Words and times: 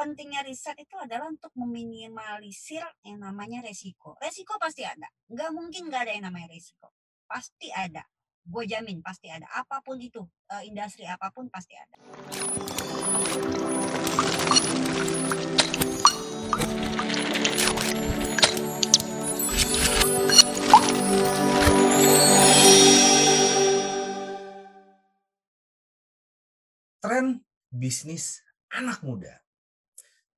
pentingnya 0.00 0.40
riset 0.40 0.80
itu 0.80 0.96
adalah 0.96 1.28
untuk 1.28 1.52
meminimalisir 1.52 2.80
yang 3.04 3.20
namanya 3.20 3.60
resiko. 3.60 4.16
Resiko 4.16 4.56
pasti 4.56 4.80
ada. 4.80 5.04
Nggak 5.28 5.52
mungkin 5.52 5.92
nggak 5.92 6.08
ada 6.08 6.12
yang 6.16 6.24
namanya 6.24 6.48
resiko. 6.56 6.88
Pasti 7.28 7.68
ada. 7.68 8.08
Gue 8.40 8.64
jamin 8.64 9.04
pasti 9.04 9.28
ada. 9.28 9.44
Apa 9.52 9.84
pun 9.84 10.00
itu, 10.00 10.24
uh, 10.24 10.62
industri 10.64 11.04
apa 11.04 11.28
pun 11.28 11.52
pasti 11.52 11.76
ada. 11.76 12.00
Tren 27.04 27.44
bisnis 27.68 28.40
anak 28.72 29.04
muda 29.04 29.49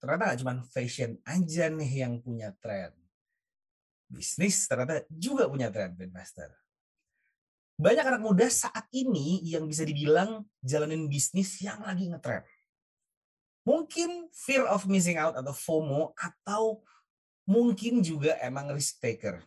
ternyata 0.02 0.34
gak 0.34 0.40
cuma 0.42 0.54
fashion 0.66 1.14
aja 1.22 1.70
nih 1.70 2.02
yang 2.02 2.18
punya 2.18 2.50
tren. 2.58 2.90
Bisnis 4.10 4.66
ternyata 4.66 5.06
juga 5.06 5.46
punya 5.46 5.70
tren, 5.70 5.94
Investor. 5.94 6.50
Banyak 7.78 8.04
anak 8.10 8.22
muda 8.22 8.50
saat 8.50 8.90
ini 8.90 9.46
yang 9.46 9.70
bisa 9.70 9.86
dibilang 9.86 10.42
jalanin 10.58 11.06
bisnis 11.06 11.54
yang 11.62 11.86
lagi 11.86 12.10
ngetren. 12.10 12.42
Mungkin 13.62 14.26
fear 14.34 14.66
of 14.66 14.90
missing 14.90 15.22
out 15.22 15.38
atau 15.38 15.54
FOMO 15.54 16.18
atau 16.18 16.82
mungkin 17.46 18.02
juga 18.02 18.34
emang 18.42 18.74
risk 18.74 18.98
taker. 18.98 19.38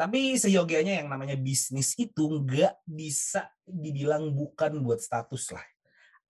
Tapi 0.00 0.40
seyogianya 0.40 1.04
yang 1.04 1.12
namanya 1.12 1.36
bisnis 1.36 1.92
itu 2.00 2.24
nggak 2.24 2.72
bisa 2.88 3.52
dibilang 3.68 4.32
bukan 4.32 4.80
buat 4.80 4.96
status 4.96 5.52
lah. 5.52 5.66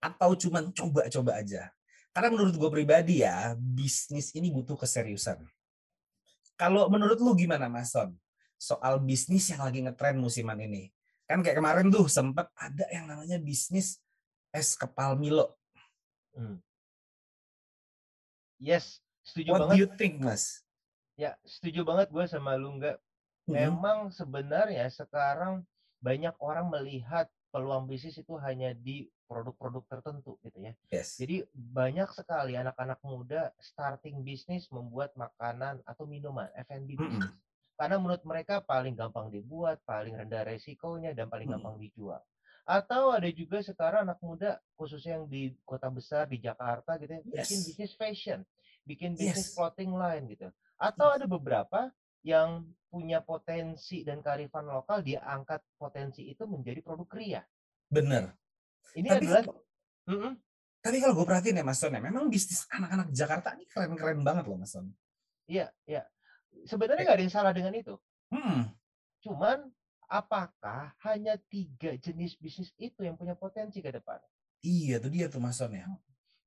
Atau 0.03 0.35
cuman 0.35 0.75
coba-coba 0.75 1.39
aja 1.39 1.71
karena 2.11 2.29
menurut 2.31 2.55
gue 2.59 2.71
pribadi 2.71 3.23
ya, 3.23 3.55
bisnis 3.55 4.35
ini 4.35 4.51
butuh 4.51 4.75
keseriusan. 4.75 5.39
Kalau 6.59 6.91
menurut 6.91 7.17
lu 7.23 7.31
gimana 7.33 7.71
Mas 7.71 7.95
Son? 7.95 8.11
Soal 8.59 9.01
bisnis 9.01 9.49
yang 9.49 9.63
lagi 9.63 9.81
ngetren 9.81 10.19
musiman 10.19 10.59
ini. 10.59 10.91
Kan 11.25 11.41
kayak 11.41 11.63
kemarin 11.63 11.87
tuh 11.87 12.11
sempat 12.11 12.51
ada 12.53 12.85
yang 12.91 13.07
namanya 13.07 13.39
bisnis 13.39 13.97
es 14.51 14.75
kepal 14.75 15.15
Milo. 15.15 15.55
Hmm. 16.35 16.59
Yes, 18.61 18.99
setuju 19.23 19.55
What 19.55 19.59
banget. 19.65 19.71
What 19.71 19.79
do 19.79 19.81
you 19.81 19.89
think, 19.95 20.21
Mas? 20.21 20.61
Ya, 21.15 21.39
setuju 21.47 21.87
banget 21.87 22.11
gue 22.11 22.25
sama 22.27 22.59
lu 22.59 22.77
nggak. 22.77 22.99
Hmm. 23.47 23.55
Memang 23.55 24.11
sebenarnya 24.13 24.85
sekarang 24.91 25.63
banyak 26.03 26.35
orang 26.43 26.67
melihat 26.69 27.31
peluang 27.49 27.87
bisnis 27.87 28.19
itu 28.19 28.35
hanya 28.37 28.75
di 28.75 29.07
produk-produk 29.31 29.87
tertentu 29.87 30.35
gitu 30.43 30.59
ya. 30.59 30.75
Yes. 30.91 31.15
Jadi 31.15 31.47
banyak 31.55 32.11
sekali 32.11 32.59
anak-anak 32.59 32.99
muda 33.07 33.55
starting 33.63 34.19
bisnis 34.27 34.67
membuat 34.67 35.15
makanan 35.15 35.79
atau 35.87 36.03
minuman 36.03 36.51
F&B 36.67 36.99
bisnis. 36.99 37.31
Mm 37.31 37.31
-hmm. 37.31 37.79
Karena 37.79 37.95
menurut 37.95 38.23
mereka 38.27 38.59
paling 38.59 38.93
gampang 38.99 39.31
dibuat, 39.31 39.79
paling 39.87 40.19
rendah 40.19 40.43
resikonya 40.43 41.15
dan 41.15 41.31
paling 41.31 41.47
mm 41.47 41.55
-hmm. 41.55 41.63
gampang 41.63 41.79
dijual. 41.79 42.21
Atau 42.67 43.15
ada 43.15 43.31
juga 43.31 43.63
sekarang 43.63 44.05
anak 44.05 44.19
muda 44.19 44.59
khususnya 44.75 45.17
yang 45.17 45.25
di 45.31 45.55
kota 45.63 45.87
besar 45.87 46.27
di 46.27 46.37
Jakarta 46.37 46.99
gitu 46.99 47.15
ya, 47.15 47.21
yes. 47.23 47.47
bikin 47.47 47.59
bisnis 47.65 47.93
fashion, 47.95 48.39
bikin 48.83 49.11
bisnis 49.15 49.49
yes. 49.49 49.55
clothing 49.55 49.95
line 49.95 50.27
gitu. 50.27 50.51
Atau 50.75 51.07
yes. 51.07 51.15
ada 51.23 51.25
beberapa 51.25 51.79
yang 52.21 52.69
punya 52.91 53.23
potensi 53.23 54.05
dan 54.05 54.21
kearifan 54.21 54.69
lokal 54.69 55.01
dia 55.01 55.25
angkat 55.25 55.63
potensi 55.79 56.27
itu 56.27 56.45
menjadi 56.45 56.83
produk 56.85 57.07
kria. 57.09 57.41
Bener. 57.89 58.35
Ini 58.97 59.07
tapi 59.07 59.25
adalah 59.25 59.43
kalau, 59.45 59.61
mm 60.07 60.17
-mm. 60.19 60.33
Tapi 60.81 60.97
kalau 60.97 61.13
gue 61.13 61.25
perhatiin 61.29 61.61
ya 61.61 61.65
Mas 61.65 61.77
Son, 61.77 61.93
ya, 61.93 62.01
memang 62.01 62.25
bisnis 62.25 62.65
anak-anak 62.73 63.13
Jakarta 63.13 63.53
ini 63.53 63.69
keren-keren 63.69 64.25
banget 64.25 64.49
loh 64.49 64.57
Mas 64.57 64.73
Son. 64.73 64.89
Iya, 65.45 65.69
iya. 65.85 66.01
Sebenarnya 66.65 67.05
nggak 67.05 67.17
ada 67.21 67.25
yang 67.25 67.33
salah 67.33 67.53
dengan 67.53 67.73
itu. 67.77 67.93
Hmm. 68.33 68.73
Cuman 69.21 69.69
apakah 70.09 70.97
hanya 71.05 71.37
tiga 71.53 71.93
jenis 72.01 72.33
bisnis 72.41 72.73
itu 72.81 73.05
yang 73.05 73.13
punya 73.13 73.37
potensi 73.37 73.77
ke 73.77 73.93
depan? 73.93 74.17
Iya, 74.65 74.97
tuh 74.97 75.13
dia 75.13 75.29
tuh 75.29 75.37
Mas 75.37 75.61
Son 75.61 75.69
ya. 75.69 75.85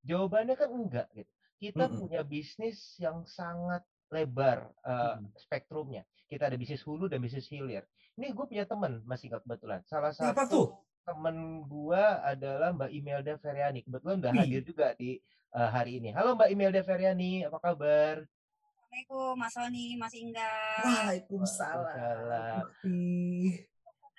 Jawabannya 0.02 0.58
kan 0.58 0.70
enggak 0.74 1.06
gitu. 1.14 1.30
Kita 1.62 1.86
mm 1.86 1.90
-mm. 1.94 2.00
punya 2.02 2.20
bisnis 2.26 2.98
yang 2.98 3.22
sangat 3.24 3.86
lebar 4.10 4.68
uh, 4.82 5.16
hmm. 5.16 5.30
spektrumnya. 5.38 6.02
Kita 6.26 6.50
ada 6.50 6.58
bisnis 6.58 6.82
hulu 6.82 7.06
dan 7.06 7.22
bisnis 7.22 7.46
hilir. 7.48 7.86
Ini 8.18 8.30
gue 8.34 8.46
punya 8.46 8.66
teman 8.66 9.02
masih 9.06 9.30
nggak 9.30 9.42
kebetulan. 9.46 9.80
Salah 9.86 10.10
satu 10.10 10.30
Apa 10.34 10.44
tuh? 10.46 10.66
Temen 11.04 11.62
gua 11.68 12.24
adalah 12.24 12.72
Mbak 12.72 12.90
Imelda 12.90 13.36
Feryani. 13.36 13.84
Kebetulan 13.84 14.24
udah 14.24 14.32
hadir 14.32 14.64
juga 14.64 14.96
di 14.96 15.20
uh, 15.52 15.68
hari 15.68 16.00
ini. 16.00 16.10
Halo 16.16 16.32
Mbak 16.34 16.50
Imelda 16.50 16.80
Feryani, 16.80 17.44
apa 17.44 17.60
kabar? 17.60 18.24
Assalamualaikum 18.24 19.32
Mas 19.36 19.52
Sony, 19.52 19.86
Mas 20.00 20.14
Ingga. 20.16 20.52
Waalaikumsalam. 20.86 22.62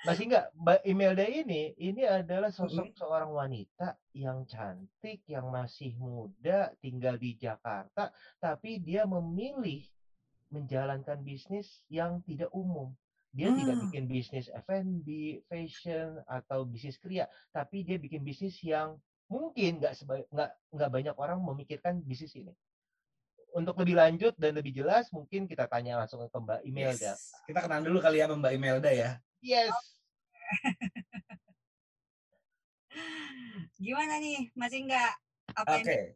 Mas 0.05 0.19
Ingga, 0.21 0.41
Mbak 0.53 0.81
Imelda 0.85 1.25
ini, 1.25 1.73
ini 1.81 2.05
adalah 2.05 2.53
sosok 2.53 2.93
hmm. 2.93 2.97
seorang 2.99 3.31
wanita 3.33 3.97
yang 4.13 4.45
cantik, 4.45 5.25
yang 5.25 5.49
masih 5.49 5.97
muda, 5.97 6.69
tinggal 6.77 7.17
di 7.17 7.33
Jakarta, 7.33 8.13
tapi 8.37 8.77
dia 8.77 9.09
memilih 9.09 9.81
menjalankan 10.53 11.25
bisnis 11.25 11.81
yang 11.89 12.21
tidak 12.21 12.53
umum. 12.53 12.93
Dia 13.35 13.51
hmm. 13.51 13.57
tidak 13.59 13.75
bikin 13.91 14.03
bisnis 14.07 14.47
F&B, 14.47 15.07
fashion 15.51 16.23
atau 16.23 16.63
bisnis 16.63 16.95
kria, 16.95 17.27
tapi 17.51 17.83
dia 17.83 17.99
bikin 17.99 18.23
bisnis 18.23 18.55
yang 18.63 18.95
mungkin 19.27 19.83
nggak 19.83 20.07
nggak 20.31 20.49
nggak 20.71 20.89
banyak 20.89 21.15
orang 21.19 21.43
memikirkan 21.43 21.99
bisnis 21.99 22.31
ini. 22.39 22.55
Untuk 23.51 23.75
lebih 23.75 23.99
lanjut 23.99 24.31
dan 24.39 24.55
lebih 24.55 24.71
jelas, 24.71 25.11
mungkin 25.11 25.51
kita 25.51 25.67
tanya 25.67 25.99
langsung 25.99 26.23
ke 26.23 26.31
Mbak 26.31 26.63
Imelda. 26.63 27.15
Yes. 27.15 27.35
Kita 27.43 27.59
kenal 27.67 27.83
dulu 27.83 27.99
kali 27.99 28.23
ya 28.23 28.31
Mbak 28.31 28.53
Imelda 28.55 28.91
ya. 28.91 29.19
Yes. 29.43 29.75
Gimana 33.83 34.23
nih, 34.23 34.47
masih 34.55 34.87
nggak 34.87 35.11
apa 35.59 35.83
okay. 35.83 36.15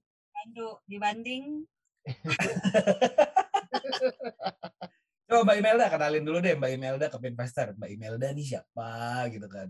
yang 0.55 0.79
dibanding? 0.87 1.67
Coba 5.29 5.45
Mbak 5.45 5.57
Imelda 5.61 5.93
kenalin 5.93 6.25
dulu 6.25 6.41
deh 6.41 6.57
Mbak 6.57 6.71
Imelda 6.73 7.05
ke 7.05 7.17
Pinvestor. 7.21 7.77
Mbak 7.77 7.89
Imelda 7.93 8.33
nih 8.33 8.45
siapa 8.49 9.29
gitu 9.29 9.45
kan? 9.45 9.69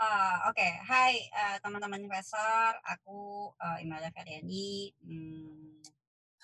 Uh, 0.00 0.48
Oke, 0.48 0.64
okay. 0.64 0.72
hai 0.80 1.12
uh, 1.28 1.56
teman-teman 1.60 2.00
investor, 2.00 2.72
aku 2.88 3.52
uh, 3.52 3.76
Imelda 3.84 4.08
Feryani. 4.16 4.96
Hmm. 5.04 5.76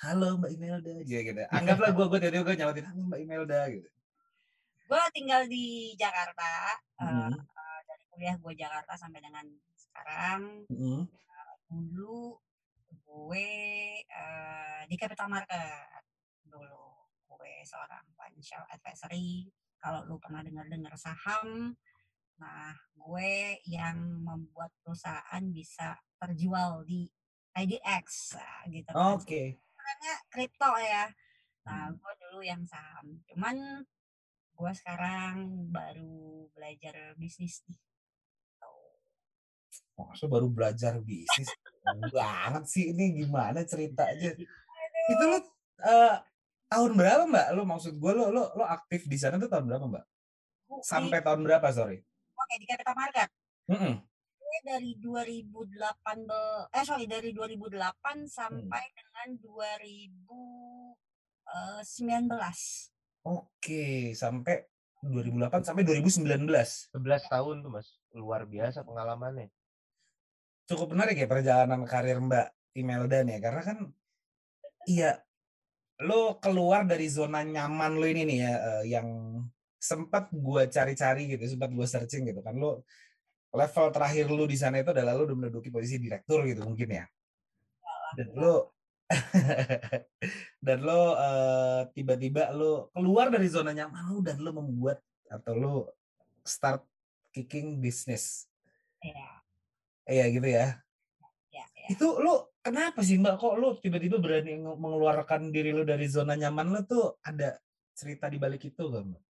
Halo 0.04 0.36
Mbak 0.36 0.52
Imelda, 0.52 0.92
gitu, 1.08 1.24
gitu. 1.24 1.40
Anggaplah 1.56 1.96
gue 1.96 2.04
gue 2.04 2.20
tadi 2.20 2.36
gue 2.36 2.52
nyautin 2.52 2.84
halo 2.84 3.00
Mbak 3.08 3.20
Imelda 3.24 3.60
gitu. 3.72 3.88
Gue 4.92 5.00
tinggal 5.16 5.48
di 5.48 5.96
Jakarta, 5.96 6.52
mm 7.00 7.08
-hmm. 7.08 7.32
uh, 7.48 7.80
dari 7.88 8.04
kuliah 8.12 8.36
gue 8.36 8.52
Jakarta 8.52 8.92
sampai 8.92 9.24
dengan 9.24 9.48
sekarang. 9.72 10.68
Mm 10.68 10.76
-hmm. 10.76 11.00
uh, 11.08 11.54
dulu 11.72 12.36
gue 13.08 13.48
uh, 14.04 14.80
di 14.84 15.00
Capital 15.00 15.32
Market 15.32 16.04
dulu 16.44 16.91
gue 17.36 17.52
seorang 17.64 18.04
financial 18.16 18.62
advisory. 18.68 19.48
Kalau 19.80 20.06
lu 20.06 20.16
pernah 20.22 20.46
dengar-dengar 20.46 20.94
saham, 20.94 21.74
nah 22.38 22.70
gue 22.94 23.58
yang 23.66 23.98
membuat 24.22 24.70
perusahaan 24.82 25.42
bisa 25.50 25.98
terjual 26.22 26.86
di 26.86 27.10
IDX 27.58 28.38
gitu 28.70 28.88
kan. 28.94 29.18
Oke. 29.18 29.26
Okay. 29.26 29.46
Karena 29.58 30.12
kripto 30.30 30.72
ya. 30.78 31.04
Nah, 31.66 31.90
hmm. 31.90 31.98
gue 31.98 32.12
dulu 32.26 32.40
yang 32.46 32.62
saham. 32.66 33.22
Cuman 33.26 33.56
gue 34.52 34.72
sekarang 34.78 35.66
baru 35.74 36.46
belajar 36.54 37.18
bisnis 37.18 37.66
nih. 37.66 37.78
Maksud 39.98 40.28
baru 40.28 40.48
belajar 40.48 40.98
bisnis? 41.02 41.50
banget 42.14 42.64
sih 42.70 42.94
ini 42.94 43.24
gimana 43.24 43.66
ceritanya? 43.66 44.30
Itu 45.12 45.24
lo 45.26 45.38
uh, 45.82 46.16
tahun 46.72 46.96
berapa 46.96 47.28
mbak? 47.28 47.46
Lo 47.52 47.62
maksud 47.68 48.00
gue 48.00 48.12
lo 48.16 48.32
lo 48.32 48.48
lo 48.56 48.64
aktif 48.64 49.04
di 49.04 49.20
sana 49.20 49.36
tuh 49.36 49.52
tahun 49.52 49.68
berapa 49.68 49.84
mbak? 49.84 50.04
Sampai 50.80 51.20
di, 51.20 51.24
tahun 51.28 51.44
berapa 51.44 51.68
sorry? 51.68 52.00
Oke 52.32 52.54
di 52.56 52.64
Capital 52.64 52.96
Market. 52.96 53.28
Mm 53.68 53.76
-mm. 53.76 53.94
Dari 54.62 54.92
2018 55.00 55.48
eh 56.72 56.84
sorry 56.84 57.04
dari 57.08 57.32
2008 57.32 58.28
sampai 58.28 58.84
hmm. 58.84 58.94
dengan 58.94 59.28
2019. 59.42 60.94
Eh, 61.48 61.82
Oke 63.22 64.14
sampai 64.14 64.56
2008 65.02 65.66
sampai 65.66 65.82
2019. 65.82 66.46
11 66.46 67.32
tahun 67.32 67.56
tuh 67.64 67.70
mas, 67.74 67.98
luar 68.14 68.46
biasa 68.46 68.86
pengalamannya. 68.86 69.50
Cukup 70.70 70.94
menarik 70.94 71.18
ya 71.18 71.26
perjalanan 71.26 71.82
karir 71.82 72.22
Mbak 72.22 72.78
Imelda 72.78 73.26
nih, 73.26 73.42
karena 73.42 73.62
kan 73.66 73.78
iya 74.86 75.18
lo 76.02 76.36
keluar 76.42 76.84
dari 76.84 77.06
zona 77.08 77.46
nyaman 77.46 77.96
lo 77.96 78.06
ini 78.06 78.22
nih 78.26 78.38
ya 78.42 78.52
uh, 78.58 78.84
yang 78.84 79.08
sempat 79.78 80.30
gue 80.30 80.62
cari-cari 80.70 81.34
gitu 81.34 81.42
sempat 81.56 81.70
gue 81.74 81.86
searching 81.86 82.28
gitu 82.30 82.40
kan 82.42 82.54
lo 82.54 82.86
level 83.52 83.86
terakhir 83.90 84.30
lo 84.30 84.44
di 84.46 84.56
sana 84.58 84.80
itu 84.80 84.90
adalah 84.94 85.16
lo 85.18 85.26
udah 85.26 85.36
menduduki 85.36 85.70
posisi 85.70 85.98
direktur 85.98 86.46
gitu 86.46 86.62
mungkin 86.62 87.02
ya 87.02 87.04
dan 88.14 88.28
lo 88.36 88.76
dan 90.66 90.78
lo 90.80 91.16
uh, 91.18 91.82
tiba-tiba 91.92 92.54
lo 92.54 92.92
keluar 92.94 93.28
dari 93.28 93.48
zona 93.50 93.74
nyaman 93.74 94.02
lo 94.08 94.18
dan 94.24 94.38
lo 94.40 94.50
membuat 94.56 95.02
atau 95.28 95.52
lo 95.56 95.74
start 96.44 96.84
kicking 97.32 97.80
bisnis. 97.80 98.46
Iya. 99.00 99.28
Iya 100.06 100.24
gitu 100.28 100.48
ya. 100.48 100.66
Iya, 101.48 101.64
ya. 101.72 101.86
Itu 101.96 102.20
lo 102.20 102.51
kenapa 102.62 103.02
sih 103.02 103.18
Mbak 103.18 103.34
kok 103.42 103.54
lo 103.58 103.74
tiba-tiba 103.82 104.22
berani 104.22 104.62
mengeluarkan 104.62 105.50
diri 105.50 105.74
lo 105.74 105.82
dari 105.82 106.06
zona 106.06 106.38
nyaman 106.38 106.70
lo 106.70 106.80
tuh 106.86 107.18
ada 107.26 107.58
cerita 107.92 108.30
di 108.30 108.38
balik 108.38 108.70
itu 108.70 108.88
gak 108.88 109.02
Mbak? 109.02 109.22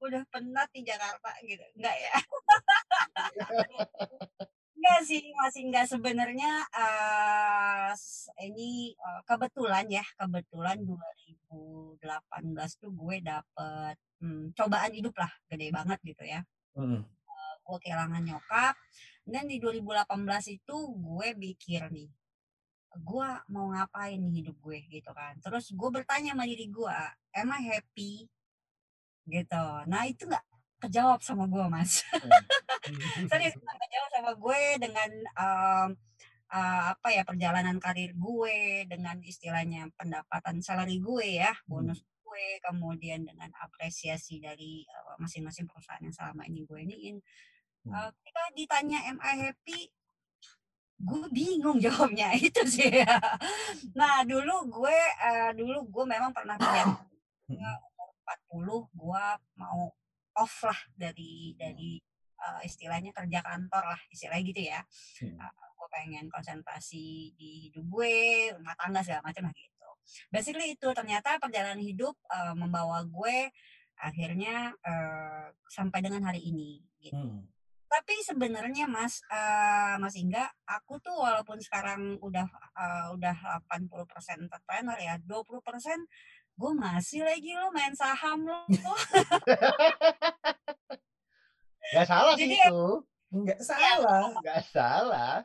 Udah 0.00 0.22
penat 0.28 0.68
di 0.74 0.80
Jakarta 0.82 1.30
gitu. 1.46 1.62
Enggak 1.78 1.96
ya? 1.96 2.14
Enggak 4.80 5.00
sih, 5.04 5.20
masih 5.36 5.68
enggak 5.68 5.92
sebenarnya 5.92 6.64
uh, 6.72 7.92
ini 8.40 8.96
uh, 8.96 9.20
kebetulan 9.28 9.84
ya, 9.92 10.00
kebetulan 10.16 10.80
2018 10.80 12.00
tuh 12.80 12.88
gue 12.88 13.16
dapet 13.20 14.00
hmm, 14.24 14.56
cobaan 14.56 14.92
hidup 14.96 15.12
lah, 15.20 15.28
gede 15.52 15.68
banget 15.68 16.00
gitu 16.00 16.24
ya. 16.24 16.40
Mm. 16.80 17.04
Uh, 17.04 17.54
gue 17.60 17.78
kehilangan 17.84 18.24
nyokap, 18.24 18.72
dan 19.28 19.44
di 19.44 19.60
2018 19.60 20.00
itu 20.48 20.76
gue 20.96 21.28
pikir 21.36 21.92
nih, 21.92 22.08
gue 22.98 23.28
mau 23.52 23.66
ngapain 23.70 24.18
nih 24.18 24.42
hidup 24.42 24.56
gue 24.58 24.78
gitu 24.90 25.10
kan. 25.14 25.38
Terus 25.38 25.70
gue 25.70 25.90
bertanya 25.90 26.34
sama 26.34 26.44
diri 26.46 26.66
gue, 26.66 26.96
am 27.38 27.50
I 27.54 27.62
happy? 27.76 28.26
Gitu. 29.30 29.64
Nah 29.86 30.02
itu 30.08 30.26
nggak 30.26 30.46
kejawab 30.80 31.20
sama 31.22 31.46
gue 31.46 31.64
mas. 31.70 32.02
Serius 33.30 33.54
nggak 33.54 33.78
kejawab 33.86 34.10
sama 34.10 34.32
gue 34.34 34.60
dengan 34.80 35.10
um, 35.38 35.88
uh, 36.50 36.82
apa 36.94 37.08
ya 37.14 37.22
perjalanan 37.22 37.78
karir 37.78 38.12
gue 38.14 38.86
dengan 38.90 39.16
istilahnya 39.22 39.88
pendapatan 39.94 40.60
salary 40.60 40.98
gue 40.98 41.40
ya 41.40 41.54
hmm. 41.54 41.66
bonus 41.70 42.02
gue 42.02 42.46
kemudian 42.62 43.26
dengan 43.26 43.50
apresiasi 43.58 44.38
dari 44.38 44.86
masing-masing 45.18 45.66
uh, 45.66 45.70
perusahaan 45.70 46.02
yang 46.02 46.14
selama 46.14 46.46
ini 46.46 46.62
gue 46.62 46.78
iniin 46.78 47.16
uh, 47.90 48.10
ketika 48.22 48.42
ditanya 48.54 48.98
am 49.10 49.18
I 49.18 49.50
happy 49.50 49.90
gue 51.00 51.24
bingung 51.32 51.78
jawabnya 51.84 52.36
itu 52.36 52.60
sih 52.68 52.92
ya. 52.92 53.16
nah 53.96 54.20
dulu 54.22 54.68
gue 54.68 54.98
uh, 55.24 55.50
dulu 55.56 55.88
gue 55.88 56.04
memang 56.04 56.30
pernah 56.30 56.60
punya 56.60 56.84
umur 57.88 58.10
40 58.52 59.00
gue 59.00 59.24
mau 59.56 59.88
off 60.36 60.54
lah 60.62 60.80
dari 60.94 61.56
dari 61.56 61.96
uh, 62.40 62.60
istilahnya 62.62 63.10
kerja 63.16 63.40
kantor 63.40 63.84
lah 63.96 64.00
istilahnya 64.12 64.44
gitu 64.44 64.62
ya 64.68 64.80
hmm. 65.24 65.36
uh, 65.40 65.68
gue 65.80 65.88
pengen 65.88 66.28
konsentrasi 66.28 67.32
di 67.34 67.68
hidup 67.68 67.84
gue 67.88 68.14
rumah 68.54 68.76
tangga 68.76 69.00
segala 69.00 69.24
macam 69.24 69.48
lah 69.48 69.54
gitu 69.56 69.88
basically 70.28 70.76
itu 70.76 70.88
ternyata 70.92 71.40
perjalanan 71.40 71.80
hidup 71.80 72.14
uh, 72.28 72.52
membawa 72.52 73.02
gue 73.08 73.48
akhirnya 74.00 74.72
uh, 74.80 75.52
sampai 75.68 76.00
dengan 76.00 76.24
hari 76.28 76.40
ini 76.44 76.80
gitu 77.00 77.20
hmm. 77.20 77.59
Tapi 77.90 78.14
sebenarnya 78.22 78.86
mas 78.86 79.18
uh, 79.26 79.98
mas 79.98 80.14
Ingga 80.14 80.46
aku 80.62 81.02
tuh 81.02 81.18
walaupun 81.18 81.58
sekarang 81.58 82.22
udah 82.22 82.46
uh, 82.78 83.10
udah 83.18 83.66
80% 83.66 84.46
entrepreneur 84.46 84.94
ya 84.94 85.18
20% 85.26 85.58
gue 86.54 86.72
masih 86.78 87.26
lagi 87.26 87.50
lo 87.58 87.74
main 87.74 87.90
saham 87.98 88.46
lo 88.46 88.62
Gak 91.90 92.06
salah 92.06 92.38
sih 92.38 92.46
jadi, 92.46 92.70
itu. 92.70 93.02
Nggak 93.34 93.60
salah 93.66 94.30
nggak 94.38 94.62
salah. 94.70 95.42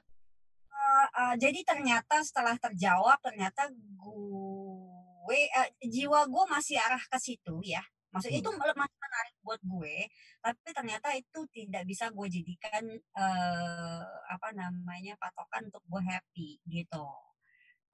Uh, 0.70 1.08
uh, 1.18 1.34
jadi 1.42 1.66
ternyata 1.66 2.22
setelah 2.22 2.54
terjawab 2.62 3.18
ternyata 3.18 3.66
gue 3.74 5.42
uh, 5.58 5.70
jiwa 5.82 6.30
gue 6.30 6.44
masih 6.46 6.78
arah 6.78 7.02
ke 7.02 7.18
situ 7.18 7.66
ya. 7.66 7.82
Maksudnya 8.14 8.40
hmm. 8.40 8.46
itu 8.46 8.52
masih 8.78 8.98
menarik 9.16 9.36
buat 9.40 9.62
gue 9.64 9.96
tapi 10.44 10.70
ternyata 10.76 11.08
itu 11.16 11.40
tidak 11.56 11.88
bisa 11.88 12.12
gue 12.12 12.28
jadikan 12.28 12.84
uh, 13.16 14.04
apa 14.28 14.52
namanya 14.52 15.16
patokan 15.16 15.72
untuk 15.72 15.84
gue 15.88 16.02
happy 16.04 16.60
gitu 16.68 17.08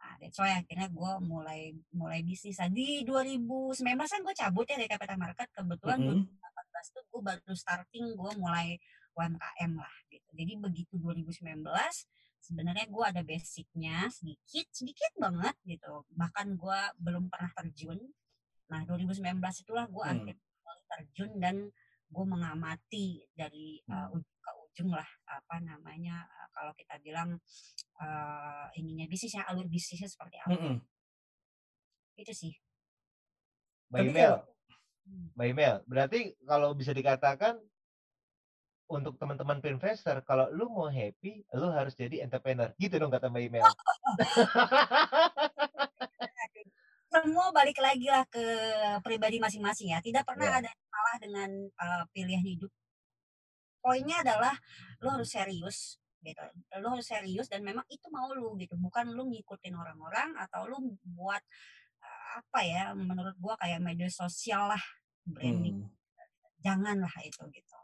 Nah, 0.01 0.17
that's 0.17 0.33
why 0.41 0.49
akhirnya 0.57 0.89
gue 0.89 1.11
mulai 1.21 1.77
mulai 1.93 2.25
bisnis. 2.25 2.57
Nah, 2.57 2.73
di 2.73 3.05
2019 3.05 3.85
kan 3.85 4.21
gue 4.25 4.33
cabut 4.33 4.65
ya 4.65 4.81
dari 4.81 4.89
capital 4.89 5.21
market. 5.21 5.45
Kebetulan 5.53 6.01
mm 6.01 6.25
-hmm. 6.25 6.41
2018 6.41 6.95
tuh 6.97 7.03
gue 7.05 7.21
baru 7.21 7.53
starting, 7.53 8.05
gue 8.17 8.31
mulai 8.41 8.81
UMKM 9.13 9.71
lah 9.77 9.95
gitu. 10.09 10.29
Jadi 10.33 10.53
begitu 10.57 10.93
2019 10.97 11.61
sebenarnya 12.41 12.85
gue 12.89 13.03
ada 13.05 13.21
basicnya 13.21 14.09
sedikit, 14.09 14.65
sedikit 14.73 15.11
banget 15.21 15.53
gitu. 15.69 16.01
Bahkan 16.17 16.57
gue 16.57 16.79
belum 16.97 17.29
pernah 17.29 17.53
terjun. 17.53 18.01
Nah 18.73 18.81
2019 18.89 19.37
itulah 19.37 19.85
gue 19.85 20.01
hmm. 20.03 20.13
akhirnya 20.17 20.50
terjun 20.91 21.31
dan 21.39 21.55
gue 22.11 22.25
mengamati 22.27 23.23
dari 23.31 23.79
uh, 23.87 24.11
ujung 24.11 24.39
ke 24.41 24.51
ujung 24.67 24.91
lah 24.91 25.07
apa 25.27 25.63
namanya 25.63 26.27
uh, 26.27 26.47
kalau 26.51 26.75
kita 26.75 26.99
bilang 26.99 27.39
uh, 28.03 28.67
ininya 28.75 29.07
bisnisnya 29.07 29.47
alur 29.47 29.67
bisnisnya 29.71 30.11
seperti 30.11 30.35
apa. 30.43 30.51
Mm 30.51 30.59
-hmm. 30.59 30.75
Itu 32.19 32.33
sih. 32.35 32.53
Mbak 33.91 34.07
Email, 34.07 34.33
hmm. 35.03 35.27
Mbak 35.35 35.47
Email, 35.51 35.75
berarti 35.83 36.19
kalau 36.47 36.71
bisa 36.71 36.95
dikatakan 36.95 37.59
untuk 38.91 39.15
teman-teman 39.19 39.59
investor, 39.63 40.19
kalau 40.27 40.51
lu 40.51 40.67
mau 40.67 40.87
happy, 40.91 41.43
lu 41.55 41.71
harus 41.71 41.95
jadi 41.95 42.23
entrepreneur. 42.23 42.71
Gitu 42.75 42.95
dong 42.99 43.11
kata 43.11 43.31
Mbak 43.31 43.43
Email. 43.47 43.67
Semua 47.11 47.51
balik 47.51 47.77
lagi 47.83 48.07
lah 48.07 48.23
ke 48.31 48.43
pribadi 49.03 49.37
masing-masing 49.43 49.91
ya. 49.91 49.99
Tidak 49.99 50.23
pernah 50.23 50.47
yeah. 50.47 50.59
ada 50.63 50.71
salah 50.71 51.15
dengan 51.19 51.49
uh, 51.75 52.03
pilihan 52.15 52.45
hidup. 52.47 52.71
Poinnya 53.83 54.23
adalah 54.23 54.55
lu 55.03 55.09
harus 55.11 55.27
serius, 55.27 56.01
gitu 56.21 56.41
lo 56.81 56.87
harus 56.93 57.07
serius 57.09 57.49
dan 57.49 57.65
memang 57.65 57.85
itu 57.89 58.05
mau 58.13 58.29
lu 58.29 58.53
gitu 58.61 58.77
bukan 58.77 59.09
lu 59.09 59.25
ngikutin 59.33 59.73
orang-orang 59.73 60.37
atau 60.37 60.69
lu 60.69 60.77
buat 61.17 61.41
uh, 62.01 62.27
apa 62.37 62.59
ya 62.61 62.93
menurut 62.93 63.33
gua 63.41 63.57
kayak 63.57 63.81
media 63.81 64.05
sosial 64.07 64.69
lah 64.69 64.83
branding 65.25 65.81
hmm. 65.81 65.91
janganlah 66.61 67.11
itu 67.25 67.41
gitu 67.49 67.80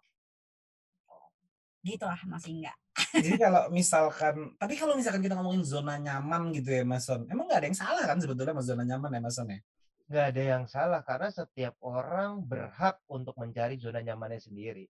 gitu 1.87 2.03
lah 2.03 2.19
masih 2.27 2.51
enggak 2.59 2.77
jadi 3.15 3.37
kalau 3.39 3.63
misalkan 3.71 4.35
tapi 4.59 4.73
kalau 4.75 4.93
misalkan 4.99 5.23
kita 5.23 5.39
ngomongin 5.39 5.63
zona 5.63 5.95
nyaman 5.95 6.51
gitu 6.51 6.69
ya 6.75 6.83
Mas 6.83 7.07
Son 7.07 7.23
emang 7.31 7.47
nggak 7.47 7.59
ada 7.63 7.67
yang 7.71 7.79
salah 7.79 8.03
kan 8.03 8.17
sebetulnya 8.19 8.51
mas 8.51 8.67
zona 8.67 8.83
nyaman 8.83 9.09
ya 9.15 9.21
Mas 9.23 9.35
Son 9.39 9.47
ya 9.47 9.59
nggak 10.07 10.25
ada 10.35 10.43
yang 10.43 10.63
salah 10.67 11.01
karena 11.07 11.29
setiap 11.31 11.75
orang 11.83 12.43
berhak 12.43 12.99
untuk 13.07 13.35
mencari 13.39 13.79
zona 13.79 14.03
nyamannya 14.03 14.43
sendiri 14.43 14.85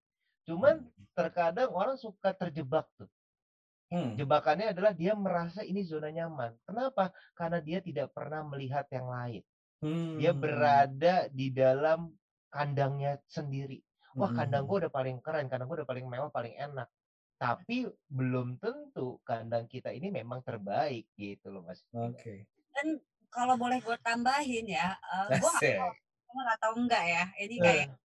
cuman 0.49 0.81
hmm. 0.81 1.13
terkadang 1.13 1.69
orang 1.69 1.95
suka 2.01 2.33
terjebak 2.33 2.89
tuh 2.97 3.09
Hmm. 3.87 4.19
Jebakannya 4.19 4.75
adalah 4.75 4.91
dia 4.91 5.15
merasa 5.15 5.63
ini 5.63 5.79
zona 5.87 6.11
nyaman. 6.11 6.51
Kenapa? 6.67 7.15
Karena 7.31 7.63
dia 7.63 7.79
tidak 7.79 8.11
pernah 8.11 8.43
melihat 8.43 8.83
yang 8.91 9.07
lain. 9.07 9.43
Hmm. 9.79 10.19
Dia 10.19 10.35
berada 10.35 11.31
di 11.31 11.47
dalam 11.55 12.11
kandangnya 12.51 13.15
sendiri. 13.31 13.79
Wah, 14.17 14.31
kandang 14.33 14.65
hmm. 14.65 14.69
gue 14.69 14.77
udah 14.85 14.93
paling 14.93 15.17
keren, 15.21 15.45
kandang 15.47 15.69
gue 15.69 15.77
udah 15.83 15.89
paling 15.89 16.05
mewah, 16.09 16.29
paling 16.33 16.57
enak. 16.57 16.89
Tapi 17.37 17.85
belum 18.09 18.57
tentu 18.57 19.21
kandang 19.21 19.69
kita 19.69 19.93
ini 19.93 20.09
memang 20.09 20.41
terbaik 20.41 21.05
gitu 21.13 21.53
loh, 21.53 21.61
Mas. 21.61 21.85
Oke. 21.93 22.17
Okay. 22.17 22.39
Dan 22.73 22.97
kalau 23.29 23.53
boleh 23.55 23.77
gue 23.77 23.97
tambahin 24.01 24.65
ya, 24.65 24.97
uh, 24.97 25.29
gue 25.37 26.41
nggak 26.41 26.59
tahu 26.59 26.73
enggak 26.81 27.05
ya. 27.05 27.23
Ini 27.37 27.55
kayak 27.61 27.87
uh 27.93 28.05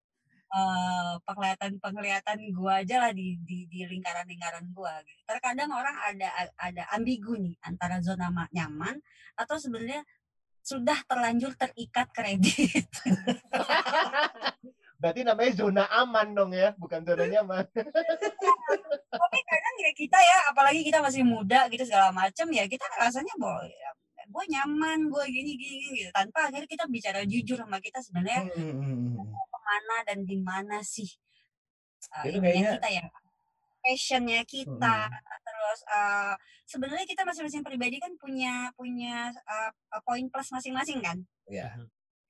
uh, 0.53 1.13
penglihatan-penglihatan 1.25 2.53
gua 2.53 2.85
aja 2.85 3.01
lah 3.01 3.11
di 3.11 3.37
di, 3.41 3.65
di 3.67 3.83
lingkaran-lingkaran 3.89 4.69
gua. 4.71 5.01
Gitu. 5.03 5.19
Terkadang 5.25 5.73
orang 5.73 5.95
ada 5.97 6.29
ada 6.57 6.83
ambigu 6.93 7.35
nih 7.35 7.57
antara 7.65 7.99
zona 7.99 8.29
nyaman 8.53 9.01
atau 9.33 9.57
sebenarnya 9.57 10.05
sudah 10.63 10.95
terlanjur 11.09 11.57
terikat 11.59 12.07
kredit. 12.15 12.87
Berarti 15.03 15.27
namanya 15.27 15.51
zona 15.51 15.83
aman 15.91 16.31
dong 16.31 16.55
ya, 16.55 16.71
bukan 16.79 17.03
zona 17.03 17.27
nyaman. 17.27 17.67
Tapi 19.11 19.39
kadang 19.43 19.75
ya 19.83 19.91
kita 19.91 20.15
ya, 20.15 20.37
apalagi 20.47 20.79
kita 20.87 21.03
masih 21.03 21.27
muda 21.27 21.67
gitu 21.67 21.83
segala 21.83 22.15
macam 22.15 22.47
ya 22.55 22.63
kita 22.71 22.87
rasanya 22.95 23.35
bahwa 23.35 23.67
ya, 23.67 23.89
gue 24.23 24.43
nyaman, 24.47 25.11
gue 25.11 25.23
gini 25.27 25.59
gini 25.59 25.85
gitu. 25.99 26.09
Tanpa 26.15 26.47
akhirnya 26.47 26.71
kita 26.71 26.87
bicara 26.87 27.27
jujur 27.27 27.59
sama 27.59 27.83
kita 27.83 27.99
sebenarnya 27.99 28.47
hmm, 28.47 28.71
hmm, 28.79 29.19
hmm, 29.19 29.43
mana 29.63 29.97
dan 30.07 30.23
di 30.23 30.37
mana 30.39 30.79
sih 30.83 31.07
uh, 32.11 32.23
itu 32.27 32.37
kayaknya 32.39 32.77
kita 32.77 32.89
ya 32.91 33.05
passionnya 33.83 34.41
kita 34.47 34.95
hmm. 35.11 35.39
terus 35.43 35.79
uh, 35.91 36.35
sebenarnya 36.67 37.03
kita 37.07 37.27
masing-masing 37.27 37.63
pribadi 37.67 37.99
kan 37.99 38.15
punya 38.15 38.71
punya 38.79 39.31
uh, 39.43 39.71
poin 40.07 40.23
plus 40.31 40.51
masing-masing 40.51 41.03
kan 41.03 41.19
Iya. 41.51 41.75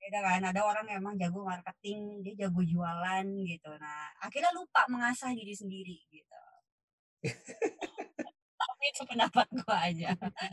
Gitu 0.04 0.18
kan 0.20 0.42
ada 0.44 0.60
orang 0.60 0.84
yang 0.84 1.00
emang 1.00 1.16
jago 1.16 1.48
marketing 1.48 2.20
dia 2.20 2.44
jago 2.44 2.60
jualan 2.60 3.24
gitu 3.24 3.72
nah 3.80 4.12
akhirnya 4.20 4.52
lupa 4.52 4.84
mengasah 4.92 5.32
diri 5.32 5.56
sendiri 5.56 5.96
gitu 6.12 6.40
tapi 8.84 8.84
itu 8.92 9.02
pendapat 9.08 9.46
gue 9.48 9.76
aja. 9.76 10.10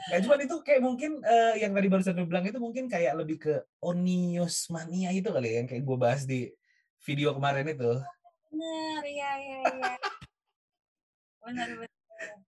Ya 0.07 0.17
cuman 0.23 0.39
itu 0.43 0.55
kayak 0.63 0.81
mungkin 0.83 1.19
uh, 1.19 1.53
yang 1.59 1.75
tadi 1.75 1.87
baru 1.91 1.99
saya 1.99 2.23
bilang 2.23 2.47
itu 2.47 2.59
mungkin 2.63 2.87
kayak 2.87 3.19
lebih 3.19 3.37
ke 3.43 3.53
onios 3.83 4.71
mania 4.71 5.11
itu 5.11 5.27
kali 5.27 5.51
ya, 5.51 5.55
yang 5.63 5.67
kayak 5.67 5.83
gue 5.83 5.97
bahas 5.99 6.23
di 6.23 6.47
video 7.03 7.35
kemarin 7.35 7.67
itu. 7.67 7.91
Bener, 8.51 9.01
iya 9.03 9.31
iya 9.35 9.57
iya. 9.67 9.93
Bener 11.43 11.69
bener. 11.75 11.91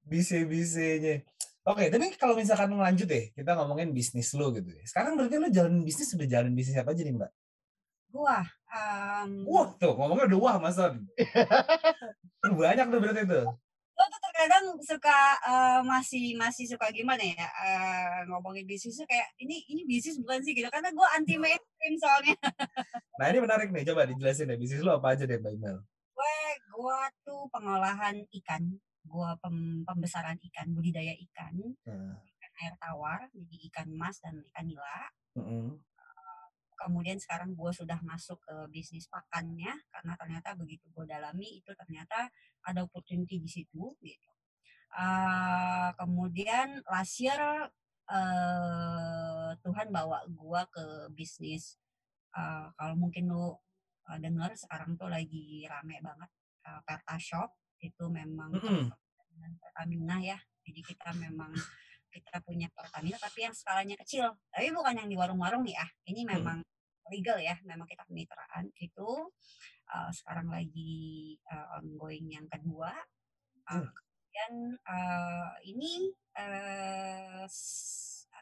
Bise-bisenya. 0.05 1.25
Oke, 1.63 1.87
tapi 1.87 2.11
kalau 2.19 2.35
misalkan 2.35 2.75
lanjut 2.75 3.07
deh, 3.07 3.31
kita 3.31 3.55
ngomongin 3.55 3.95
bisnis 3.95 4.35
lo 4.35 4.51
gitu. 4.51 4.67
Ya. 4.67 4.83
Sekarang 4.83 5.15
berarti 5.15 5.39
lo 5.39 5.47
jalan 5.47 5.79
bisnis 5.87 6.11
sudah 6.11 6.27
jalan 6.27 6.51
bisnis 6.51 6.75
apa 6.75 6.91
aja 6.91 7.07
nih, 7.07 7.15
Mbak? 7.15 7.31
Wah, 8.13 8.45
um... 8.67 9.31
wah 9.47 9.69
tuh 9.79 9.95
ngomongnya 9.95 10.27
udah 10.27 10.39
wah, 10.43 10.55
Mas 10.59 10.75
Son. 10.75 11.07
Banyak 12.43 12.85
tuh 12.91 12.99
berarti 12.99 13.23
itu 13.23 13.41
lo 13.93 14.03
tuh 14.09 14.21
terkadang 14.29 14.65
suka 14.81 15.17
uh, 15.45 15.79
masih 15.85 16.33
masih 16.33 16.65
suka 16.65 16.89
gimana 16.89 17.21
ya 17.21 17.45
uh, 17.45 18.19
ngomongin 18.25 18.65
bisnis 18.65 18.97
tuh 18.97 19.05
kayak 19.05 19.29
ini 19.37 19.61
ini 19.69 19.85
bisnis 19.85 20.17
bukan 20.17 20.41
sih 20.41 20.57
gitu 20.57 20.67
karena 20.73 20.89
gue 20.89 21.07
anti 21.13 21.35
mainstream 21.37 21.95
soalnya 22.01 22.35
nah 23.21 23.25
ini 23.29 23.39
menarik 23.39 23.69
nih 23.69 23.85
coba 23.85 24.09
dijelasin 24.09 24.49
deh 24.49 24.57
bisnis 24.57 24.81
lo 24.81 24.97
apa 24.97 25.13
aja 25.13 25.29
deh 25.29 25.37
mbak 25.37 25.53
Imel 25.53 25.77
gue 25.85 26.37
gue 26.73 26.99
tuh 27.21 27.41
pengolahan 27.53 28.17
ikan 28.43 28.63
gue 29.03 29.29
pem, 29.43 29.83
pembesaran 29.83 30.39
ikan 30.51 30.67
budidaya 30.71 31.13
ikan. 31.29 31.55
Hmm. 31.85 32.15
ikan 32.17 32.51
air 32.63 32.73
tawar 32.79 33.19
jadi 33.33 33.55
ikan 33.69 33.87
emas 33.91 34.19
dan 34.23 34.39
ikan 34.51 34.65
nila. 34.65 34.97
Hmm 35.35 35.79
kemudian 36.83 37.15
sekarang 37.15 37.55
gue 37.55 37.71
sudah 37.71 37.97
masuk 38.03 38.43
ke 38.43 38.55
bisnis 38.67 39.07
pakannya 39.07 39.71
karena 39.87 40.13
ternyata 40.19 40.49
begitu 40.59 40.83
gue 40.91 41.07
dalami 41.07 41.63
itu 41.63 41.71
ternyata 41.71 42.27
ada 42.67 42.83
opportunity 42.83 43.39
di 43.39 43.47
situ 43.47 43.95
gitu. 44.03 44.29
Uh, 44.93 45.89
kemudian 45.97 46.83
last 46.85 47.17
year 47.17 47.39
uh, 48.11 49.49
Tuhan 49.63 49.89
bawa 49.89 50.27
gue 50.27 50.61
ke 50.69 50.85
bisnis. 51.15 51.79
Uh, 52.35 52.69
kalau 52.77 52.99
mungkin 52.99 53.31
lo 53.31 53.63
uh, 54.09 54.19
dengar 54.19 54.53
sekarang 54.57 54.99
tuh 54.99 55.07
lagi 55.09 55.65
rame 55.69 56.01
banget 56.03 56.29
uh, 56.67 56.81
Perta 56.83 57.15
Shop 57.17 57.49
itu 57.83 58.03
memang 58.07 58.55
mm 58.55 58.63
-hmm. 58.63 58.83
Pertamina 59.59 60.23
ya 60.23 60.39
jadi 60.63 60.79
kita 60.79 61.11
memang 61.19 61.51
kita 62.13 62.39
punya 62.45 62.69
Pertamina 62.71 63.17
tapi 63.19 63.45
yang 63.49 63.55
skalanya 63.55 63.97
kecil. 63.99 64.37
Tapi 64.53 64.69
bukan 64.71 65.01
yang 65.01 65.09
di 65.09 65.17
warung-warung 65.17 65.65
ya 65.67 65.83
ini 66.07 66.23
memang 66.23 66.63
legal 67.11 67.35
ya 67.41 67.57
memang 67.67 67.83
kita 67.83 68.07
kemitraan 68.07 68.71
itu 68.79 69.27
uh, 69.91 70.09
sekarang 70.13 70.47
lagi 70.47 71.35
uh, 71.51 71.81
ongoing 71.81 72.31
yang 72.31 72.47
kedua. 72.47 72.93
Uh, 73.67 73.83
kemudian 73.83 74.53
uh, 74.87 75.51
ini 75.65 76.13
uh, 76.37 77.43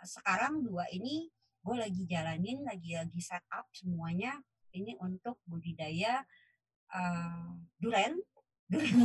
sekarang 0.02 0.66
dua 0.66 0.86
ini 0.92 1.30
gue 1.62 1.78
lagi 1.78 2.04
jalanin 2.10 2.62
lagi 2.68 3.00
lagi 3.00 3.22
setup 3.24 3.66
semuanya. 3.74 4.36
Ini 4.72 4.96
untuk 5.04 5.36
budidaya 5.48 6.24
uh, 6.96 7.52
duren 7.76 8.16
duren 8.72 8.96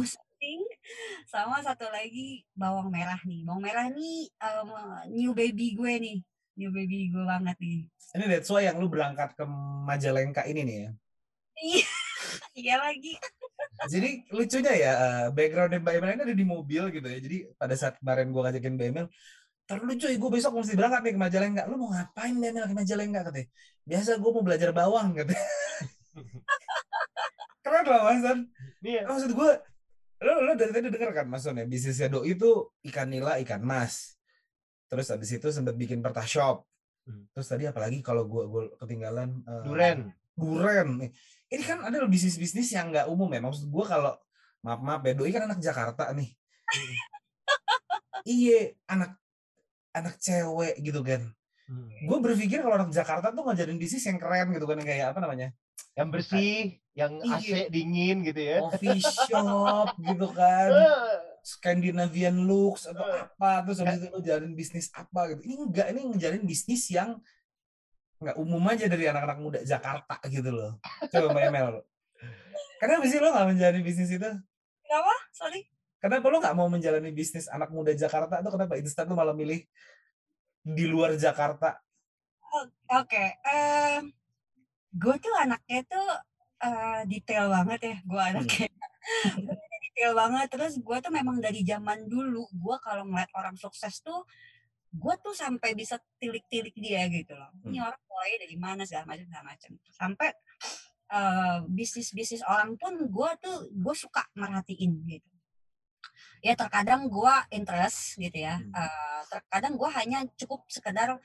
sama 1.27 1.63
satu 1.63 1.87
lagi 1.91 2.47
bawang 2.55 2.89
merah 2.91 3.19
nih 3.27 3.43
bawang 3.47 3.63
merah 3.63 3.87
nih 3.91 4.31
um, 4.41 4.71
new 5.11 5.33
baby 5.35 5.75
gue 5.75 5.93
nih 5.99 6.19
new 6.57 6.73
baby 6.73 7.13
gue 7.13 7.25
banget 7.25 7.57
nih. 7.61 7.85
Ini 8.17 8.25
that's 8.33 8.49
why 8.49 8.65
yang 8.65 8.81
lu 8.81 8.89
berangkat 8.89 9.37
ke 9.37 9.45
Majalengka 9.85 10.49
ini 10.49 10.65
nih 10.65 10.77
ya? 10.81 10.91
Iya, 11.57 11.89
iya 12.57 12.75
lagi. 12.81 13.13
Jadi 13.93 14.25
lucunya 14.33 14.73
ya, 14.73 14.93
eh, 14.97 15.25
background 15.37 15.77
Mbak 15.85 15.95
Emel 16.01 16.11
ini 16.17 16.23
ada 16.25 16.37
di 16.37 16.47
mobil 16.49 16.83
gitu 16.89 17.05
ya. 17.05 17.19
Jadi 17.21 17.37
pada 17.61 17.77
saat 17.77 18.01
kemarin 18.01 18.33
gue 18.33 18.41
ngajakin 18.41 18.73
Mbak 18.73 18.87
Emel, 18.89 19.07
terlalu 19.69 19.93
cuy, 20.01 20.15
gue 20.17 20.31
besok 20.33 20.53
mesti 20.57 20.75
berangkat 20.77 21.01
nih 21.05 21.13
ke 21.13 21.21
Majalengka. 21.21 21.63
Lu 21.69 21.77
mau 21.77 21.93
ngapain 21.93 22.33
Mbak 22.33 22.49
Emel 22.49 22.65
ke 22.65 22.77
Majalengka 22.77 23.21
katanya? 23.29 23.49
Biasa 23.85 24.11
gue 24.17 24.31
mau 24.33 24.45
belajar 24.45 24.71
bawang 24.73 25.09
katanya. 25.13 25.45
Keren 27.65 27.85
lah 27.85 28.01
Mas 28.09 28.25
Iya. 28.81 29.03
Maksud 29.05 29.31
gue, 29.37 29.51
lo, 30.23 30.33
lo 30.41 30.53
dari 30.57 30.73
tadi 30.73 30.89
denger 30.89 31.13
kan 31.13 31.27
Mas 31.29 31.45
Son 31.45 31.59
ya, 31.59 31.67
bisnisnya 31.69 32.09
Doi 32.09 32.33
itu 32.37 32.71
ikan 32.93 33.09
nila, 33.09 33.37
ikan 33.43 33.61
mas. 33.61 34.17
Terus 34.87 35.11
abis 35.11 35.37
itu 35.37 35.49
sempat 35.51 35.75
bikin 35.75 36.01
perta 36.01 36.25
shop. 36.25 36.65
Hmm. 37.07 37.23
terus 37.31 37.47
tadi 37.47 37.63
apalagi 37.71 38.03
kalau 38.03 38.27
gue 38.27 38.51
gue 38.51 38.63
ketinggalan 38.83 39.39
uh, 39.47 39.63
duren. 39.63 40.11
Duren. 40.35 41.07
Ini 41.47 41.63
kan 41.63 41.79
ada 41.87 42.03
bisnis 42.11 42.35
bisnis 42.35 42.67
yang 42.75 42.91
nggak 42.91 43.07
umum 43.07 43.31
ya? 43.31 43.39
Maksud 43.39 43.71
gue 43.71 43.85
kalau 43.87 44.19
maaf 44.67 44.83
maaf 44.83 45.07
ya 45.07 45.15
doi 45.15 45.31
kan 45.31 45.47
anak 45.47 45.63
Jakarta 45.63 46.11
nih. 46.11 46.35
Hmm. 46.67 46.95
iya 48.27 48.75
anak 48.91 49.15
anak 49.95 50.15
cewek 50.19 50.75
gitu 50.83 51.01
kan 51.07 51.23
hmm. 51.71 52.11
gue 52.11 52.19
berpikir 52.19 52.59
kalau 52.61 52.77
anak 52.77 52.91
Jakarta 52.91 53.31
tuh 53.31 53.43
ngajarin 53.47 53.79
bisnis 53.79 54.05
yang 54.05 54.19
keren 54.19 54.51
gitu 54.51 54.67
kan 54.67 54.83
kayak 54.83 55.15
apa 55.15 55.23
namanya 55.23 55.55
yang 55.97 56.09
bersih 56.13 56.77
yang 56.97 57.13
AC 57.21 57.69
dingin 57.69 58.25
gitu 58.25 58.41
ya. 58.41 58.59
Coffee 58.65 59.01
shop 59.01 59.97
gitu 60.09 60.27
kan. 60.33 60.71
Scandinavian 61.47 62.49
looks 62.49 62.91
atau 62.91 63.07
uh, 63.07 63.31
apa 63.31 63.63
terus 63.63 63.79
habis 63.79 64.03
itu 64.03 64.11
lo 64.11 64.19
jalanin 64.19 64.57
bisnis 64.57 64.91
apa 64.97 65.31
gitu. 65.31 65.41
Ini 65.47 65.55
enggak 65.63 65.87
ini 65.95 66.01
ngejalin 66.11 66.43
bisnis 66.43 66.91
yang 66.91 67.21
nggak 68.17 68.37
umum 68.41 68.65
aja 68.73 68.89
dari 68.89 69.05
anak-anak 69.07 69.39
muda 69.39 69.61
Jakarta 69.63 70.17
gitu 70.27 70.51
loh. 70.51 70.81
Coba 71.13 71.37
Mbak 71.37 71.45
Emel. 71.53 71.85
Kenapa 72.77 73.05
sih 73.09 73.21
lo 73.21 73.29
nggak 73.33 73.47
menjalani 73.53 73.81
bisnis 73.85 74.11
itu? 74.11 74.31
Kenapa? 74.85 75.15
Sorry. 75.33 75.61
Kenapa 76.01 76.27
lo 76.29 76.37
nggak 76.41 76.57
mau 76.57 76.69
menjalani 76.69 77.13
bisnis 77.13 77.49
anak 77.49 77.73
muda 77.73 77.93
Jakarta 77.93 78.41
itu 78.41 78.51
kenapa 78.53 78.75
instan 78.81 79.09
lo 79.09 79.17
malah 79.17 79.37
milih 79.37 79.65
di 80.65 80.85
luar 80.89 81.17
Jakarta? 81.17 81.81
Oke 82.57 82.73
okay. 82.89 83.29
uh, 83.45 84.01
gue 84.97 85.15
tuh 85.21 85.35
anaknya 85.37 85.81
tuh 85.85 86.09
uh, 86.65 87.01
detail 87.05 87.53
banget 87.53 87.81
ya 87.85 87.97
gue 88.03 88.23
anaknya. 88.23 88.69
Hmm. 89.07 89.47
detail 89.87 90.13
banget 90.19 90.47
terus 90.51 90.75
gue 90.83 90.97
tuh 90.99 91.13
memang 91.15 91.39
dari 91.39 91.63
zaman 91.63 92.11
dulu 92.11 92.43
gue 92.51 92.77
kalau 92.83 93.07
ngeliat 93.07 93.31
orang 93.39 93.55
sukses 93.55 94.03
tuh 94.03 94.27
gue 94.91 95.15
tuh 95.23 95.31
sampai 95.37 95.77
bisa 95.77 96.01
tilik-tilik 96.17 96.73
dia 96.75 97.05
gitu 97.13 97.37
loh. 97.37 97.53
Ini 97.69 97.79
hmm. 97.79 97.87
orang 97.87 98.03
mulai 98.09 98.33
dari 98.41 98.57
mana 98.57 98.83
segala 98.89 99.13
macam 99.13 99.25
segala 99.29 99.45
macam. 99.53 99.71
Sampai 99.93 100.29
uh, 101.13 101.59
bisnis 101.69 102.11
bisnis 102.17 102.43
orang 102.49 102.75
pun 102.81 102.97
gue 102.97 103.31
tuh 103.39 103.57
gue 103.71 103.95
suka 103.95 104.25
merhatiin 104.35 104.93
gitu. 105.07 105.31
Ya 106.41 106.57
terkadang 106.57 107.13
gue 107.13 107.35
interest 107.53 108.17
gitu 108.17 108.39
ya 108.41 108.57
uh, 108.57 109.21
terkadang 109.29 109.77
gue 109.77 109.91
hanya 109.93 110.25
cukup 110.39 110.65
sekedar 110.71 111.19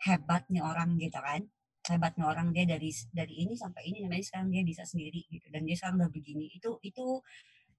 hebatnya 0.00 0.64
orang 0.64 0.96
gitu 0.96 1.20
kan 1.20 1.44
hebatnya 1.90 2.24
orang 2.30 2.54
dia 2.54 2.64
dari 2.64 2.90
dari 3.10 3.34
ini 3.42 3.58
sampai 3.58 3.82
ini 3.90 4.06
sampai 4.06 4.22
sekarang 4.22 4.48
dia 4.54 4.62
bisa 4.62 4.82
sendiri 4.86 5.26
gitu. 5.28 5.46
Dan 5.50 5.66
dia 5.66 5.76
sekarang 5.76 6.06
udah 6.06 6.12
begini. 6.14 6.46
Itu 6.54 6.78
itu 6.86 7.20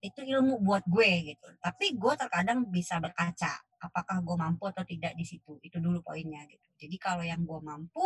itu 0.02 0.20
ilmu 0.22 0.60
buat 0.62 0.84
gue 0.86 1.34
gitu. 1.34 1.48
Tapi 1.64 1.96
gue 1.96 2.14
terkadang 2.20 2.68
bisa 2.68 3.00
berkaca 3.00 3.64
apakah 3.82 4.22
gue 4.22 4.36
mampu 4.38 4.70
atau 4.70 4.84
tidak 4.84 5.16
di 5.16 5.26
situ. 5.26 5.58
Itu 5.64 5.80
dulu 5.80 6.04
poinnya 6.04 6.44
gitu. 6.46 6.68
Jadi 6.76 6.96
kalau 7.00 7.24
yang 7.24 7.42
gue 7.48 7.60
mampu 7.64 8.06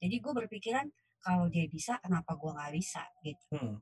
jadi 0.00 0.16
gue 0.16 0.32
berpikiran 0.32 0.86
kalau 1.20 1.46
dia 1.52 1.68
bisa 1.68 2.00
kenapa 2.00 2.34
gue 2.34 2.50
nggak 2.50 2.72
bisa 2.72 3.04
gitu. 3.20 3.46
Hmm. 3.52 3.76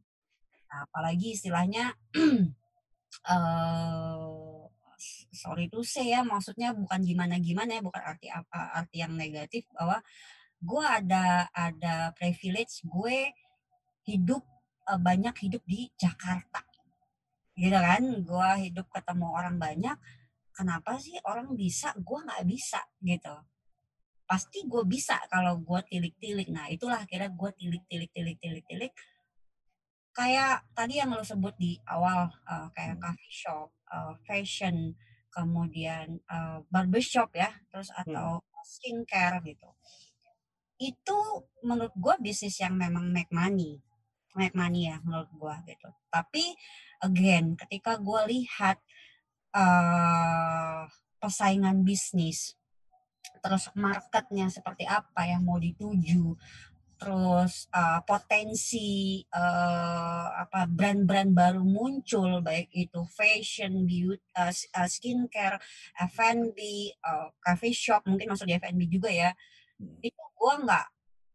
nah, 0.68 0.84
apalagi 0.84 1.38
istilahnya 1.38 1.94
uh, 3.32 4.66
sorry 5.30 5.70
itu 5.70 5.80
saya 5.86 6.20
ya 6.20 6.20
maksudnya 6.26 6.74
bukan 6.74 7.00
gimana 7.06 7.38
gimana 7.38 7.78
ya 7.78 7.82
bukan 7.82 8.02
arti 8.02 8.26
apa 8.26 8.74
arti 8.74 8.98
yang 8.98 9.14
negatif 9.14 9.62
bahwa 9.70 10.02
gue 10.58 10.84
ada 10.84 11.46
ada 11.54 12.10
privilege 12.18 12.82
gue 12.82 13.30
hidup 14.08 14.42
uh, 14.90 14.98
banyak 14.98 15.34
hidup 15.46 15.62
di 15.68 15.86
Jakarta 15.94 16.64
gitu 17.58 17.74
kan 17.74 18.02
gue 18.02 18.50
hidup 18.70 18.86
ketemu 18.90 19.26
orang 19.34 19.56
banyak 19.58 19.98
kenapa 20.54 20.98
sih 20.98 21.18
orang 21.26 21.54
bisa 21.54 21.94
gue 21.98 22.18
nggak 22.22 22.46
bisa 22.46 22.82
gitu 23.02 23.34
pasti 24.28 24.66
gue 24.68 24.84
bisa 24.84 25.18
kalau 25.32 25.58
gue 25.62 25.80
tilik-tilik 25.86 26.50
nah 26.50 26.66
itulah 26.68 27.02
akhirnya 27.02 27.32
gue 27.32 27.50
tilik-tilik 27.54 28.10
tilik-tilik 28.12 28.64
tilik 28.66 28.92
kayak 30.14 30.66
tadi 30.74 30.98
yang 30.98 31.14
lo 31.14 31.22
sebut 31.22 31.54
di 31.54 31.78
awal 31.86 32.26
uh, 32.46 32.66
kayak 32.74 32.98
hmm. 32.98 33.02
coffee 33.06 33.34
shop 33.34 33.70
uh, 33.88 34.12
fashion 34.26 34.98
kemudian 35.30 36.18
uh, 36.26 36.60
barbershop 36.68 37.30
ya 37.38 37.54
terus 37.70 37.94
hmm. 37.94 38.02
atau 38.02 38.42
hmm. 38.42 38.66
skincare 38.66 39.38
gitu 39.46 39.70
itu 40.78 41.18
menurut 41.66 41.94
gue 41.98 42.14
bisnis 42.22 42.58
yang 42.62 42.74
memang 42.78 43.10
make 43.10 43.30
money 43.34 43.82
make 44.38 44.54
money 44.54 44.86
ya 44.86 45.02
menurut 45.02 45.28
gue 45.34 45.54
gitu 45.74 45.90
tapi 46.08 46.54
again 47.02 47.58
ketika 47.58 47.98
gue 47.98 48.20
lihat 48.30 48.78
uh, 49.54 50.86
persaingan 51.18 51.82
bisnis 51.82 52.54
terus 53.42 53.70
marketnya 53.74 54.46
seperti 54.50 54.86
apa 54.86 55.26
yang 55.26 55.42
mau 55.42 55.58
dituju 55.58 56.38
terus 56.98 57.70
uh, 57.70 58.02
potensi 58.02 59.22
uh, 59.30 60.26
apa 60.34 60.66
brand-brand 60.66 61.30
baru 61.30 61.62
muncul 61.62 62.42
baik 62.42 62.74
itu 62.74 63.06
fashion, 63.06 63.86
beauty, 63.86 64.18
uh, 64.34 64.50
skincare, 64.90 65.62
F&B, 66.10 66.58
uh, 67.06 67.30
cafe 67.38 67.70
shop 67.70 68.02
mungkin 68.02 68.34
masuk 68.34 68.50
di 68.50 68.58
F&B 68.58 68.90
juga 68.90 69.14
ya. 69.14 69.30
Hmm. 69.78 70.02
Itu 70.02 70.18
gua 70.38 70.54
nggak 70.62 70.86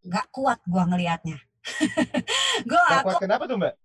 nggak 0.07 0.25
kuat 0.31 0.59
gua 0.65 0.83
ngelihatnya. 0.87 1.37
gua 2.69 2.81
gak 2.89 3.03
kuat 3.05 3.15
kenapa 3.19 3.43
tuh 3.45 3.59
mbak? 3.59 3.75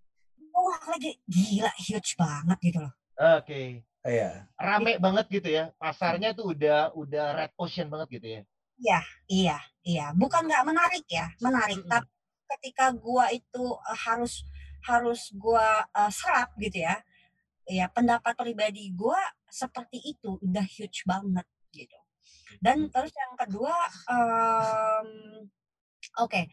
Wah 0.54 0.82
lagi 0.90 1.18
gila 1.26 1.72
huge 1.78 2.14
banget 2.14 2.58
gitu 2.62 2.78
loh. 2.82 2.94
Oke. 3.18 3.42
Okay. 3.44 3.66
Iya. 4.06 4.46
Rame 4.54 4.96
banget 5.02 5.26
gitu 5.28 5.48
ya. 5.50 5.74
Pasarnya 5.76 6.32
tuh 6.32 6.54
udah 6.54 6.94
udah 6.94 7.26
red 7.34 7.52
ocean 7.58 7.90
banget 7.90 8.08
gitu 8.18 8.28
ya. 8.38 8.42
Iya, 8.78 9.00
iya, 9.26 9.58
iya. 9.82 10.06
Bukan 10.14 10.46
nggak 10.46 10.64
menarik 10.64 11.06
ya, 11.10 11.26
menarik. 11.42 11.82
Mm 11.82 11.86
-hmm. 11.86 11.94
Tapi 11.98 12.10
ketika 12.56 12.86
gua 12.94 13.26
itu 13.34 13.64
uh, 13.74 13.98
harus 14.06 14.46
harus 14.86 15.34
gua 15.34 15.82
uh, 15.90 16.10
serap 16.14 16.54
gitu 16.62 16.86
ya, 16.86 17.02
ya 17.66 17.90
pendapat 17.90 18.38
pribadi 18.38 18.94
gua 18.94 19.18
seperti 19.50 19.98
itu 20.14 20.38
udah 20.38 20.62
huge 20.62 21.02
banget 21.02 21.46
gitu. 21.74 21.97
Dan 22.58 22.90
terus 22.90 23.14
yang 23.14 23.34
kedua, 23.38 23.74
um, 24.10 25.08
oke, 26.18 26.30
okay. 26.30 26.44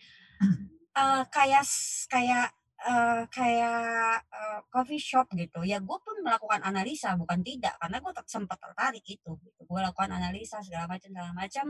uh, 0.93 1.25
kayak 1.33 1.65
kayak 2.07 2.49
uh, 2.85 3.23
kayak 3.33 4.21
uh, 4.29 4.59
coffee 4.69 5.01
shop 5.01 5.31
gitu. 5.33 5.65
Ya 5.65 5.81
gue 5.81 5.97
pun 5.99 6.15
melakukan 6.21 6.61
analisa 6.61 7.17
bukan 7.17 7.41
tidak 7.41 7.75
karena 7.81 7.97
gue 8.01 8.11
sempat 8.29 8.57
tertarik 8.61 9.05
itu 9.05 9.31
gitu. 9.41 9.61
gue 9.65 9.79
lakukan 9.81 10.11
analisa 10.13 10.61
segala 10.61 10.85
macam 10.89 11.09
segala 11.09 11.31
macam 11.33 11.65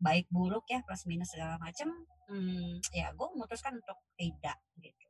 baik 0.00 0.26
buruk 0.32 0.64
ya 0.72 0.80
plus 0.80 1.04
minus 1.04 1.36
segala 1.36 1.60
macam 1.60 1.92
hmm, 2.32 2.80
ya 2.96 3.12
gue 3.12 3.26
memutuskan 3.36 3.76
untuk 3.78 3.98
tidak 4.16 4.58
gitu. 4.80 5.06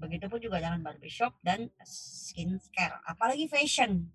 Begitupun 0.00 0.40
juga 0.42 0.58
dengan 0.58 0.82
barbershop 0.82 1.38
dan 1.44 1.70
skincare 1.86 2.98
apalagi 3.06 3.46
fashion. 3.46 4.10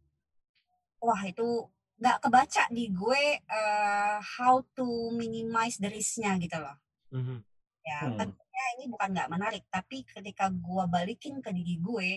Wah 1.00 1.24
itu 1.24 1.72
nggak 2.00 2.18
kebaca 2.24 2.64
di 2.72 2.90
gue 2.90 3.24
uh, 3.44 4.18
how 4.24 4.64
to 4.74 5.12
minimize 5.12 5.76
the 5.78 5.92
risknya 5.92 6.40
gitu 6.40 6.58
loh 6.58 6.78
mm-hmm. 7.12 7.40
ya 7.84 8.00
hmm 8.08 8.32
sebenarnya 8.60 8.76
ini 8.76 8.86
bukan 8.92 9.10
nggak 9.16 9.32
menarik, 9.32 9.64
tapi 9.72 10.04
ketika 10.04 10.52
gue 10.52 10.84
balikin 10.92 11.40
ke 11.40 11.56
diri 11.56 11.80
gue 11.80 12.10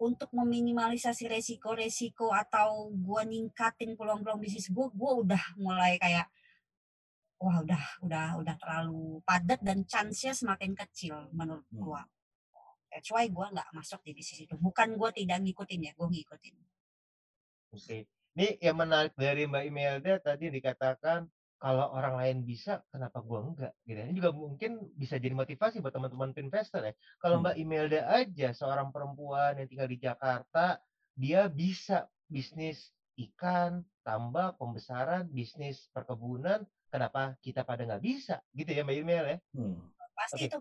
untuk 0.00 0.32
meminimalisasi 0.32 1.28
resiko-resiko 1.28 2.32
atau 2.32 2.88
gue 2.88 3.22
ningkatin 3.28 4.00
peluang-peluang 4.00 4.40
bisnis 4.40 4.72
gue, 4.72 4.86
gue 4.88 5.12
udah 5.28 5.44
mulai 5.60 6.00
kayak 6.00 6.32
wah 7.36 7.60
udah 7.60 7.82
udah 8.00 8.40
udah 8.40 8.54
terlalu 8.56 9.20
padat 9.28 9.60
dan 9.60 9.84
chance-nya 9.84 10.32
semakin 10.32 10.72
kecil 10.72 11.28
menurut 11.36 11.68
hmm. 11.68 11.84
gue. 11.84 12.02
That's 12.88 13.10
why 13.12 13.28
gue 13.28 13.46
nggak 13.52 13.68
masuk 13.76 14.00
di 14.08 14.16
bisnis 14.16 14.48
itu. 14.48 14.56
Bukan 14.56 14.96
gue 14.96 15.10
tidak 15.12 15.44
ngikutin 15.44 15.80
ya, 15.84 15.92
gue 15.92 16.08
ngikutin. 16.08 16.54
Oke. 17.76 17.84
Okay. 17.84 18.02
Ini 18.34 18.58
yang 18.58 18.76
menarik 18.82 19.14
dari 19.14 19.46
Mbak 19.46 19.64
Imelda 19.70 20.18
tadi 20.18 20.50
dikatakan 20.50 21.30
kalau 21.62 21.94
orang 21.94 22.18
lain 22.18 22.36
bisa, 22.42 22.82
kenapa 22.90 23.22
gua 23.22 23.46
enggak? 23.46 23.72
Gitu. 23.86 23.96
Ini 23.96 24.12
juga 24.18 24.34
mungkin 24.34 24.90
bisa 24.98 25.16
jadi 25.16 25.32
motivasi 25.32 25.80
buat 25.80 25.94
teman-teman 25.94 26.34
investor 26.36 26.82
ya. 26.82 26.92
Kalau 27.22 27.40
hmm. 27.40 27.44
Mbak 27.46 27.56
Imelda 27.62 28.00
aja 28.10 28.48
seorang 28.52 28.90
perempuan 28.90 29.56
yang 29.62 29.68
tinggal 29.70 29.88
di 29.88 29.98
Jakarta, 30.02 30.82
dia 31.14 31.46
bisa 31.46 32.10
bisnis 32.26 32.90
ikan, 33.16 33.86
tambak, 34.02 34.58
pembesaran, 34.58 35.30
bisnis 35.30 35.86
perkebunan, 35.94 36.66
kenapa 36.90 37.38
kita 37.38 37.62
pada 37.62 37.86
nggak 37.86 38.02
bisa? 38.02 38.42
Gitu 38.50 38.74
ya 38.74 38.82
Mbak 38.82 38.98
Imel 38.98 39.24
ya? 39.24 39.38
Hmm. 39.54 39.78
Pasti 40.12 40.44
okay. 40.44 40.48
itu. 40.50 40.58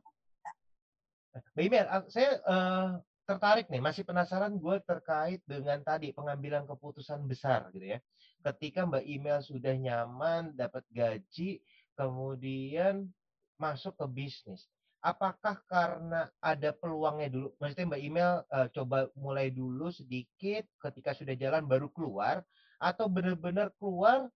Mbak 1.58 1.63
Imel, 1.65 1.86
saya 2.13 2.32
uh, 2.46 2.89
tertarik 3.24 3.72
nih, 3.72 3.80
masih 3.80 4.03
penasaran 4.03 4.56
gue 4.60 4.77
terkait 4.84 5.39
dengan 5.48 5.80
tadi 5.82 6.12
pengambilan 6.12 6.68
keputusan 6.68 7.24
besar 7.24 7.72
gitu 7.72 7.96
ya 7.96 8.00
ketika 8.44 8.84
Mbak 8.84 9.06
Email 9.08 9.39
sudah 9.39 9.74
nyaman, 9.74 10.51
dapat 10.53 10.84
gaji, 10.92 11.63
kemudian 11.96 13.08
masuk 13.56 13.96
ke 13.96 14.06
bisnis. 14.12 14.68
Apakah 15.03 15.59
karena 15.68 16.31
ada 16.40 16.72
peluangnya 16.75 17.27
dulu? 17.31 17.48
Maksudnya 17.59 17.88
Mbak 17.92 18.03
Email 18.03 18.33
uh, 18.51 18.68
coba 18.72 19.07
mulai 19.16 19.51
dulu 19.51 19.92
sedikit, 19.92 20.68
ketika 20.79 21.16
sudah 21.16 21.36
jalan 21.36 21.68
baru 21.68 21.92
keluar, 21.92 22.44
atau 22.79 23.07
benar-benar 23.07 23.72
keluar 23.79 24.27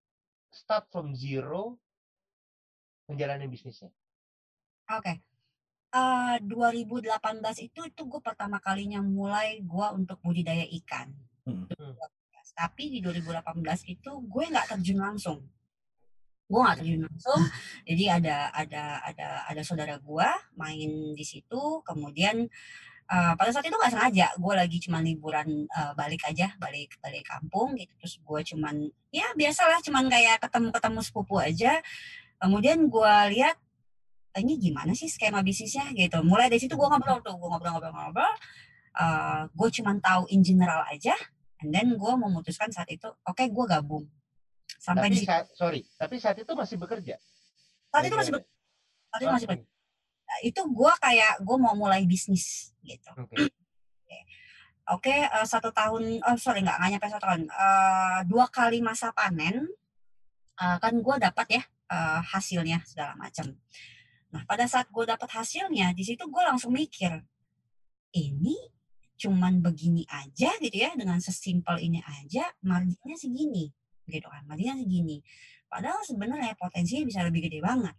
start 0.52 0.88
from 0.92 1.12
zero 1.16 1.76
menjalani 3.08 3.48
bisnisnya? 3.48 3.92
Oke. 4.92 5.04
Okay. 5.04 5.16
Uh, 5.88 6.36
2018 6.44 7.16
itu 7.64 7.80
itu 7.88 8.02
gue 8.04 8.22
pertama 8.22 8.60
kalinya 8.60 9.00
mulai 9.00 9.64
gue 9.64 9.88
untuk 9.96 10.20
budidaya 10.20 10.68
ikan. 10.84 11.16
Hmm. 11.48 11.64
Tapi 12.58 12.90
di 12.92 13.00
2018 13.00 13.64
itu 13.88 14.12
gue 14.26 14.44
nggak 14.52 14.68
terjun 14.76 15.00
langsung. 15.00 15.40
Gue 16.50 16.60
nggak 16.60 16.78
terjun 16.84 17.08
langsung. 17.08 17.40
Jadi 17.90 18.04
ada 18.12 18.52
ada 18.52 19.00
ada 19.06 19.28
ada 19.48 19.62
saudara 19.64 19.96
gue 19.96 20.30
main 20.60 20.92
di 21.16 21.26
situ. 21.26 21.80
Kemudian 21.88 22.50
uh, 23.08 23.34
pada 23.40 23.50
saat 23.56 23.64
itu 23.68 23.78
nggak 23.78 23.94
sengaja. 23.94 24.28
Gue 24.36 24.54
lagi 24.58 24.78
cuma 24.84 25.00
liburan 25.00 25.70
uh, 25.72 25.96
balik 25.96 26.28
aja, 26.28 26.52
balik 26.60 27.00
balik 27.00 27.24
kampung 27.24 27.78
gitu. 27.80 27.94
Terus 28.02 28.16
gue 28.20 28.42
cuman 28.56 28.76
ya 29.14 29.32
biasalah 29.40 29.80
cuman 29.86 30.12
kayak 30.12 30.44
ketemu 30.44 30.70
ketemu 30.76 31.00
sepupu 31.00 31.36
aja. 31.40 31.80
Kemudian 32.38 32.86
gue 32.92 33.16
lihat 33.34 33.58
ini 34.40 34.62
gimana 34.62 34.94
sih 34.94 35.10
skema 35.10 35.42
bisnisnya 35.42 35.90
gitu. 35.94 36.22
Mulai 36.22 36.48
dari 36.48 36.62
situ 36.62 36.78
gue 36.78 36.88
ngobrol 36.88 37.20
tuh, 37.26 37.36
gue 37.36 37.50
ngobrol-ngobrol-ngobrol. 37.50 38.34
Uh, 38.98 39.46
gue 39.54 39.70
cuman 39.82 40.02
tahu 40.02 40.26
in 40.34 40.42
general 40.42 40.82
aja 40.90 41.14
And 41.62 41.74
then 41.74 41.98
gue 41.98 42.14
memutuskan 42.14 42.70
saat 42.70 42.90
itu, 42.94 43.10
oke 43.10 43.34
okay, 43.34 43.50
gue 43.50 43.66
gabung. 43.66 44.06
Sampai 44.78 45.10
tapi 45.10 45.18
di 45.18 45.26
saat, 45.26 45.50
sorry, 45.58 45.82
tapi 45.98 46.22
saat 46.22 46.38
itu 46.38 46.52
masih 46.54 46.78
bekerja. 46.78 47.18
Saat 47.90 48.04
itu 48.06 48.16
masih 48.16 48.32
bekerja. 48.38 48.54
Saat 49.10 49.22
itu 49.26 49.32
masih 49.34 49.48
bekerja. 49.50 49.68
Nah, 50.28 50.40
itu 50.44 50.62
gue 50.62 50.94
kayak 51.02 51.34
gue 51.42 51.58
mau 51.58 51.74
mulai 51.74 52.06
bisnis 52.06 52.76
gitu. 52.86 53.10
Oke, 53.18 53.34
okay. 53.34 54.22
okay, 54.86 55.20
uh, 55.34 55.42
eh, 55.42 55.48
satu 55.50 55.74
tahun, 55.74 56.22
oh 56.22 56.38
sorry 56.38 56.62
nggak 56.62 56.78
nggak 56.78 56.90
nyampe 56.94 57.08
satu 57.10 57.26
tahun, 57.26 57.44
uh, 57.50 58.20
dua 58.30 58.46
kali 58.54 58.84
masa 58.86 59.10
panen 59.16 59.66
uh, 60.62 60.78
kan 60.78 60.94
gue 60.94 61.16
dapat 61.18 61.48
ya 61.58 61.64
uh, 61.90 62.22
hasilnya 62.22 62.86
segala 62.86 63.18
macam. 63.18 63.50
Nah 64.34 64.44
pada 64.44 64.68
saat 64.68 64.92
gue 64.92 65.04
dapat 65.08 65.30
hasilnya, 65.32 65.96
di 65.96 66.04
situ 66.04 66.28
gue 66.28 66.44
langsung 66.44 66.76
mikir, 66.76 67.24
ini 68.16 68.56
cuman 69.18 69.66
begini 69.66 70.06
aja 70.14 70.54
gitu 70.62 70.78
ya 70.78 70.94
dengan 70.94 71.18
sesimpel 71.18 71.82
ini 71.82 72.06
aja 72.06 72.54
marginnya 72.62 73.18
segini 73.18 73.74
gitu 74.06 74.28
kan 74.30 74.46
marginnya 74.46 74.78
segini. 74.78 75.26
Padahal 75.68 76.00
sebenarnya 76.06 76.56
potensinya 76.56 77.04
bisa 77.04 77.20
lebih 77.26 77.50
gede 77.50 77.60
banget 77.60 77.96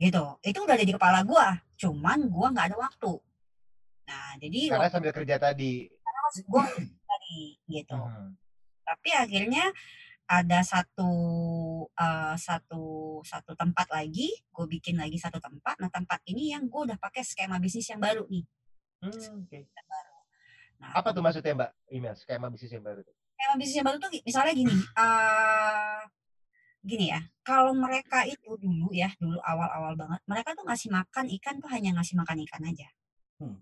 gitu. 0.00 0.36
Itu 0.44 0.58
udah 0.66 0.74
ada 0.76 0.84
di 0.84 0.92
kepala 0.92 1.22
gue 1.24 1.48
cuman 1.80 2.18
gue 2.28 2.46
nggak 2.50 2.66
ada 2.72 2.76
waktu. 2.76 3.12
Nah 4.10 4.28
jadi 4.42 4.60
karena 4.74 4.84
waktu, 4.90 4.94
sambil 4.96 5.12
kerja 5.14 5.36
tadi. 5.38 5.72
Karena 5.86 6.20
gue 6.34 6.64
tadi 7.10 7.38
gitu. 7.70 7.96
Hmm. 7.96 8.34
tapi 8.90 9.14
akhirnya 9.14 9.70
ada 10.30 10.62
satu 10.62 11.10
uh, 11.90 12.34
satu 12.38 13.18
satu 13.26 13.52
tempat 13.58 13.90
lagi 13.90 14.30
gue 14.30 14.66
bikin 14.70 14.94
lagi 15.02 15.18
satu 15.18 15.42
tempat 15.42 15.74
nah 15.82 15.90
tempat 15.90 16.22
ini 16.30 16.54
yang 16.54 16.70
gue 16.70 16.80
udah 16.86 16.98
pakai 17.02 17.26
skema 17.26 17.58
bisnis 17.58 17.90
yang 17.90 17.98
baru 17.98 18.30
nih 18.30 18.46
hmm, 19.02 19.50
okay. 19.50 19.66
Nah, 20.80 20.96
apa 20.96 21.12
tuh 21.12 21.20
maksudnya 21.20 21.52
Mbak 21.52 21.70
email 21.92 22.16
skema 22.16 22.48
bisnis 22.48 22.72
yang 22.72 22.84
baru? 22.84 23.04
Skema 23.04 23.54
bisnis 23.60 23.76
yang 23.76 23.86
baru 23.86 23.96
tuh 24.00 24.10
misalnya 24.24 24.52
gini, 24.56 24.76
uh, 24.96 26.02
gini 26.90 27.12
ya, 27.12 27.20
kalau 27.44 27.76
mereka 27.76 28.24
itu 28.24 28.56
dulu 28.56 28.88
ya, 28.96 29.12
dulu 29.20 29.36
awal-awal 29.44 29.92
banget, 30.00 30.20
mereka 30.24 30.56
tuh 30.56 30.64
ngasih 30.64 30.88
makan 30.88 31.28
ikan 31.36 31.60
tuh 31.60 31.68
hanya 31.68 31.92
ngasih 32.00 32.16
makan 32.16 32.40
ikan 32.48 32.62
aja. 32.64 32.88
Hmm. 33.36 33.60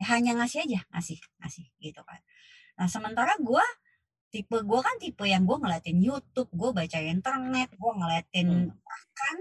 Hanya 0.00 0.32
ngasih 0.40 0.64
aja, 0.64 0.80
ngasih, 0.96 1.20
ngasih 1.44 1.68
gitu 1.84 2.00
kan. 2.08 2.24
Nah 2.80 2.88
sementara 2.88 3.36
gue 3.36 3.64
tipe 4.30 4.56
gue 4.62 4.80
kan 4.80 4.96
tipe 5.02 5.26
yang 5.26 5.42
gue 5.42 5.58
ngeliatin 5.58 5.98
YouTube, 5.98 6.50
gue 6.54 6.70
baca 6.70 6.98
internet, 7.02 7.68
gue 7.74 7.92
ngeliatin 7.98 8.48
hmm. 8.70 8.78
bahkan 8.78 9.36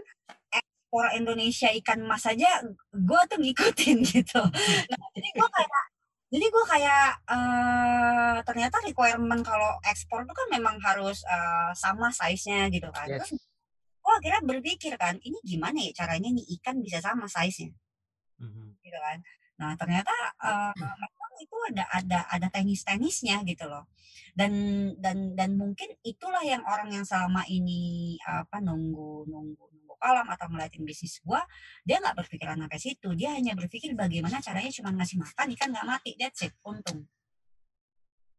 ekspor 0.49 1.05
Indonesia 1.13 1.69
ikan 1.77 2.01
emas 2.01 2.25
aja, 2.25 2.65
gue 2.89 3.21
tuh 3.29 3.37
ngikutin 3.37 3.97
gitu. 4.17 4.41
Hmm. 4.41 4.81
Nah, 4.89 5.07
jadi 5.13 5.29
gue 5.37 5.49
kayak 5.53 5.71
jadi 6.29 6.45
gue 6.45 6.65
kayak 6.69 7.07
uh, 7.25 8.37
ternyata 8.45 8.77
requirement 8.85 9.41
kalau 9.41 9.81
ekspor 9.85 10.21
itu 10.25 10.33
kan 10.33 10.47
memang 10.53 10.77
harus 10.81 11.25
uh, 11.25 11.73
sama 11.73 12.13
size-nya 12.13 12.69
gitu 12.69 12.89
kan. 12.93 13.09
Yes. 13.09 13.25
Terus 13.25 13.41
gue 14.01 14.13
akhirnya 14.13 14.41
berpikir 14.45 14.93
kan, 14.97 15.17
ini 15.25 15.37
gimana 15.41 15.77
ya 15.81 16.05
caranya 16.05 16.29
nih 16.29 16.45
ikan 16.61 16.81
bisa 16.85 17.01
sama 17.01 17.25
size-nya. 17.25 17.73
Mm-hmm. 18.41 18.67
Gitu 18.81 18.99
kan. 19.01 19.17
Nah, 19.57 19.73
ternyata 19.73 20.13
uh, 20.39 20.73
itu 21.41 21.55
ada 21.73 21.83
ada 21.91 22.19
ada 22.29 22.47
teknis-teknisnya 22.51 23.43
gitu 23.47 23.65
loh. 23.67 23.87
Dan 24.35 24.51
dan 25.01 25.33
dan 25.33 25.55
mungkin 25.57 25.89
itulah 26.05 26.43
yang 26.45 26.63
orang 26.67 26.93
yang 26.93 27.05
selama 27.07 27.43
ini 27.49 28.15
apa 28.23 28.61
nunggu 28.61 29.27
nunggu 29.27 29.63
nunggu 29.63 29.93
kolam 29.99 30.27
atau 30.31 30.47
ngeliatin 30.47 30.87
bisnis 30.87 31.19
gue 31.19 31.41
dia 31.83 31.99
nggak 31.99 32.15
berpikiran 32.15 32.55
sampai 32.55 32.79
situ 32.79 33.09
dia 33.19 33.35
hanya 33.35 33.51
berpikir 33.53 33.91
bagaimana 33.93 34.39
caranya 34.39 34.71
cuma 34.71 34.95
ngasih 34.95 35.19
makan 35.19 35.47
ikan 35.59 35.69
nggak 35.75 35.87
mati 35.87 36.11
that's 36.15 36.47
it 36.47 36.55
untung 36.63 37.03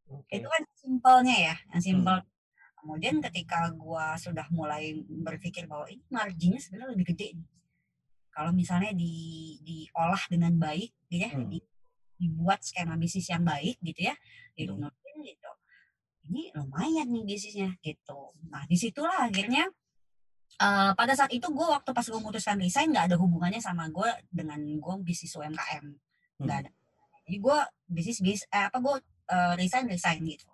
okay. 0.08 0.40
itu 0.40 0.48
kan 0.48 0.62
simpelnya 0.74 1.36
ya 1.52 1.54
yang 1.70 1.82
simpel 1.84 2.16
hmm. 2.18 2.28
kemudian 2.80 3.16
ketika 3.20 3.70
gue 3.76 4.06
sudah 4.18 4.46
mulai 4.50 4.96
berpikir 5.04 5.68
bahwa 5.68 5.86
ini 5.86 6.02
marginnya 6.08 6.58
sebenarnya 6.58 6.96
lebih 6.96 7.06
gede 7.14 7.28
kalau 8.32 8.50
misalnya 8.56 8.96
di 8.96 9.12
diolah 9.60 10.22
dengan 10.32 10.56
baik 10.56 10.90
gitu 11.12 11.16
ya 11.20 11.30
hmm. 11.36 11.60
Dibuat 12.20 12.60
skema 12.60 13.00
bisnis 13.00 13.32
yang 13.32 13.40
baik 13.40 13.80
gitu 13.80 14.12
ya 14.12 14.14
gitu 14.52 14.76
hmm. 14.76 15.24
gitu. 15.24 15.52
Ini 16.30 16.52
lumayan 16.54 17.08
nih 17.08 17.24
bisnisnya 17.24 17.70
gitu. 17.80 18.36
Nah 18.52 18.68
di 18.68 18.76
situlah 18.76 19.32
akhirnya 19.32 19.66
uh, 20.60 20.92
pada 20.92 21.16
saat 21.16 21.32
itu 21.32 21.48
gue 21.48 21.66
waktu 21.66 21.90
pas 21.96 22.04
gue 22.04 22.20
memutuskan 22.20 22.60
resign 22.60 22.92
nggak 22.92 23.10
ada 23.10 23.16
hubungannya 23.16 23.58
sama 23.58 23.88
gue 23.88 24.08
dengan 24.28 24.60
gue 24.60 24.94
bisnis 25.00 25.32
UMKM 25.32 25.84
nggak 26.44 26.56
hmm. 26.56 26.62
ada. 26.68 26.70
Jadi 27.24 27.36
gue 27.40 27.58
bisnis 27.88 28.18
bis 28.20 28.40
eh, 28.52 28.68
apa 28.68 28.78
gue 28.78 28.96
uh, 29.32 29.54
resign 29.56 29.88
resign 29.88 30.20
gitu 30.28 30.46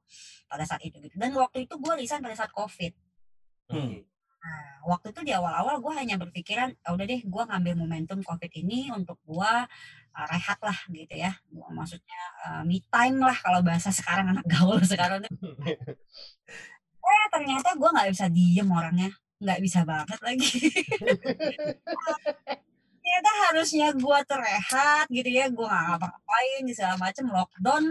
pada 0.46 0.62
saat 0.62 0.80
itu 0.86 1.02
gitu. 1.02 1.18
Dan 1.18 1.34
waktu 1.34 1.66
itu 1.66 1.74
gue 1.74 1.92
resign 1.98 2.22
pada 2.22 2.38
saat 2.38 2.54
covid. 2.54 2.94
Hmm. 3.66 4.06
Nah, 4.46 4.78
waktu 4.86 5.10
itu 5.10 5.20
di 5.26 5.32
awal-awal 5.34 5.82
gue 5.82 5.92
hanya 5.98 6.14
berpikiran, 6.22 6.70
oh, 6.86 6.94
udah 6.94 7.06
deh 7.10 7.18
gue 7.26 7.42
ngambil 7.50 7.74
momentum 7.74 8.22
COVID 8.22 8.52
ini 8.62 8.94
untuk 8.94 9.18
gue 9.26 9.52
uh, 10.14 10.26
rehat 10.30 10.58
lah 10.62 10.78
gitu 10.86 11.14
ya. 11.18 11.34
Gua, 11.50 11.66
maksudnya 11.74 12.20
uh, 12.46 12.62
me 12.62 12.78
time 12.86 13.18
lah 13.18 13.34
kalau 13.34 13.60
bahasa 13.66 13.90
sekarang 13.90 14.30
anak 14.30 14.46
gaul 14.46 14.78
sekarang. 14.86 15.26
eh 17.06 17.26
ternyata 17.34 17.74
gue 17.74 17.90
nggak 17.90 18.10
bisa 18.14 18.26
diem 18.30 18.68
orangnya, 18.70 19.10
nggak 19.42 19.60
bisa 19.62 19.82
banget 19.82 20.18
lagi. 20.22 20.50
ternyata 23.06 23.30
harusnya 23.50 23.88
gue 23.94 24.18
terrehat 24.26 25.06
gitu 25.10 25.30
ya, 25.30 25.46
gue 25.50 25.66
nggak 25.66 25.84
ngapa-ngapain 25.90 26.62
segala 26.70 26.94
macem 26.98 27.26
lockdown 27.30 27.84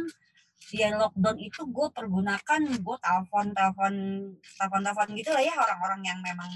dia 0.65 0.89
lockdown 0.97 1.37
itu 1.37 1.61
gue 1.69 1.87
pergunakan 1.93 2.61
gue 2.81 2.97
telepon 2.97 3.53
telepon 3.53 3.93
telepon 4.57 4.81
telepon 4.81 5.07
gitu 5.13 5.29
lah 5.29 5.43
ya 5.43 5.53
orang-orang 5.53 6.01
yang 6.01 6.19
memang 6.25 6.51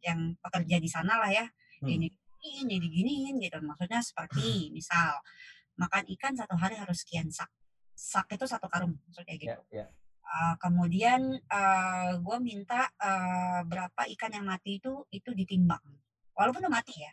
yang 0.00 0.18
pekerja 0.40 0.76
di 0.80 0.88
sana 0.88 1.20
lah 1.20 1.28
ya. 1.28 1.44
Hmm. 1.80 1.88
ini 1.88 2.08
ini 2.40 2.76
diginiin 2.80 3.36
gitu. 3.36 3.60
Maksudnya 3.60 4.00
seperti 4.00 4.72
misal 4.72 5.20
makan 5.76 6.08
ikan 6.16 6.32
satu 6.36 6.56
hari 6.56 6.76
harus 6.76 7.04
sekian 7.04 7.28
sak 7.28 7.52
sak 7.92 8.32
itu 8.32 8.48
satu 8.48 8.64
karung 8.68 8.96
maksudnya 9.04 9.36
gitu. 9.36 9.60
Yeah, 9.68 9.84
yeah. 9.84 9.88
Uh, 10.30 10.54
kemudian 10.62 11.42
uh, 11.50 12.16
gue 12.16 12.38
minta 12.40 12.86
uh, 12.96 13.66
berapa 13.66 14.08
ikan 14.16 14.30
yang 14.30 14.46
mati 14.48 14.80
itu 14.80 15.04
itu 15.12 15.36
ditimbang. 15.36 15.82
Walaupun 16.32 16.64
udah 16.64 16.72
mati 16.72 16.96
ya 16.96 17.12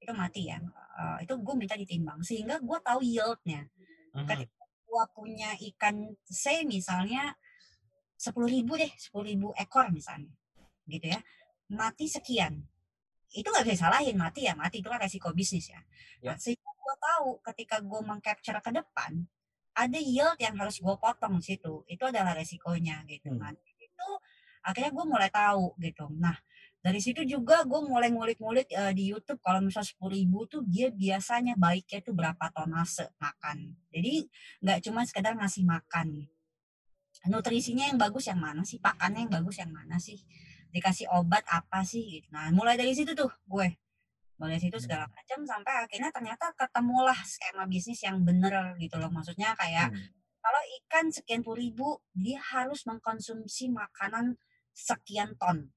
itu 0.00 0.12
mati 0.16 0.48
ya. 0.48 0.56
Uh, 0.96 1.20
itu 1.20 1.36
gue 1.36 1.54
minta 1.58 1.76
ditimbang. 1.76 2.24
Sehingga 2.24 2.64
gue 2.64 2.78
tahu 2.80 3.04
yieldnya. 3.04 3.68
Uh 4.16 4.24
-huh 4.24 4.61
gua 4.92 5.08
punya 5.08 5.56
ikan 5.72 6.12
C 6.28 6.68
misalnya 6.68 7.32
sepuluh 8.20 8.52
ribu 8.52 8.76
deh, 8.76 8.92
sepuluh 9.00 9.32
ribu 9.32 9.48
ekor 9.56 9.88
misalnya, 9.88 10.30
gitu 10.84 11.08
ya, 11.08 11.20
mati 11.72 12.06
sekian, 12.06 12.60
itu 13.32 13.48
nggak 13.48 13.64
bisa 13.64 13.88
salahin 13.88 14.14
mati 14.20 14.44
ya 14.44 14.52
mati 14.52 14.84
itu 14.84 14.88
kan 14.92 15.00
resiko 15.00 15.32
bisnis 15.32 15.72
ya. 15.72 15.80
ya. 16.20 16.36
Nah, 16.36 16.38
sehingga 16.38 16.68
gue 16.68 16.94
tahu 17.00 17.28
ketika 17.50 17.80
gue 17.80 18.00
mengcapture 18.04 18.60
ke 18.60 18.70
depan 18.76 19.24
ada 19.72 19.98
yield 19.98 20.36
yang 20.36 20.54
harus 20.60 20.76
gue 20.84 20.96
potong 21.00 21.40
situ 21.40 21.80
itu 21.88 22.04
adalah 22.04 22.36
resikonya 22.36 23.00
gitu 23.08 23.32
hmm. 23.32 23.40
kan 23.40 23.54
itu 23.56 24.08
akhirnya 24.60 24.92
gue 24.92 25.04
mulai 25.08 25.30
tahu 25.32 25.72
gitu 25.80 26.12
nah 26.20 26.36
dari 26.82 26.98
situ 26.98 27.22
juga 27.22 27.62
gue 27.62 27.78
mulai 27.86 28.10
ngulik-ngulik 28.10 28.74
uh, 28.74 28.90
di 28.90 29.14
YouTube. 29.14 29.38
Kalau 29.38 29.62
misalnya 29.62 29.86
sepuluh 29.86 30.18
ribu 30.18 30.50
tuh 30.50 30.66
dia 30.66 30.90
biasanya 30.90 31.54
baiknya 31.54 32.02
tuh 32.02 32.10
berapa 32.10 32.50
tonase 32.50 33.06
makan. 33.22 33.78
Jadi 33.94 34.26
nggak 34.66 34.78
cuma 34.90 35.06
sekedar 35.06 35.38
ngasih 35.38 35.62
makan. 35.62 36.26
Nutrisinya 37.30 37.86
yang 37.86 38.02
bagus 38.02 38.26
yang 38.26 38.42
mana 38.42 38.66
sih? 38.66 38.82
Pakannya 38.82 39.30
yang 39.30 39.30
bagus 39.30 39.62
yang 39.62 39.70
mana 39.70 40.02
sih? 40.02 40.18
Dikasih 40.74 41.06
obat 41.14 41.46
apa 41.46 41.86
sih? 41.86 42.02
Gitu. 42.18 42.26
nah 42.34 42.50
mulai 42.50 42.74
dari 42.74 42.90
situ 42.98 43.14
tuh 43.14 43.30
gue. 43.46 43.78
Mulai 44.42 44.58
situ 44.58 44.74
hmm. 44.74 44.82
segala 44.82 45.06
macam 45.06 45.38
sampai 45.46 45.86
akhirnya 45.86 46.10
ternyata 46.10 46.50
ketemulah 46.58 47.14
skema 47.22 47.62
bisnis 47.70 48.02
yang 48.02 48.26
bener 48.26 48.74
gitu 48.82 48.98
loh. 48.98 49.06
Maksudnya 49.06 49.54
kayak 49.54 49.94
hmm. 49.94 50.18
kalau 50.42 50.62
ikan 50.82 51.14
sekian 51.14 51.46
puluh 51.46 51.62
ribu 51.62 52.02
dia 52.10 52.42
harus 52.42 52.82
mengkonsumsi 52.90 53.70
makanan 53.70 54.34
sekian 54.74 55.38
ton. 55.38 55.70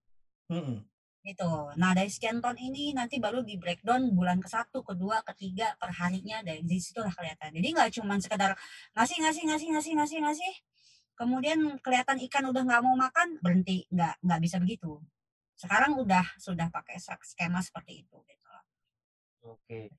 Hmm 0.50 0.94
gitu. 1.26 1.74
Nah 1.82 1.98
dari 1.98 2.14
sekian 2.14 2.38
ton 2.38 2.54
ini 2.54 2.94
nanti 2.94 3.18
baru 3.18 3.42
di 3.42 3.58
breakdown 3.58 4.14
bulan 4.14 4.38
ke 4.38 4.46
satu, 4.46 4.86
kedua, 4.86 5.26
ketiga, 5.34 5.74
perharinya 5.82 6.46
dari 6.46 6.62
situ 6.78 7.02
lah 7.02 7.10
kelihatan. 7.10 7.50
Jadi 7.50 7.68
nggak 7.74 7.90
cuma 7.98 8.22
sekedar 8.22 8.54
ngasih 8.94 9.18
ngasih 9.26 9.44
ngasih 9.50 9.68
ngasih 9.74 9.94
ngasih 9.98 10.18
ngasih, 10.22 10.54
kemudian 11.18 11.60
kelihatan 11.82 12.22
ikan 12.30 12.46
udah 12.54 12.62
nggak 12.62 12.82
mau 12.86 12.94
makan 12.94 13.42
berhenti, 13.42 13.90
nggak 13.90 14.22
nggak 14.22 14.40
bisa 14.46 14.62
begitu. 14.62 15.02
Sekarang 15.58 15.98
udah 15.98 16.26
sudah 16.38 16.70
pakai 16.70 17.02
skema 17.02 17.66
seperti 17.66 18.06
itu. 18.06 18.18
Gitu. 18.22 18.52
Oke, 19.50 19.90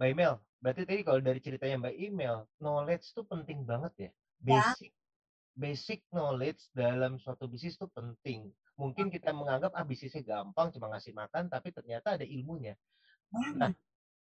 Mbak 0.00 0.08
Email. 0.08 0.34
Berarti 0.64 0.88
tadi 0.88 1.04
kalau 1.04 1.20
dari 1.20 1.44
ceritanya 1.44 1.76
Mbak 1.76 1.94
Email, 2.00 2.36
knowledge 2.56 3.12
tuh 3.12 3.28
penting 3.28 3.68
banget 3.68 3.92
ya. 4.00 4.04
ya. 4.08 4.12
Basic, 4.40 4.88
ya. 4.88 5.00
basic 5.52 6.00
knowledge 6.08 6.72
dalam 6.72 7.20
suatu 7.20 7.44
bisnis 7.44 7.76
tuh 7.76 7.92
penting 7.92 8.48
mungkin 8.74 9.06
kita 9.10 9.30
menganggap 9.30 9.70
ah 9.78 9.86
bisnisnya 9.86 10.26
gampang 10.26 10.74
cuma 10.74 10.90
ngasih 10.90 11.14
makan 11.14 11.46
tapi 11.46 11.70
ternyata 11.70 12.18
ada 12.18 12.26
ilmunya. 12.26 12.74
Nah 13.54 13.70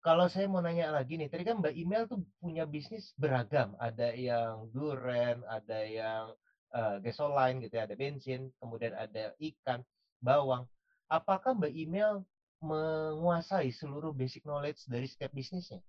kalau 0.03 0.27
saya 0.27 0.51
mau 0.51 0.60
nanya 0.60 0.91
lagi 0.91 1.15
nih 1.15 1.32
tadi 1.32 1.47
kan 1.47 1.63
mbak 1.63 1.75
email 1.79 2.03
tuh 2.12 2.19
punya 2.43 2.67
bisnis 2.67 3.15
beragam. 3.15 3.75
Ada 3.79 4.12
yang 4.12 4.67
duren 4.75 5.41
ada 5.47 5.79
yang 5.88 6.36
uh, 6.75 6.99
gasoline 6.99 7.63
gitu 7.63 7.79
ya 7.79 7.88
ada 7.88 7.95
bensin 7.95 8.51
kemudian 8.60 8.91
ada 8.99 9.32
ikan 9.39 9.79
bawang. 10.19 10.67
Apakah 11.08 11.56
mbak 11.56 11.71
email 11.71 12.27
menguasai 12.63 13.71
seluruh 13.71 14.15
basic 14.15 14.43
knowledge 14.43 14.84
dari 14.88 15.08
setiap 15.08 15.32
bisnisnya? 15.32 15.79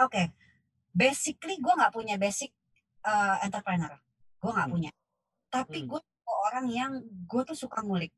Oke. 0.00 0.12
Okay. 0.12 0.26
basically 0.96 1.60
gue 1.60 1.74
nggak 1.76 1.92
punya 1.92 2.16
basic 2.16 2.52
uh, 3.04 3.36
entrepreneur. 3.44 3.92
Gue 4.40 4.50
nggak 4.52 4.68
hmm. 4.68 4.76
punya. 4.76 4.92
Tapi 5.52 5.78
hmm. 5.84 5.88
gue 5.92 6.00
orang 6.46 6.66
yang 6.70 6.92
gue 7.02 7.42
tuh 7.42 7.58
suka 7.58 7.82
ngulik. 7.82 8.14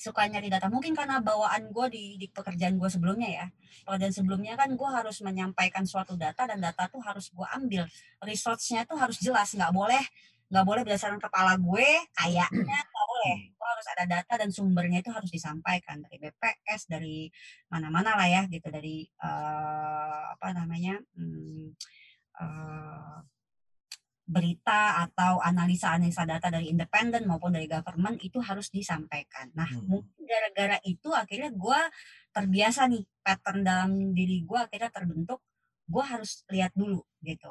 Suka 0.00 0.24
nyari 0.24 0.48
data. 0.48 0.72
Mungkin 0.72 0.96
karena 0.96 1.20
bawaan 1.20 1.68
gue 1.72 1.86
di, 1.92 2.04
di 2.16 2.26
pekerjaan 2.32 2.80
gue 2.80 2.88
sebelumnya 2.88 3.28
ya. 3.28 3.46
Pekerjaan 3.84 4.14
sebelumnya 4.16 4.56
kan 4.56 4.72
gue 4.72 4.88
harus 4.88 5.20
menyampaikan 5.20 5.84
suatu 5.84 6.16
data 6.16 6.48
dan 6.48 6.60
data 6.60 6.88
tuh 6.88 7.04
harus 7.04 7.28
gue 7.32 7.46
ambil. 7.52 7.84
Resource-nya 8.24 8.88
tuh 8.88 8.96
harus 8.96 9.20
jelas. 9.20 9.52
Nggak 9.52 9.72
boleh 9.72 10.04
nggak 10.50 10.66
boleh 10.66 10.82
berdasarkan 10.82 11.22
kepala 11.22 11.54
gue 11.62 11.88
kayaknya 12.18 12.82
nggak 12.90 13.06
boleh. 13.06 13.36
Gue 13.54 13.68
harus 13.70 13.86
ada 13.92 14.04
data 14.08 14.34
dan 14.34 14.50
sumbernya 14.50 14.98
itu 15.04 15.10
harus 15.14 15.30
disampaikan. 15.30 16.02
Dari 16.02 16.16
BPS 16.16 16.90
dari 16.90 17.30
mana-mana 17.70 18.18
lah 18.18 18.26
ya 18.26 18.42
gitu. 18.50 18.66
Dari 18.66 19.06
uh, 19.22 20.34
apa 20.34 20.48
namanya 20.56 20.98
hmm, 21.14 21.76
uh, 22.40 23.20
berita 24.30 25.02
atau 25.02 25.42
analisa-analisa 25.42 26.22
data 26.22 26.54
dari 26.54 26.70
independen 26.70 27.26
maupun 27.26 27.50
dari 27.50 27.66
government 27.66 28.22
itu 28.22 28.38
harus 28.38 28.70
disampaikan. 28.70 29.50
Nah, 29.58 29.66
hmm. 29.66 29.90
mungkin 29.90 30.22
gara-gara 30.22 30.78
itu 30.86 31.10
akhirnya 31.10 31.50
gue 31.50 31.80
terbiasa 32.30 32.86
nih 32.86 33.02
pattern 33.26 33.66
dalam 33.66 34.14
diri 34.14 34.46
gue 34.46 34.58
akhirnya 34.58 34.90
terbentuk. 34.94 35.42
Gue 35.90 36.06
harus 36.06 36.46
lihat 36.54 36.70
dulu 36.78 37.02
gitu. 37.26 37.50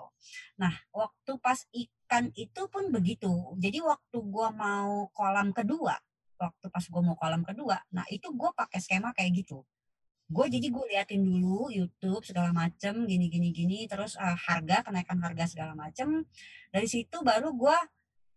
Nah, 0.55 0.71
waktu 0.95 1.35
pas 1.43 1.59
ikan 1.75 2.31
itu 2.39 2.61
pun 2.71 2.87
begitu. 2.87 3.27
Jadi 3.59 3.83
waktu 3.83 4.17
gue 4.23 4.47
mau 4.55 5.11
kolam 5.11 5.51
kedua, 5.51 5.99
waktu 6.39 6.65
pas 6.71 6.85
gue 6.87 7.01
mau 7.03 7.19
kolam 7.19 7.43
kedua, 7.43 7.83
nah 7.91 8.07
itu 8.07 8.31
gue 8.31 8.49
pakai 8.55 8.79
skema 8.79 9.11
kayak 9.11 9.43
gitu 9.43 9.67
gue 10.29 10.45
jadi 10.45 10.67
gue 10.69 10.85
liatin 10.93 11.25
dulu 11.25 11.73
YouTube 11.73 12.21
segala 12.21 12.53
macem 12.53 13.09
gini 13.09 13.33
gini 13.33 13.49
gini 13.49 13.79
terus 13.89 14.13
uh, 14.13 14.37
harga 14.37 14.85
kenaikan 14.85 15.17
harga 15.25 15.49
segala 15.49 15.73
macem. 15.73 16.21
Dari 16.69 16.85
situ 16.85 17.25
baru 17.25 17.49
gue 17.57 17.77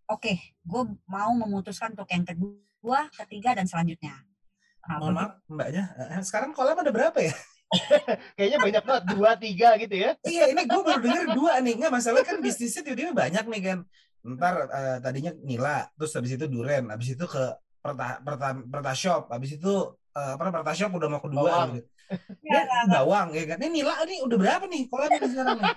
oke 0.08 0.20
okay, 0.24 0.56
gue 0.64 0.82
mau 1.04 1.30
memutuskan 1.36 1.92
untuk 1.92 2.08
yang 2.08 2.24
kedua 2.24 3.12
ketiga 3.12 3.52
dan 3.52 3.68
selanjutnya. 3.68 4.24
Nah, 4.88 4.96
mohon 4.98 5.14
maaf 5.14 5.32
mbaknya. 5.46 5.84
Eh, 6.00 6.24
sekarang 6.24 6.56
kolam 6.56 6.80
ada 6.80 6.90
berapa 6.90 7.18
ya? 7.20 7.36
Kayaknya 8.36 8.58
banyak 8.58 8.82
banget 8.88 9.04
dua 9.12 9.30
tiga 9.36 9.68
gitu 9.76 9.94
ya. 9.96 10.10
iya 10.24 10.44
ini 10.48 10.64
gue 10.64 10.82
baru 10.82 11.00
denger 11.00 11.26
dua 11.36 11.52
nih. 11.60 11.74
Nggak 11.76 11.92
masalah 11.92 12.24
kan 12.24 12.40
bisnisnya 12.40 12.82
tiba-tiba 12.88 13.12
banyak 13.12 13.44
nih 13.52 13.62
kan. 13.62 13.78
Ntar 14.22 14.54
uh, 14.70 14.96
tadinya 15.04 15.32
Nila, 15.44 15.92
terus 15.98 16.14
habis 16.16 16.40
itu 16.40 16.46
Duren, 16.48 16.88
habis 16.88 17.14
itu 17.14 17.24
ke 17.26 17.44
Perta, 17.82 18.22
Perta, 18.22 18.54
Perta 18.54 18.92
Shop, 18.94 19.26
habis 19.34 19.58
itu 19.58 19.74
uh, 20.16 20.30
apa 20.36 20.52
Perta 20.52 20.72
Shop 20.76 20.92
udah 20.92 21.08
mau 21.08 21.22
kedua 21.22 21.42
bawang. 21.42 21.70
gitu. 21.78 21.88
Ya, 22.44 22.68
bawang 22.92 23.32
ya 23.32 23.44
kan. 23.48 23.56
Ini 23.56 23.68
nila 23.72 23.96
ini 24.04 24.20
udah 24.20 24.36
berapa 24.36 24.64
nih 24.68 24.84
kolamnya 24.92 25.28
sekarang 25.32 25.58
nih? 25.64 25.76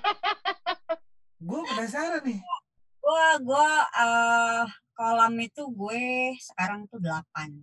gue 1.45 1.59
penasaran 1.63 2.21
nih. 2.27 2.39
Gue 2.99 3.25
gue 3.39 3.69
uh, 3.95 4.63
kolam 4.95 5.33
itu 5.39 5.63
gue 5.71 6.03
sekarang 6.43 6.83
tuh 6.91 6.99
delapan. 6.99 7.55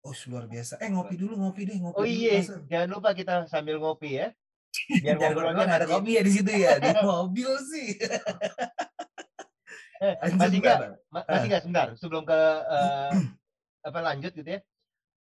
Oh, 0.00 0.16
luar 0.32 0.48
biasa. 0.48 0.80
Eh, 0.80 0.88
ngopi 0.88 1.16
dulu, 1.20 1.36
ngopi 1.36 1.68
deh, 1.68 1.76
ngopi. 1.76 1.96
Oh 2.00 2.08
iya, 2.08 2.40
jangan 2.72 2.88
lupa 2.88 3.12
kita 3.12 3.44
sambil 3.48 3.76
ngopi 3.76 4.16
ya. 4.16 4.32
Biar 4.88 5.16
ngobrolnya 5.20 5.64
nggak 5.68 5.80
ada 5.84 5.88
kopi 5.88 6.10
ya 6.16 6.22
di 6.24 6.32
situ 6.32 6.50
ya, 6.56 6.80
di 6.80 6.88
mobil 7.04 7.50
sih. 7.68 8.00
Eh, 10.00 10.14
masih 10.32 10.58
nggak, 10.64 10.78
masih 11.12 11.46
nggak 11.52 11.62
sebentar 11.64 11.88
sebelum 12.00 12.24
ke 12.24 12.40
uh, 12.64 13.12
apa 13.88 13.98
lanjut 14.00 14.32
gitu 14.32 14.48
ya. 14.56 14.60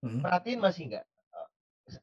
Hmm. 0.04 0.20
Perhatiin 0.20 0.60
masih 0.60 0.92
nggak 0.92 1.04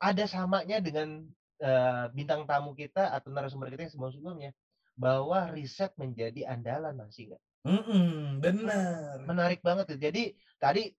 ada 0.02 0.26
samanya 0.26 0.82
dengan 0.82 1.22
uh, 1.62 2.06
bintang 2.14 2.50
tamu 2.50 2.74
kita 2.74 3.14
atau 3.14 3.30
narasumber 3.30 3.70
kita 3.70 3.86
yang 3.86 3.94
sebelum-sebelumnya 3.94 4.52
bahwa 4.98 5.54
riset 5.54 5.94
menjadi 5.98 6.50
andalan 6.50 6.98
masih 6.98 7.34
nggak? 7.34 7.44
Mm 7.62 7.82
-mm, 7.86 8.14
benar. 8.42 9.22
Menarik 9.30 9.62
banget 9.62 9.94
tuh. 9.94 10.00
Jadi 10.02 10.34
tadi 10.58 10.90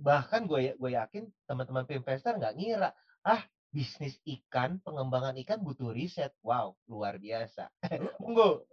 bahkan 0.00 0.48
gue 0.48 0.72
ya, 0.72 0.74
gue 0.76 0.90
yakin 0.96 1.24
teman-teman 1.44 1.84
investor 1.84 2.32
nggak 2.40 2.56
ngira 2.56 2.90
ah 3.26 3.42
bisnis 3.68 4.16
ikan 4.24 4.80
pengembangan 4.80 5.36
ikan 5.44 5.60
butuh 5.60 5.92
riset 5.92 6.32
wow 6.40 6.72
luar 6.88 7.20
biasa 7.20 7.68
monggo 8.24 8.64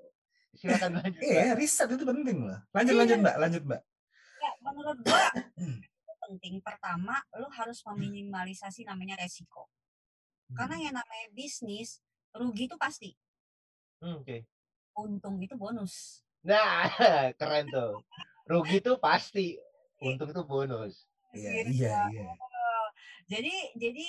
silakan 0.56 0.96
lanjut 1.04 1.20
iya 1.20 1.52
riset 1.60 1.92
itu 1.92 2.06
penting 2.08 2.48
loh 2.48 2.60
lanjut 2.72 2.94
iya. 2.96 3.00
lanjut 3.04 3.18
mbak 3.20 3.36
lanjut 3.36 3.64
mbak 3.68 3.82
ya, 4.40 4.52
menurut 4.64 4.98
gue 5.04 5.22
penting 6.28 6.64
pertama 6.64 7.20
lo 7.36 7.52
harus 7.52 7.84
meminimalisasi 7.84 8.88
namanya 8.88 9.20
resiko 9.20 9.68
karena 10.54 10.76
hmm. 10.80 10.86
yang 10.88 10.96
namanya 10.96 11.28
bisnis 11.36 12.00
rugi 12.34 12.72
itu 12.72 12.76
pasti 12.80 13.12
hmm, 14.00 14.22
oke 14.22 14.26
okay. 14.26 14.40
untung 14.98 15.38
itu 15.44 15.56
bonus 15.60 16.24
nah 16.44 16.88
keren 17.40 17.68
tuh 17.72 18.00
rugi 18.48 18.84
itu 18.84 18.96
pasti 19.00 19.56
Untung 20.04 20.30
itu 20.36 20.44
bonus. 20.44 21.08
Iya, 21.32 21.52
gitu. 21.64 21.88
iya, 21.88 21.98
iya. 22.12 22.28
Jadi 23.24 23.56
jadi 23.80 24.08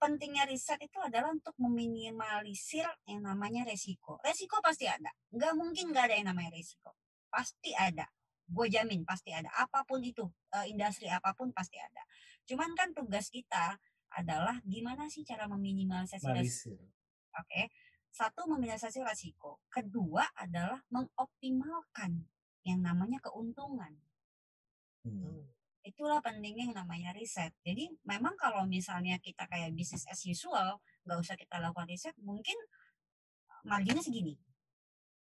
pentingnya 0.00 0.48
riset 0.48 0.80
itu 0.80 0.96
adalah 0.98 1.30
untuk 1.30 1.52
meminimalisir 1.60 2.88
yang 3.04 3.20
namanya 3.20 3.68
resiko. 3.68 4.16
Resiko 4.24 4.58
pasti 4.64 4.88
ada. 4.88 5.12
Nggak 5.30 5.52
mungkin 5.54 5.92
nggak 5.92 6.04
ada 6.10 6.14
yang 6.16 6.28
namanya 6.32 6.56
resiko. 6.56 6.96
Pasti 7.28 7.76
ada. 7.76 8.08
Gue 8.44 8.66
jamin 8.68 9.02
pasti 9.08 9.32
ada. 9.32 9.48
Apa 9.56 9.84
pun 9.88 10.04
itu, 10.04 10.28
eh, 10.52 10.68
industri 10.68 11.08
apa 11.08 11.32
pun 11.32 11.50
pasti 11.50 11.80
ada. 11.80 12.02
Cuman 12.44 12.76
kan 12.76 12.92
tugas 12.92 13.32
kita 13.32 13.80
adalah 14.14 14.60
gimana 14.62 15.08
sih 15.10 15.26
cara 15.26 15.48
meminimalisasi. 15.50 16.24
Oke. 16.24 16.78
Okay. 17.34 17.64
Satu, 18.14 18.46
meminimalisasi 18.46 19.02
resiko. 19.02 19.58
Kedua 19.66 20.22
adalah 20.38 20.78
mengoptimalkan 20.94 22.22
yang 22.62 22.78
namanya 22.78 23.18
keuntungan. 23.18 23.90
Hmm. 25.02 25.50
Itulah 25.82 26.22
pentingnya 26.22 26.70
yang 26.70 26.76
namanya 26.78 27.10
riset. 27.12 27.52
Jadi 27.66 27.90
memang 28.06 28.38
kalau 28.38 28.64
misalnya 28.64 29.18
kita 29.18 29.50
kayak 29.50 29.74
bisnis 29.74 30.06
as 30.06 30.22
usual, 30.24 30.78
nggak 31.04 31.18
usah 31.20 31.36
kita 31.36 31.58
lakukan 31.60 31.90
riset, 31.90 32.14
mungkin 32.22 32.56
marginnya 33.66 34.00
segini. 34.00 34.38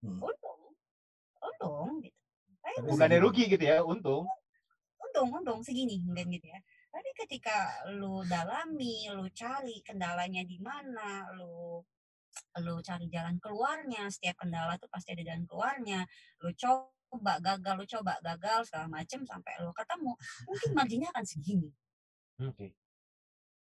Hmm. 0.00 0.16
Untung, 0.18 0.74
untung 1.38 2.00
gitu. 2.00 2.19
Tapi 2.60 2.76
bukannya 2.84 3.18
rugi 3.20 3.44
gitu 3.48 3.64
ya, 3.64 3.80
untung. 3.82 4.28
Untung, 5.00 5.28
untung 5.32 5.60
segini 5.64 5.98
mungkin 6.04 6.28
gitu 6.30 6.46
ya. 6.46 6.60
Tapi 6.90 7.08
ketika 7.24 7.86
lu 7.94 8.22
dalami, 8.26 9.08
lu 9.14 9.26
cari 9.32 9.80
kendalanya 9.82 10.42
di 10.44 10.58
mana, 10.60 11.30
lu 11.34 11.80
lu 12.62 12.78
cari 12.82 13.06
jalan 13.10 13.38
keluarnya, 13.42 14.06
setiap 14.10 14.42
kendala 14.46 14.78
tuh 14.78 14.86
pasti 14.90 15.14
ada 15.14 15.22
jalan 15.22 15.44
keluarnya, 15.46 16.06
lu 16.42 16.50
coba 16.54 17.42
gagal 17.42 17.74
lu 17.74 17.86
coba 17.86 18.14
gagal 18.22 18.70
segala 18.70 18.86
macem 18.86 19.26
sampai 19.26 19.58
lo 19.58 19.74
ketemu 19.74 20.12
mungkin 20.46 20.70
marginnya 20.74 21.08
akan 21.10 21.24
segini. 21.26 21.70
Oke. 22.40 22.54
Okay. 22.54 22.70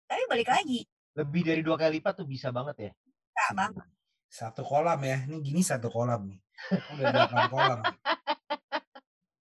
tapi 0.04 0.22
balik 0.28 0.48
lagi. 0.48 0.80
Lebih 1.14 1.42
dari 1.46 1.61
dua 1.62 1.76
kali 1.78 2.00
lipat 2.00 2.24
tuh 2.24 2.28
bisa 2.28 2.50
banget 2.50 2.90
ya? 2.90 2.92
Bisa 2.92 3.46
banget. 3.54 3.87
Satu 4.28 4.62
kolam 4.66 5.00
ya. 5.00 5.22
Ini 5.30 5.37
gini 5.40 5.62
satu 5.62 5.88
kolam 5.88 6.26
nih. 6.26 6.40
Udah 6.92 7.07
delapan 7.12 7.44
kolam 7.50 7.80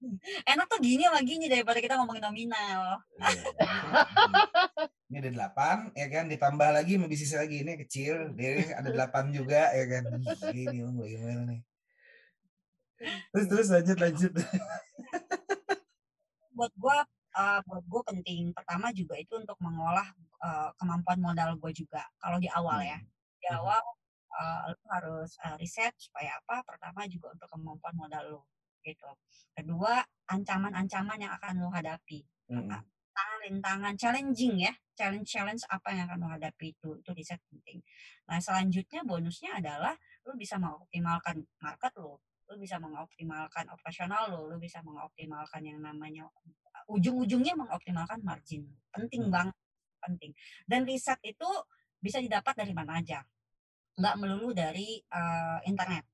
enak 0.52 0.66
tuh 0.68 0.80
gini 0.84 1.08
sama 1.08 1.22
gini 1.24 1.46
daripada 1.48 1.80
kita 1.80 1.96
ngomongin 2.00 2.24
nominal. 2.24 3.00
Iya, 3.20 3.44
ini 5.10 5.18
ada 5.20 5.32
delapan 5.32 5.78
ya 5.96 6.08
kan? 6.12 6.26
Ditambah 6.30 6.70
lagi 6.74 6.94
mau 7.00 7.10
bisnis 7.10 7.36
lagi. 7.36 7.64
Ini 7.64 7.74
kecil 7.86 8.36
dia 8.36 8.76
ada 8.76 8.90
delapan 8.90 9.32
juga 9.32 9.72
ya 9.72 9.86
kan? 9.88 10.04
Ini 10.52 10.84
bagaimana 10.98 11.42
nih? 11.54 11.62
Terus 13.32 13.46
terus 13.50 13.68
lanjut 13.72 13.98
lanjut. 14.00 14.34
Buat 16.58 16.74
gue 16.78 16.98
uh, 17.34 17.60
buat 17.66 17.86
gue 17.90 18.02
penting 18.14 18.54
pertama 18.54 18.94
juga 18.94 19.18
itu 19.18 19.34
untuk 19.42 19.58
mengolah 19.58 20.06
uh, 20.38 20.70
kemampuan 20.78 21.18
modal 21.18 21.58
gue 21.58 21.72
juga. 21.74 22.06
Kalau 22.22 22.38
di 22.38 22.50
awal 22.52 22.86
ya. 22.86 23.00
Hmm. 23.02 23.10
di 23.42 23.48
hmm. 23.50 23.60
awal 23.60 23.84
uh, 24.38 24.72
lu 24.72 24.80
harus 24.94 25.34
uh, 25.42 25.58
riset 25.58 25.98
supaya 25.98 26.38
apa? 26.38 26.62
Pertama 26.62 27.10
juga 27.10 27.34
untuk 27.34 27.50
kemampuan 27.50 27.98
modal 27.98 28.38
lo 28.38 28.53
gitu 28.84 29.10
kedua 29.56 30.04
ancaman-ancaman 30.30 31.18
yang 31.18 31.34
akan 31.40 31.64
lo 31.64 31.70
hadapi 31.72 32.22
hmm. 32.52 32.70
tantangan 32.70 33.40
rintangan 33.48 33.94
challenging 33.96 34.56
ya 34.60 34.74
challenge 34.94 35.28
challenge 35.28 35.64
apa 35.72 35.90
yang 35.96 36.06
akan 36.12 36.18
lo 36.22 36.30
hadapi 36.30 36.76
itu 36.76 37.00
itu 37.00 37.10
riset 37.16 37.40
penting 37.48 37.80
nah 38.28 38.38
selanjutnya 38.38 39.02
bonusnya 39.08 39.58
adalah 39.64 39.96
lo 40.28 40.36
bisa 40.36 40.60
mengoptimalkan 40.60 41.42
market 41.64 41.94
lo 41.98 42.22
lu 42.54 42.62
bisa 42.62 42.78
mengoptimalkan 42.78 43.66
operasional 43.74 44.30
lo, 44.30 44.52
lu 44.52 44.62
bisa 44.62 44.84
mengoptimalkan 44.86 45.66
yang 45.66 45.80
namanya 45.82 46.30
ujung-ujungnya 46.92 47.58
mengoptimalkan 47.58 48.22
margin. 48.22 48.68
Penting 48.94 49.26
hmm. 49.26 49.34
banget, 49.34 49.58
penting. 49.98 50.32
Dan 50.68 50.86
riset 50.86 51.18
itu 51.26 51.50
bisa 51.98 52.22
didapat 52.22 52.54
dari 52.54 52.74
mana 52.76 53.02
aja. 53.02 53.26
Nggak 53.98 54.16
melulu 54.22 54.54
dari 54.54 55.02
uh, 55.10 55.66
internet. 55.66 56.06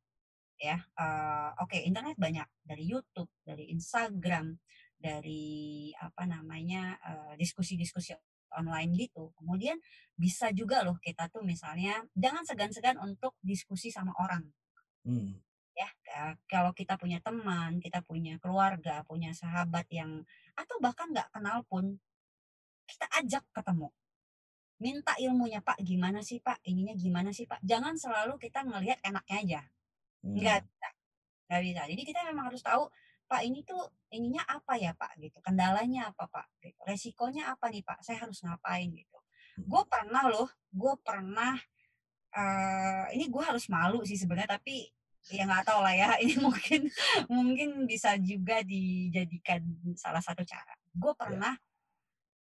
Ya, 0.60 0.84
uh, 1.00 1.56
oke, 1.64 1.72
okay, 1.72 1.88
internet 1.88 2.20
banyak. 2.20 2.44
Dari 2.68 2.84
YouTube, 2.84 3.32
dari 3.48 3.72
Instagram, 3.72 4.60
dari 5.00 5.88
apa 5.96 6.28
namanya 6.28 7.00
diskusi-diskusi 7.40 8.12
uh, 8.12 8.20
online 8.60 8.92
gitu. 9.00 9.32
Kemudian 9.40 9.80
bisa 10.20 10.52
juga 10.52 10.84
loh 10.84 11.00
kita 11.00 11.32
tuh 11.32 11.48
misalnya 11.48 12.04
jangan 12.12 12.44
segan-segan 12.44 13.00
untuk 13.00 13.40
diskusi 13.40 13.88
sama 13.88 14.12
orang. 14.20 14.44
Hmm. 15.08 15.40
Ya 15.72 15.88
kalau 16.52 16.76
kita 16.76 17.00
punya 17.00 17.24
teman 17.24 17.80
kita 17.80 18.04
punya 18.04 18.36
keluarga 18.44 19.00
punya 19.08 19.32
sahabat 19.32 19.88
yang 19.88 20.28
atau 20.60 20.76
bahkan 20.84 21.08
nggak 21.16 21.32
kenal 21.32 21.64
pun 21.72 21.96
kita 22.84 23.08
ajak 23.16 23.48
ketemu. 23.56 23.88
Minta 24.84 25.16
ilmunya 25.16 25.64
pak 25.64 25.80
gimana 25.80 26.20
sih 26.20 26.44
pak? 26.44 26.60
Ininya 26.68 26.92
gimana 27.00 27.32
sih 27.32 27.48
pak? 27.48 27.64
Jangan 27.64 27.96
selalu 27.96 28.36
kita 28.36 28.68
ngelihat 28.68 29.00
enaknya 29.08 29.38
aja 29.40 29.62
nggak 30.24 30.58
hmm. 30.60 30.68
bisa 30.68 30.90
nggak 31.50 31.62
bisa 31.66 31.82
jadi 31.90 32.02
kita 32.06 32.20
memang 32.30 32.46
harus 32.54 32.62
tahu 32.62 32.92
pak 33.30 33.42
ini 33.46 33.62
tuh 33.62 33.82
ininya 34.10 34.42
apa 34.50 34.74
ya 34.82 34.92
pak 34.98 35.14
gitu 35.22 35.38
kendalanya 35.46 36.10
apa 36.10 36.26
pak 36.26 36.50
gitu. 36.66 36.82
resikonya 36.82 37.54
apa 37.54 37.70
nih 37.70 37.86
pak 37.86 38.02
saya 38.02 38.26
harus 38.26 38.42
ngapain 38.42 38.90
gitu 38.90 39.18
hmm. 39.18 39.70
gue 39.70 39.84
pernah 39.86 40.24
loh 40.26 40.50
gue 40.74 40.94
pernah 41.06 41.54
uh, 42.34 43.06
ini 43.14 43.30
gue 43.30 43.44
harus 43.46 43.70
malu 43.70 44.02
sih 44.02 44.18
sebenarnya 44.18 44.58
tapi 44.58 44.90
ya 45.30 45.46
nggak 45.46 45.66
tahu 45.68 45.80
lah 45.86 45.94
ya 45.94 46.10
ini 46.26 46.42
mungkin 46.42 46.90
mungkin 47.30 47.70
bisa 47.86 48.18
juga 48.18 48.66
dijadikan 48.66 49.62
salah 49.94 50.26
satu 50.26 50.42
cara 50.42 50.74
gue 50.90 51.14
iya. 51.14 51.20
pernah 51.20 51.54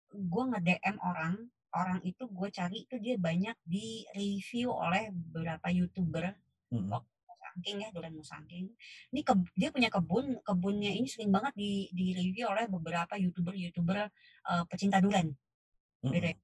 gue 0.10 0.44
nge 0.50 0.60
DM 0.66 0.98
orang 1.06 1.36
orang 1.78 2.00
itu 2.02 2.26
gue 2.26 2.50
cari 2.50 2.90
itu 2.90 2.98
dia 2.98 3.14
banyak 3.22 3.54
di 3.62 4.10
review 4.18 4.74
oleh 4.74 5.14
beberapa 5.14 5.70
youtuber 5.70 6.34
mm 6.74 6.90
-hmm. 6.90 7.02
Musangking 7.60 7.78
ya 7.84 7.90
Duren 7.92 8.16
Musangking 8.16 8.66
ini 9.12 9.22
ke, 9.22 9.34
dia 9.60 9.70
punya 9.76 9.92
kebun 9.92 10.40
kebunnya 10.48 10.92
ini 10.96 11.08
sering 11.12 11.28
banget 11.28 11.52
di 11.60 11.92
di 11.92 12.16
review 12.16 12.48
oleh 12.48 12.72
beberapa 12.72 13.20
youtuber 13.20 13.52
youtuber 13.52 14.08
uh, 14.48 14.64
pecinta 14.72 15.04
durian 15.04 15.28
mm 15.28 16.08
-hmm. 16.08 16.36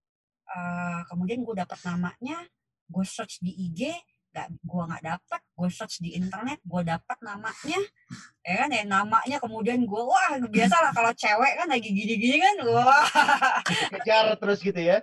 uh, 0.51 1.01
kemudian 1.07 1.39
gue 1.47 1.55
dapat 1.55 1.79
namanya 1.87 2.43
gue 2.91 3.05
search 3.07 3.39
di 3.39 3.55
IG 3.55 3.95
gak 4.35 4.51
gue 4.51 4.83
nggak 4.83 5.03
dapat 5.15 5.41
gue 5.55 5.69
search 5.71 6.03
di 6.03 6.19
internet 6.19 6.59
gue 6.67 6.81
dapat 6.83 7.17
namanya 7.23 7.79
ya 8.43 8.53
kan 8.59 8.69
ya 8.75 8.83
namanya 8.83 9.39
kemudian 9.39 9.87
gue 9.87 10.01
wah 10.03 10.35
biasa 10.51 10.75
lah 10.83 10.91
kalau 10.91 11.11
cewek 11.15 11.55
kan 11.55 11.67
lagi 11.71 11.87
gini-gini 11.87 12.43
kan 12.43 12.55
wah. 12.67 13.07
Kejar 13.95 14.35
terus 14.35 14.59
gitu 14.59 14.75
ya. 14.75 14.99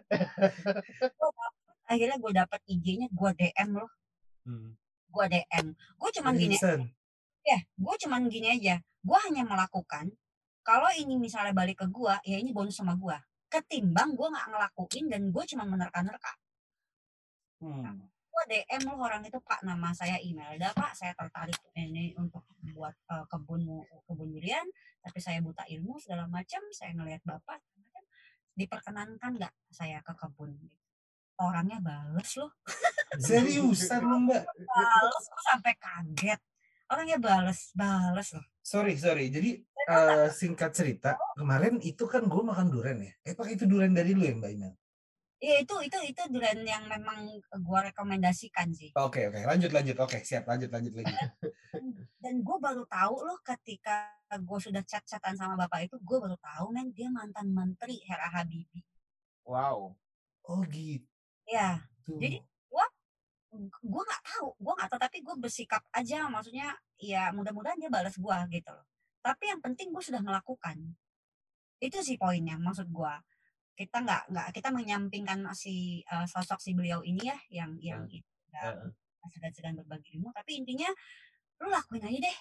Akhirnya 1.91 2.21
gue 2.21 2.33
dapat 2.37 2.61
IG-nya 2.69 3.09
gue 3.09 3.31
DM 3.41 3.69
loh. 3.73 3.91
Hmm. 4.45 4.77
Gue 5.13 5.25
DM. 5.29 5.67
Gue 6.01 6.11
cuman 6.17 6.33
gini 6.35 6.57
ya 7.43 7.59
gue 7.59 7.95
cuman 8.07 8.31
gini 8.33 8.49
aja. 8.57 8.81
Gue 9.05 9.19
hanya 9.29 9.45
melakukan 9.45 10.09
kalau 10.63 10.89
ini 10.95 11.19
misalnya 11.19 11.53
balik 11.53 11.83
ke 11.83 11.87
gue 11.91 12.15
ya 12.25 12.37
ini 12.39 12.55
bonus 12.55 12.79
sama 12.79 12.95
gue 12.95 13.19
ketimbang 13.53 14.17
gue 14.17 14.29
nggak 14.33 14.49
ngelakuin 14.49 15.05
dan 15.13 15.23
gue 15.29 15.45
cuma 15.53 15.69
menerka-nerka. 15.69 16.33
Hmm. 17.61 18.09
Gue 18.33 18.43
DM 18.49 18.89
loh 18.89 19.05
orang 19.05 19.21
itu 19.29 19.37
pak 19.45 19.61
nama 19.61 19.93
saya 19.93 20.17
Imelda 20.23 20.73
pak. 20.73 20.97
Saya 20.97 21.13
tertarik 21.13 21.61
ini 21.77 22.17
untuk 22.17 22.49
buat 22.73 22.97
uh, 23.13 23.29
kebun 23.29 23.85
kebun 24.09 24.33
durian 24.33 24.65
tapi 25.03 25.19
saya 25.19 25.43
buta 25.43 25.67
ilmu 25.67 25.99
segala 25.99 26.31
macam 26.31 26.63
saya 26.73 26.95
ngelihat 26.95 27.21
bapak 27.27 27.61
diperkenankan 28.57 29.37
nggak 29.37 29.55
saya 29.69 30.01
ke 30.01 30.13
kebun? 30.17 30.57
Orangnya 31.41 31.81
bales 31.83 32.33
loh. 32.39 32.53
Seriusan 33.21 34.01
lo 34.07 34.17
Mbak? 34.25 34.43
Bales 34.47 35.27
sampai 35.45 35.75
kaget. 35.77 36.41
Orangnya 36.93 37.19
bales, 37.21 37.73
bales 37.73 38.29
loh. 38.37 38.47
Sorry, 38.63 38.95
sorry. 39.01 39.33
Jadi 39.33 39.59
uh, 39.89 40.29
singkat 40.29 40.73
cerita, 40.77 41.17
kemarin 41.37 41.81
itu 41.81 42.05
kan 42.05 42.25
gue 42.25 42.43
makan 42.45 42.69
durian 42.69 43.01
ya. 43.01 43.13
Eh, 43.25 43.35
pakai 43.35 43.57
itu 43.57 43.65
durian 43.65 43.93
dari 43.93 44.13
lu 44.13 44.23
ya 44.25 44.37
Mbak 44.37 44.53
Ina? 44.53 44.71
Iya 45.43 45.67
itu 45.67 45.75
itu 45.83 45.99
itu 46.07 46.23
durian 46.31 46.63
yang 46.63 46.87
memang 46.87 47.27
gue 47.43 47.79
rekomendasikan 47.91 48.71
sih. 48.71 48.95
Oke 48.95 49.27
okay, 49.27 49.35
oke 49.35 49.43
okay. 49.43 49.45
lanjut 49.51 49.71
lanjut 49.75 49.97
oke 49.99 50.15
okay, 50.15 50.23
siap 50.23 50.47
lanjut 50.47 50.71
lanjut 50.71 50.95
lagi. 50.95 51.11
Dan 52.23 52.47
gue 52.47 52.57
baru 52.63 52.87
tahu 52.87 53.27
loh 53.27 53.43
ketika 53.43 54.07
gue 54.31 54.59
sudah 54.63 54.87
chat-chatan 54.87 55.35
sama 55.35 55.59
bapak 55.59 55.91
itu 55.91 55.99
gue 55.99 56.19
baru 56.23 56.39
tahu 56.39 56.71
men 56.71 56.95
dia 56.95 57.11
mantan 57.11 57.51
menteri 57.51 57.99
Hera 58.07 58.31
Habibie. 58.31 58.87
Wow. 59.43 59.99
Oh 60.47 60.63
gitu. 60.71 61.11
Ya. 61.51 61.91
Jadi 62.07 62.39
gue 63.61 64.03
nggak 64.09 64.23
tahu 64.25 64.57
gue 64.57 64.73
nggak 64.73 64.89
tahu 64.89 65.01
tapi 65.01 65.17
gue 65.21 65.35
bersikap 65.37 65.85
aja 65.93 66.25
maksudnya 66.33 66.73
ya 66.97 67.29
mudah-mudahan 67.37 67.77
dia 67.77 67.93
balas 67.93 68.17
gue 68.17 68.37
gitu 68.49 68.71
loh. 68.73 68.87
Tapi 69.23 69.45
yang 69.53 69.61
penting 69.61 69.93
gue 69.93 70.03
sudah 70.03 70.25
melakukan. 70.25 70.77
Itu 71.79 72.01
sih 72.01 72.17
poinnya 72.17 72.57
maksud 72.57 72.89
gue 72.89 73.15
kita 73.73 74.05
nggak 74.05 74.23
nggak 74.31 74.49
kita 74.53 74.69
menyampingkan 74.69 75.49
si 75.57 76.05
uh, 76.13 76.29
sosok 76.29 76.61
si 76.61 76.77
beliau 76.77 77.01
ini 77.01 77.25
ya 77.25 77.39
yang 77.49 77.71
yang 77.81 78.05
uh. 78.61 78.89
segan-segan 79.33 79.81
berbagi 79.81 80.21
ilmu 80.21 80.29
tapi 80.35 80.61
intinya 80.61 80.93
lu 81.63 81.73
lakuin 81.73 82.05
aja 82.05 82.19
deh 82.29 82.39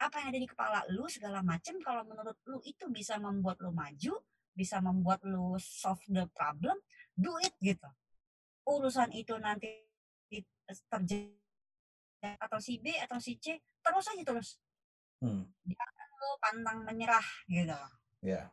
apa 0.00 0.16
yang 0.20 0.28
ada 0.32 0.40
di 0.40 0.48
kepala 0.48 0.78
lu 0.92 1.08
segala 1.08 1.40
macem 1.40 1.76
kalau 1.80 2.04
menurut 2.04 2.36
lu 2.48 2.60
itu 2.64 2.88
bisa 2.92 3.16
membuat 3.16 3.60
lu 3.64 3.72
maju 3.72 4.20
bisa 4.52 4.80
membuat 4.84 5.24
lu 5.24 5.56
solve 5.56 6.04
the 6.12 6.24
problem 6.36 6.76
do 7.16 7.32
it 7.40 7.56
gitu 7.64 7.88
urusan 8.68 9.12
itu 9.16 9.36
nanti 9.40 9.89
terjadi 10.88 12.36
atau 12.40 12.58
si 12.60 12.78
B 12.78 12.92
atau 13.00 13.16
si 13.16 13.40
C 13.40 13.58
terus 13.80 14.06
aja 14.12 14.22
terus 14.22 14.60
hmm. 15.24 15.44
jangan 15.64 16.08
lu 16.20 16.28
pantang 16.36 16.78
menyerah 16.84 17.26
gitu 17.48 17.78
ya 18.20 18.52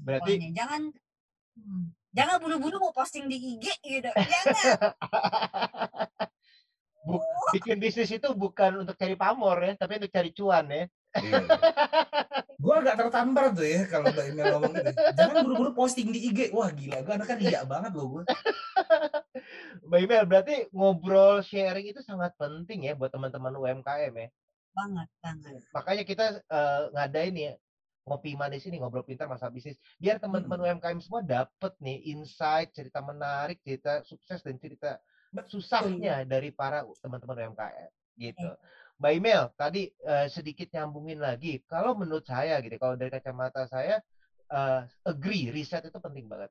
Berarti 0.00 0.32
Pokoknya 0.38 0.50
jangan 0.54 0.82
hmm, 1.54 1.84
jangan 2.14 2.36
buru-buru 2.42 2.76
mau 2.82 2.92
posting 2.94 3.30
di 3.30 3.38
IG 3.38 3.66
gitu. 3.82 4.10
Jangan. 4.10 4.54
Bu, 7.04 7.20
bikin 7.52 7.76
bisnis 7.76 8.08
itu 8.16 8.28
bukan 8.32 8.80
untuk 8.80 8.96
cari 8.96 9.12
pamor 9.12 9.60
ya, 9.60 9.76
tapi 9.76 10.00
untuk 10.00 10.08
cari 10.08 10.32
cuan 10.32 10.64
ya. 10.72 10.88
Iya. 11.14 11.46
gue 12.64 12.74
agak 12.80 12.96
tertampar 12.96 13.52
tuh 13.52 13.66
ya 13.66 13.84
kalau 13.86 14.08
Mbak 14.08 14.26
Email 14.32 14.46
ngomong 14.56 14.72
gitu. 14.72 14.90
Jangan 15.14 15.34
buru-buru 15.44 15.70
posting 15.76 16.08
di 16.10 16.32
IG. 16.32 16.50
Wah 16.56 16.72
gila, 16.72 17.04
gue 17.04 17.12
anaknya 17.12 17.36
iya 17.38 17.60
banget 17.62 17.92
loh 17.92 18.06
gue. 18.18 18.22
Mbak 19.88 20.00
Email, 20.00 20.24
berarti 20.24 20.54
ngobrol 20.72 21.44
sharing 21.44 21.86
itu 21.92 22.00
sangat 22.00 22.32
penting 22.40 22.88
ya 22.88 22.96
buat 22.96 23.12
teman-teman 23.12 23.52
UMKM 23.54 24.14
ya. 24.16 24.28
Banget, 24.74 25.08
banget. 25.22 25.62
Makanya 25.70 26.02
kita 26.08 26.26
uh, 26.50 26.90
ngadain 26.96 27.36
ya 27.36 27.52
ngopi 28.04 28.36
manis 28.36 28.68
ini 28.68 28.76
ngobrol 28.76 29.04
pintar 29.04 29.24
masalah 29.24 29.48
bisnis 29.48 29.80
biar 29.96 30.20
teman-teman 30.20 30.60
hmm. 30.60 30.66
UMKM 30.76 31.00
semua 31.00 31.24
dapat 31.24 31.72
nih 31.80 32.12
insight 32.12 32.68
cerita 32.76 33.00
menarik 33.00 33.64
cerita 33.64 34.04
sukses 34.04 34.44
dan 34.44 34.60
cerita 34.60 35.00
susahnya 35.48 36.22
dari 36.28 36.52
para 36.52 36.84
teman-teman 37.00 37.48
UMKM 37.48 37.90
gitu 38.20 38.48
Mbak 39.04 39.12
Email 39.20 39.52
tadi 39.52 39.92
uh, 40.08 40.24
sedikit 40.32 40.72
nyambungin 40.72 41.20
lagi 41.20 41.60
kalau 41.68 41.92
menurut 41.92 42.24
saya 42.24 42.56
gitu 42.64 42.80
kalau 42.80 42.96
dari 42.96 43.12
kacamata 43.12 43.68
saya 43.68 44.00
uh, 44.48 44.80
agree 45.04 45.52
riset 45.52 45.84
itu 45.84 46.00
penting 46.00 46.24
banget 46.24 46.48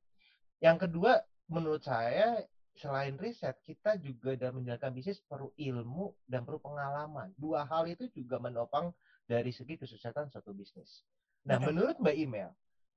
yang 0.61 0.77
kedua 0.77 1.17
menurut 1.49 1.81
saya 1.81 2.45
selain 2.77 3.17
riset 3.17 3.57
kita 3.65 3.97
juga 3.97 4.37
dalam 4.37 4.61
menjalankan 4.61 4.93
bisnis 4.93 5.17
perlu 5.25 5.49
ilmu 5.57 6.13
dan 6.29 6.45
perlu 6.45 6.61
pengalaman 6.61 7.33
dua 7.41 7.65
hal 7.65 7.89
itu 7.89 8.05
juga 8.13 8.37
menopang 8.37 8.93
dari 9.25 9.49
segi 9.49 9.73
kesuksesan 9.81 10.29
suatu 10.29 10.53
bisnis 10.53 11.01
Nah, 11.43 11.59
menurut 11.59 11.99
Mbak 11.99 12.15
Email, 12.15 12.49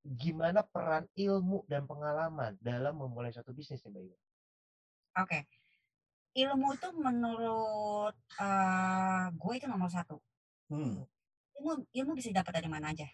gimana 0.06 0.62
peran 0.62 1.10
ilmu 1.18 1.66
dan 1.66 1.82
pengalaman 1.82 2.54
dalam 2.62 2.94
memulai 2.94 3.34
suatu 3.34 3.50
bisnis 3.50 3.82
nih 3.82 3.90
Mbak 3.90 4.02
Email? 4.06 4.22
Oke. 4.22 5.26
Okay. 5.26 5.42
Ilmu 6.36 6.68
itu 6.76 6.88
menurut 7.00 8.16
uh, 8.36 9.26
gue 9.32 9.52
itu 9.56 9.64
nomor 9.64 9.88
satu. 9.88 10.20
Hmm. 10.68 11.00
Ilmu, 11.56 11.88
ilmu 11.96 12.12
bisa 12.12 12.28
dapat 12.28 12.60
dari 12.60 12.68
mana 12.68 12.92
aja. 12.92 13.08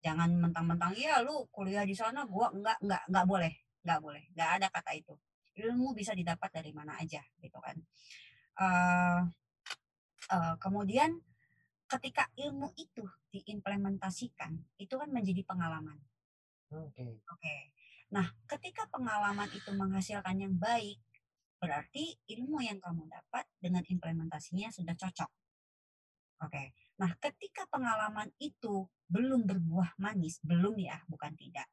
Jangan 0.00 0.32
mentang-mentang, 0.32 0.96
iya 0.96 1.20
lu 1.20 1.44
kuliah 1.52 1.84
di 1.84 1.92
sana, 1.92 2.24
gue 2.24 2.46
enggak, 2.56 2.80
enggak, 2.80 3.02
enggak 3.08 3.26
boleh. 3.28 3.52
Enggak 3.84 4.00
boleh. 4.00 4.22
Enggak 4.32 4.50
ada 4.56 4.66
kata 4.72 4.90
itu. 4.96 5.14
Ilmu 5.60 5.92
bisa 5.92 6.16
didapat 6.16 6.50
dari 6.50 6.72
mana 6.72 6.96
aja, 6.96 7.20
gitu 7.40 7.58
kan. 7.60 7.76
Uh, 8.56 9.20
uh, 10.32 10.54
kemudian 10.56 11.20
ketika 11.84 12.32
ilmu 12.40 12.72
itu 12.80 13.04
diimplementasikan, 13.28 14.56
itu 14.80 14.94
kan 14.96 15.12
menjadi 15.12 15.44
pengalaman. 15.44 16.00
Oke. 16.72 16.96
Okay. 16.96 17.12
Oke. 17.12 17.40
Okay. 17.40 17.60
Nah, 18.12 18.26
ketika 18.48 18.88
pengalaman 18.88 19.50
itu 19.52 19.68
menghasilkan 19.72 20.38
yang 20.40 20.56
baik, 20.56 20.96
berarti 21.64 22.12
ilmu 22.28 22.60
yang 22.60 22.76
kamu 22.76 23.08
dapat 23.08 23.48
dengan 23.56 23.80
implementasinya 23.80 24.68
sudah 24.68 24.92
cocok. 24.92 25.30
Oke. 26.44 26.76
Nah, 27.00 27.16
ketika 27.16 27.64
pengalaman 27.72 28.28
itu 28.36 28.84
belum 29.08 29.48
berbuah 29.48 29.96
manis, 29.96 30.44
belum 30.44 30.76
ya, 30.76 31.00
bukan 31.08 31.32
tidak. 31.32 31.64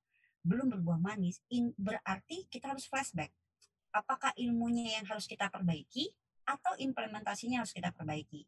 Belum 0.47 0.71
berbuah 0.71 0.95
manis, 1.03 1.43
in, 1.51 1.75
berarti 1.75 2.47
kita 2.47 2.71
harus 2.71 2.87
flashback. 2.87 3.35
Apakah 3.91 4.31
ilmunya 4.39 4.95
yang 4.95 5.05
harus 5.11 5.27
kita 5.27 5.51
perbaiki 5.51 6.07
atau 6.47 6.79
implementasinya 6.79 7.59
harus 7.59 7.75
kita 7.75 7.91
perbaiki? 7.91 8.47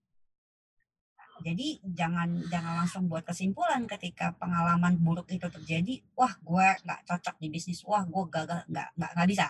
Jadi 1.43 1.82
jangan 1.82 2.45
jangan 2.47 2.86
langsung 2.86 3.10
buat 3.10 3.25
kesimpulan 3.25 3.89
ketika 3.89 4.38
pengalaman 4.38 4.95
buruk 5.01 5.27
itu 5.34 5.49
terjadi, 5.49 5.99
wah 6.13 6.32
gue 6.39 6.67
nggak 6.86 7.01
cocok 7.10 7.36
di 7.41 7.47
bisnis, 7.49 7.82
wah 7.84 8.06
gue 8.06 8.23
gagal 8.29 8.63
nggak 8.69 8.89
nggak 8.95 9.27
bisa, 9.27 9.49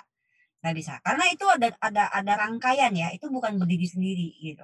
nggak 0.64 0.76
bisa. 0.80 0.94
Karena 1.04 1.28
itu 1.28 1.44
ada 1.44 1.68
ada 1.84 2.04
ada 2.08 2.34
rangkaian 2.40 2.96
ya, 2.96 3.12
itu 3.12 3.28
bukan 3.28 3.60
berdiri 3.60 3.84
sendiri 3.84 4.32
gitu. 4.40 4.64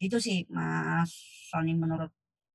Itu 0.00 0.16
sih 0.16 0.48
Mas 0.48 1.12
Sony 1.52 1.76
menurut 1.76 2.08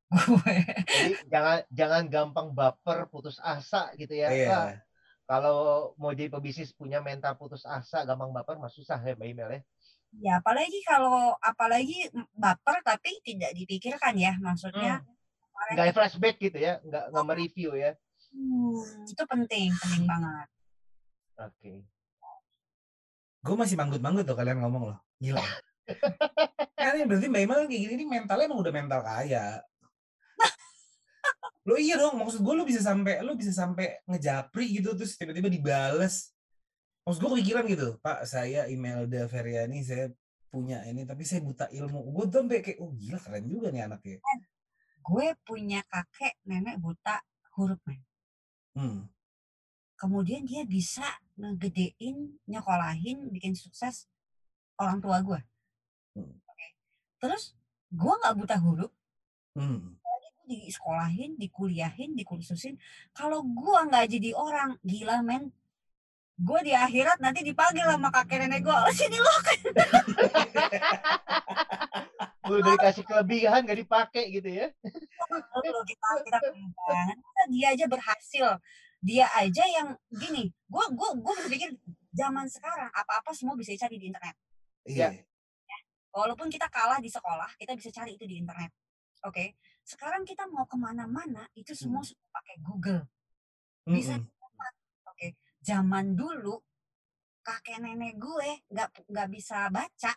gue. 0.18 0.56
Jadi 0.90 1.14
jangan 1.30 1.62
jangan 1.70 2.04
gampang 2.10 2.48
baper 2.58 3.06
putus 3.14 3.38
asa 3.38 3.94
gitu 4.02 4.18
ya. 4.18 4.34
Iya. 4.34 4.50
Nah, 4.50 4.74
kalau 5.30 5.94
mau 6.02 6.12
jadi 6.12 6.34
pebisnis 6.34 6.74
punya 6.74 7.00
mental 7.00 7.38
putus 7.38 7.64
asa, 7.70 8.02
gampang 8.04 8.34
baper 8.34 8.58
mah 8.58 8.74
susah 8.74 8.98
ya 8.98 9.14
Mbak 9.14 9.30
Email 9.30 9.50
ya. 9.54 9.62
Ya, 10.12 10.34
apalagi 10.44 10.84
kalau 10.84 11.40
apalagi 11.40 12.12
baper 12.36 12.84
tapi 12.84 13.16
tidak 13.24 13.56
dipikirkan 13.56 14.12
ya, 14.20 14.36
maksudnya 14.44 15.00
hmm. 15.00 15.78
nggak 15.78 15.96
flashback 15.96 16.36
gitu 16.36 16.60
ya, 16.60 16.84
nggak 16.84 17.16
nggak 17.16 17.26
mereview 17.30 17.72
ya. 17.80 17.96
Hmm, 18.36 19.08
itu 19.08 19.24
penting, 19.24 19.72
penting 19.72 20.04
banget. 20.04 20.48
Oke. 21.40 21.56
Okay. 21.64 21.78
Gue 23.42 23.56
masih 23.58 23.76
manggut-manggut 23.78 24.26
tuh 24.26 24.38
kalian 24.38 24.62
ngomong 24.62 24.94
loh, 24.94 24.98
gila. 25.18 25.42
kan 26.82 26.98
berarti 27.06 27.28
Mbak 27.30 27.42
Imal 27.46 27.60
kayak 27.66 27.82
gini 27.84 27.94
ini 27.98 28.06
mentalnya 28.06 28.46
emang 28.46 28.62
udah 28.62 28.74
mental 28.74 29.02
kaya. 29.02 29.62
lo 31.68 31.76
iya 31.78 31.98
dong, 31.98 32.22
maksud 32.22 32.42
gue 32.42 32.54
lo 32.54 32.64
bisa 32.66 32.82
sampai 32.82 33.22
lo 33.26 33.34
bisa 33.34 33.54
sampai 33.54 34.02
ngejapri 34.06 34.82
gitu 34.82 34.94
terus 34.98 35.18
tiba-tiba 35.18 35.50
dibales 35.50 36.34
Maksud 37.02 37.18
gue 37.18 37.32
kepikiran 37.34 37.66
gitu, 37.66 37.88
Pak, 37.98 38.30
saya 38.30 38.70
Imelda 38.70 39.26
Feryani, 39.26 39.82
saya 39.82 40.14
punya 40.54 40.86
ini, 40.86 41.02
tapi 41.02 41.26
saya 41.26 41.42
buta 41.42 41.66
ilmu. 41.74 41.98
Gue 42.14 42.30
tuh 42.30 42.46
sampai 42.46 42.62
kayak, 42.62 42.78
oh 42.78 42.94
gila 42.94 43.18
keren 43.18 43.46
juga 43.50 43.74
nih 43.74 43.90
anaknya. 43.90 44.22
Kan, 44.22 44.40
gue 45.02 45.28
punya 45.42 45.82
kakek, 45.90 46.38
nenek 46.46 46.78
buta 46.78 47.18
huruf, 47.58 47.82
men. 47.90 48.06
Hmm. 48.78 49.10
Kemudian 49.98 50.46
dia 50.46 50.62
bisa 50.62 51.06
ngegedein, 51.42 52.38
nyekolahin, 52.46 53.34
bikin 53.34 53.58
sukses 53.58 54.06
orang 54.78 55.02
tua 55.02 55.26
gue. 55.26 55.42
Hmm. 56.14 56.38
Okay. 56.46 56.70
Terus, 57.18 57.58
gue 57.90 58.14
gak 58.22 58.38
buta 58.38 58.58
huruf. 58.62 58.94
Hmm 59.58 59.98
di 60.52 60.68
sekolahin, 60.68 61.40
dikuliahin, 61.40 62.12
dikursusin. 62.12 62.76
Kalau 63.16 63.40
gue 63.40 63.80
nggak 63.88 64.12
jadi 64.12 64.36
orang, 64.36 64.76
gila 64.84 65.24
men, 65.24 65.48
gue 66.42 66.60
di 66.66 66.74
akhirat 66.74 67.22
nanti 67.22 67.46
dipanggil 67.46 67.86
sama 67.86 68.10
kakek 68.10 68.42
nenek 68.42 68.66
gue 68.66 68.74
oh, 68.74 68.94
sini 68.98 69.18
lo 69.22 69.34
kan 69.46 69.60
udah 72.52 72.74
dikasih 72.76 73.06
kelebihan 73.06 73.62
gak 73.62 73.78
dipakai 73.78 74.26
gitu 74.34 74.50
ya 74.50 74.68
Betul, 75.30 75.78
kita 75.86 76.08
kita 76.26 76.38
kelebihan 76.42 77.16
dia 77.54 77.68
aja 77.78 77.86
berhasil 77.86 78.48
dia 79.02 79.26
aja 79.34 79.66
yang 79.66 79.98
gini 80.14 80.54
gue 80.54 80.86
gue 80.94 81.10
gue 81.18 81.34
berpikir 81.46 81.70
zaman 82.14 82.46
sekarang 82.46 82.88
apa 82.94 83.18
apa 83.18 83.34
semua 83.34 83.58
bisa 83.58 83.74
dicari 83.74 83.98
di 83.98 84.14
internet. 84.14 84.38
Iya. 84.86 85.10
Ya. 85.14 85.78
walaupun 86.14 86.52
kita 86.54 86.70
kalah 86.70 87.02
di 87.02 87.10
sekolah 87.10 87.58
kita 87.58 87.74
bisa 87.74 87.90
cari 87.90 88.14
itu 88.14 88.30
di 88.30 88.38
internet. 88.38 88.70
Oke 89.26 89.34
okay? 89.34 89.48
sekarang 89.82 90.22
kita 90.22 90.46
mau 90.54 90.70
ke 90.70 90.78
mana-mana 90.78 91.50
itu 91.58 91.74
semua 91.74 92.06
hmm. 92.06 92.30
pakai 92.30 92.56
Google. 92.62 93.02
Bisa 93.90 94.22
hmm. 94.22 94.30
zaman 95.62 96.14
dulu 96.14 96.62
kakek 97.42 97.82
nenek 97.82 98.22
gue 98.22 98.66
nggak 98.70 99.10
nggak 99.10 99.30
bisa 99.34 99.70
baca 99.70 100.14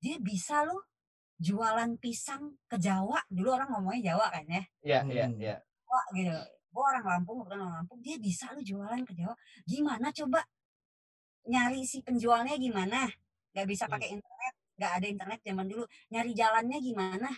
dia 0.00 0.16
bisa 0.20 0.64
loh 0.64 0.88
jualan 1.36 2.00
pisang 2.00 2.56
ke 2.64 2.80
Jawa. 2.80 3.20
Dulu 3.28 3.48
orang 3.52 3.76
ngomongnya 3.76 4.16
Jawa 4.16 4.32
kan 4.32 4.44
ya? 4.48 4.64
Iya 4.80 5.00
iya 5.04 5.26
iya. 5.36 5.56
Jawa 5.60 6.02
gitu 6.16 6.55
gue 6.76 6.84
orang 6.84 7.04
Lampung 7.08 7.40
bukan 7.40 7.56
orang 7.56 7.74
Lampung 7.80 8.04
dia 8.04 8.20
bisa 8.20 8.52
lo 8.52 8.60
jualan 8.60 9.00
ke 9.08 9.16
Jawa. 9.16 9.32
Gimana 9.64 10.12
coba? 10.12 10.44
Nyari 11.48 11.80
si 11.88 12.04
penjualnya 12.04 12.60
gimana? 12.60 13.08
Nggak 13.56 13.66
bisa 13.72 13.88
pakai 13.88 14.12
internet 14.12 14.54
nggak 14.76 14.92
ada 14.92 15.06
internet 15.08 15.40
zaman 15.40 15.66
dulu. 15.72 15.84
Nyari 16.12 16.30
jalannya 16.36 16.78
gimana? 16.84 17.30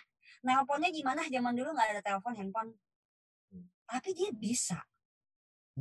Nelponnya 0.42 0.90
gimana? 0.90 1.22
Zaman 1.30 1.54
dulu 1.54 1.70
nggak 1.70 1.88
ada 1.94 2.02
telepon 2.02 2.34
handphone. 2.34 2.70
Hmm. 3.48 3.64
tapi 3.86 4.12
dia 4.12 4.30
bisa. 4.34 4.82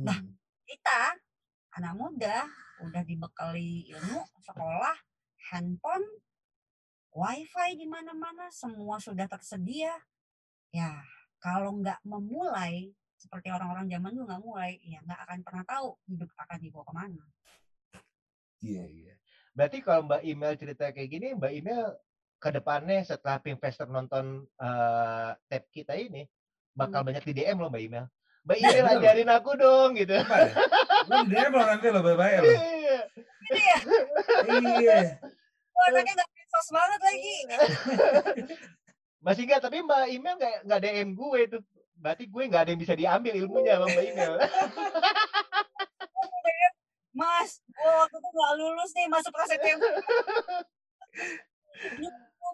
Nah 0.00 0.16
hmm. 0.22 0.38
kita 0.64 1.18
anak 1.76 1.94
muda 1.98 2.46
udah 2.80 3.02
dibekali 3.04 3.90
ilmu 3.92 4.22
sekolah 4.40 4.96
handphone 5.50 6.06
wifi 7.12 7.74
di 7.74 7.84
mana-mana 7.90 8.48
semua 8.54 9.02
sudah 9.02 9.26
tersedia. 9.26 9.92
Ya 10.70 11.02
kalau 11.42 11.74
nggak 11.82 11.98
memulai 12.06 12.94
seperti 13.18 13.50
orang-orang 13.50 13.90
zaman 13.90 14.14
dulu 14.14 14.24
nggak 14.30 14.42
mulai 14.42 14.78
ya 14.80 15.02
nggak 15.02 15.20
akan 15.26 15.38
pernah 15.42 15.64
tahu 15.66 15.88
hidup 16.06 16.30
akan 16.38 16.58
dibawa 16.62 16.84
ke 16.86 16.94
mana 16.94 17.24
iya 18.62 18.82
yeah, 18.82 18.86
iya 18.86 19.04
yeah. 19.12 19.16
berarti 19.52 19.78
kalau 19.82 20.06
mbak 20.06 20.22
email 20.22 20.54
cerita 20.54 20.94
kayak 20.94 21.10
gini 21.10 21.34
mbak 21.34 21.52
email 21.52 21.98
ke 22.38 22.48
depannya 22.54 23.02
setelah 23.02 23.42
Pinvestor 23.42 23.90
nonton 23.90 24.46
uh, 24.62 25.34
tab 25.50 25.64
kita 25.74 25.98
ini 25.98 26.22
bakal 26.78 27.02
hmm. 27.02 27.08
banyak 27.10 27.24
di 27.26 27.32
DM 27.42 27.58
loh 27.58 27.70
Mbak 27.74 27.82
Email. 27.82 28.06
Mbak 28.46 28.56
nah, 28.56 28.70
Email 28.70 28.86
ajarin 29.02 29.30
aku 29.34 29.50
dong 29.58 29.90
gitu. 29.98 30.14
Lu 31.10 31.14
di 31.26 31.28
DM 31.34 31.52
loh 31.52 31.66
nanti 31.66 31.86
lo 31.90 32.00
bye-bye 32.06 32.38
lo. 32.38 32.46
Iya. 32.46 32.98
Iya. 33.50 33.76
Iya. 34.78 34.98
Anaknya 35.90 36.12
gak 36.22 36.30
pinsos 36.30 36.68
banget 36.70 37.00
lagi. 37.02 37.36
Masih 39.26 39.42
enggak, 39.50 39.60
tapi 39.66 39.82
Mbak 39.82 40.04
Email 40.14 40.34
nggak 40.38 40.54
nggak 40.70 40.80
DM 40.86 41.10
gue 41.18 41.38
itu. 41.42 41.58
Berarti 41.98 42.24
gue 42.30 42.42
nggak 42.46 42.62
ada 42.62 42.70
yang 42.72 42.82
bisa 42.82 42.94
diambil 42.94 43.32
ilmunya 43.34 43.72
sama 43.78 43.86
Mbak 43.90 44.06
Email. 44.06 44.34
Mas, 47.18 47.50
gue 47.66 47.90
waktu 47.90 48.16
itu 48.18 48.28
nggak 48.30 48.54
lulus 48.62 48.90
nih 48.94 49.06
masuk 49.10 49.32
prasetya. 49.34 49.74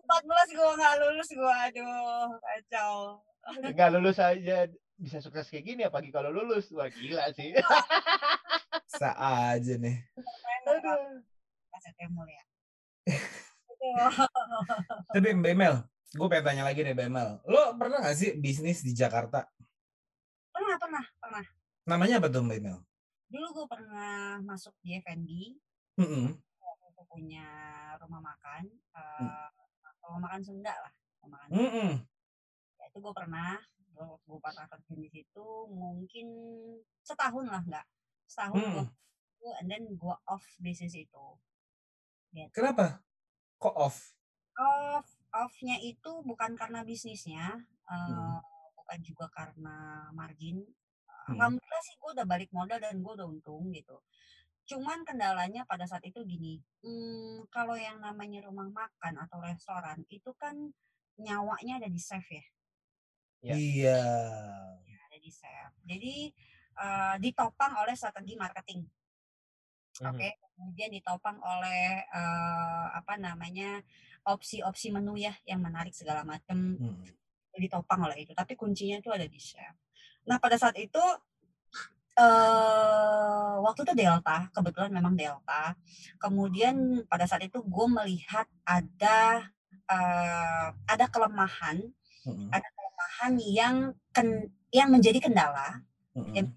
14 0.05 0.57
gue 0.57 0.69
nggak 0.81 0.95
lulus 1.01 1.29
gue 1.33 1.55
aduh 1.65 2.29
kacau 2.45 3.25
nggak 3.73 3.91
lulus 3.93 4.21
aja 4.21 4.69
bisa 4.95 5.19
sukses 5.21 5.51
kayak 5.51 5.65
gini 5.67 5.83
apalagi 5.85 6.15
kalau 6.15 6.31
lulus. 6.31 6.71
Wah 6.73 6.89
gila 6.89 7.29
sih. 7.35 7.53
Sa 8.87 9.11
aja 9.19 9.75
nih. 9.77 10.01
Aduh. 10.71 11.21
Ya. 12.25 12.45
Tapi 15.15 15.29
Mbak 15.37 15.53
Emel 15.53 15.77
gue 16.15 16.27
pengen 16.31 16.47
tanya 16.47 16.63
lagi 16.63 16.81
deh 16.87 16.95
Mbak 16.95 17.07
Emel 17.11 17.31
lo 17.51 17.75
pernah 17.75 17.99
gak 18.07 18.17
sih 18.17 18.39
bisnis 18.39 18.87
di 18.87 18.95
Jakarta? 18.95 19.43
Pernah 20.55 20.77
pernah 20.79 21.05
pernah. 21.19 21.45
Namanya 21.91 22.23
apa 22.23 22.31
tuh 22.31 22.47
Mbak 22.47 22.59
Emel 22.63 22.79
dulu 23.35 23.47
gue 23.51 23.67
pernah 23.67 24.39
masuk 24.47 24.71
di 24.79 24.95
F&B 25.03 25.59
mm 25.99 26.07
-hmm. 26.07 26.27
punya 27.11 27.47
rumah 27.99 28.23
makan 28.23 28.71
uh, 28.95 29.51
kalau 29.99 30.23
makan 30.23 30.39
Sunda 30.39 30.71
lah 30.71 30.93
makan 31.27 31.49
mm 31.51 31.71
-mm. 31.71 31.91
ya 32.79 32.85
itu 32.91 32.99
gue 33.03 33.15
pernah. 33.15 33.59
Gue, 33.95 34.11
gue 34.27 34.39
pernah 34.43 34.67
kerja 34.67 34.93
di 34.99 35.07
situ 35.07 35.47
mungkin 35.71 36.27
setahun 37.07 37.47
lah 37.47 37.63
nggak. 37.63 37.87
Setahun 38.27 38.59
mm. 38.59 38.87
gue 39.39 39.53
and 39.63 39.71
then 39.71 39.87
gue 39.87 40.17
off 40.27 40.43
bisnis 40.59 40.99
itu. 40.99 41.27
Gitu. 42.35 42.51
kenapa? 42.51 42.99
Kok 43.63 43.75
off? 43.79 44.19
Off 44.59 45.07
offnya 45.35 45.77
itu 45.83 46.23
bukan 46.23 46.55
karena 46.55 46.87
bisnisnya 46.87 47.59
uh, 47.91 48.39
bukan 48.79 48.99
juga 49.03 49.27
karena 49.35 50.09
margin 50.15 50.63
hmm. 50.63 51.35
alhamdulillah 51.35 51.83
sih 51.83 51.97
gue 51.99 52.11
udah 52.15 52.27
balik 52.27 52.51
modal 52.55 52.79
dan 52.79 53.03
gue 53.03 53.13
udah 53.13 53.27
untung 53.27 53.75
gitu 53.75 53.99
Cuman 54.65 55.05
kendalanya 55.05 55.69
pada 55.69 55.85
saat 55.85 56.01
itu 56.09 56.25
gini, 56.25 56.57
hmm, 56.81 57.53
kalau 57.53 57.77
yang 57.77 58.01
namanya 58.01 58.49
rumah 58.49 58.65
makan 58.73 59.21
atau 59.21 59.37
restoran 59.45 60.09
itu 60.09 60.33
kan 60.41 60.57
nyawanya 61.21 61.85
ada 61.85 61.89
di 61.93 62.01
save 62.01 62.25
ya. 62.25 62.45
ya. 63.45 63.55
Iya. 63.55 64.01
Ya, 64.89 64.99
ada 65.05 65.19
di 65.21 65.29
save. 65.29 65.77
Jadi 65.85 66.15
uh, 66.81 67.15
ditopang 67.21 67.77
oleh 67.77 67.93
strategi 67.93 68.41
marketing. 68.41 68.89
Mm-hmm. 70.01 70.09
Oke, 70.11 70.17
okay? 70.17 70.33
kemudian 70.57 70.91
ditopang 70.97 71.39
oleh 71.45 72.03
uh, 72.09 72.89
apa 72.97 73.21
namanya 73.21 73.85
opsi-opsi 74.25 74.91
menu 74.91 75.17
ya 75.21 75.33
yang 75.45 75.61
menarik 75.61 75.93
segala 75.93 76.25
macam. 76.25 76.77
Mm. 76.81 77.05
Ditopang 77.55 78.03
oleh 78.03 78.27
itu, 78.27 78.35
tapi 78.35 78.59
kuncinya 78.59 78.99
itu 78.99 79.15
ada 79.15 79.31
di 79.31 79.39
save. 79.39 79.79
Nah 80.27 80.43
pada 80.43 80.59
saat 80.59 80.75
itu 80.75 80.99
uh, 82.19 83.55
waktu 83.63 83.87
itu 83.87 83.95
Delta, 83.95 84.51
kebetulan 84.51 84.91
memang 84.91 85.15
Delta. 85.15 85.79
Kemudian 86.19 87.07
pada 87.07 87.31
saat 87.31 87.47
itu 87.47 87.63
gue 87.63 87.87
melihat 87.87 88.51
ada 88.67 89.51
uh, 89.87 90.69
ada 90.89 91.07
kelemahan, 91.11 91.79
mm-hmm. 92.27 92.49
ada 92.51 92.69
kelemahan 92.75 93.33
yang 93.39 93.77
ken, 94.11 94.51
yang 94.75 94.91
menjadi 94.91 95.23
kendala, 95.23 95.85
mm-hmm. 96.19 96.35
yang, 96.35 96.49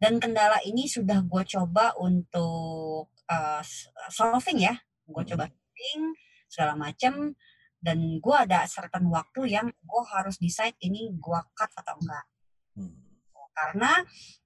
dan 0.00 0.20
kendala 0.20 0.60
ini 0.64 0.88
sudah 0.88 1.24
gue 1.24 1.42
coba 1.44 1.96
untuk 2.00 3.12
uh, 3.28 3.60
solving 4.08 4.64
ya, 4.64 4.80
gue 5.04 5.12
mm-hmm. 5.12 5.30
coba 5.34 5.44
solving 5.50 6.02
segala 6.46 6.78
macam 6.78 7.34
dan 7.78 7.98
gue 8.18 8.36
ada 8.36 8.66
certain 8.66 9.06
waktu 9.06 9.52
yang 9.52 9.68
gue 9.68 10.02
harus 10.10 10.40
decide 10.40 10.74
ini 10.82 11.12
gue 11.14 11.40
cut 11.54 11.70
atau 11.76 11.94
enggak. 12.00 12.26
Mm-hmm. 12.78 13.04
Karena 13.56 13.92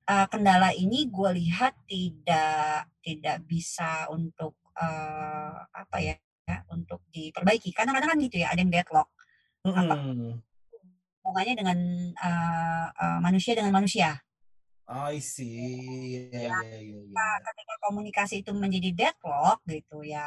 uh, 0.06 0.26
kendala 0.30 0.70
ini 0.76 1.08
gue 1.10 1.30
lihat 1.34 1.74
tidak 1.88 2.90
tidak 3.00 3.36
bisa 3.48 4.06
untuk 4.12 4.60
uh, 4.76 5.56
apa 5.72 5.96
ya, 5.98 6.14
ya 6.46 6.62
untuk 6.70 7.02
diperbaiki. 7.10 7.74
Karena 7.74 7.96
kadang 7.96 8.14
kan 8.14 8.18
gitu 8.22 8.38
ya, 8.38 8.54
ada 8.54 8.60
yang 8.60 8.70
deadlock. 8.70 9.08
Mm 9.66 9.70
-hmm. 9.72 9.80
Apa 9.82 9.94
hubungannya 11.30 11.54
dengan 11.54 11.78
uh, 12.18 12.86
uh, 12.90 13.18
manusia 13.22 13.54
dengan 13.54 13.70
manusia. 13.70 14.18
I 14.90 15.22
see. 15.22 16.26
Yeah, 16.34 16.50
yeah, 16.50 16.62
yeah, 16.66 17.06
yeah. 17.06 17.36
Ketika 17.46 17.74
komunikasi 17.86 18.42
itu 18.42 18.50
menjadi 18.50 18.90
deadlock 18.90 19.62
gitu 19.70 20.02
ya, 20.02 20.26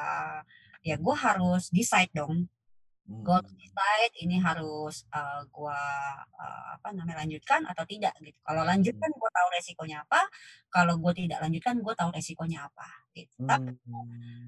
ya 0.84 1.00
gue 1.00 1.16
harus 1.16 1.72
decide 1.72 2.12
dong 2.12 2.46
hmm. 3.08 3.24
gue 3.24 3.40
decide 3.56 4.14
ini 4.20 4.36
harus 4.44 5.08
uh, 5.16 5.40
eh, 5.40 5.42
gue 5.48 5.80
uh, 6.36 6.64
apa 6.76 6.92
namanya 6.92 7.24
lanjutkan 7.24 7.64
atau 7.64 7.88
tidak 7.88 8.12
gitu 8.20 8.36
kalau 8.44 8.68
lanjutkan 8.68 9.08
gue 9.08 9.30
tahu 9.32 9.48
resikonya 9.56 10.04
apa 10.04 10.22
kalau 10.68 11.00
gue 11.00 11.14
tidak 11.24 11.40
lanjutkan 11.40 11.80
gue 11.80 11.94
tahu 11.96 12.10
resikonya 12.12 12.68
apa 12.68 12.88
gitu 13.16 13.32
hmm. 13.40 13.48
tapi 13.48 13.72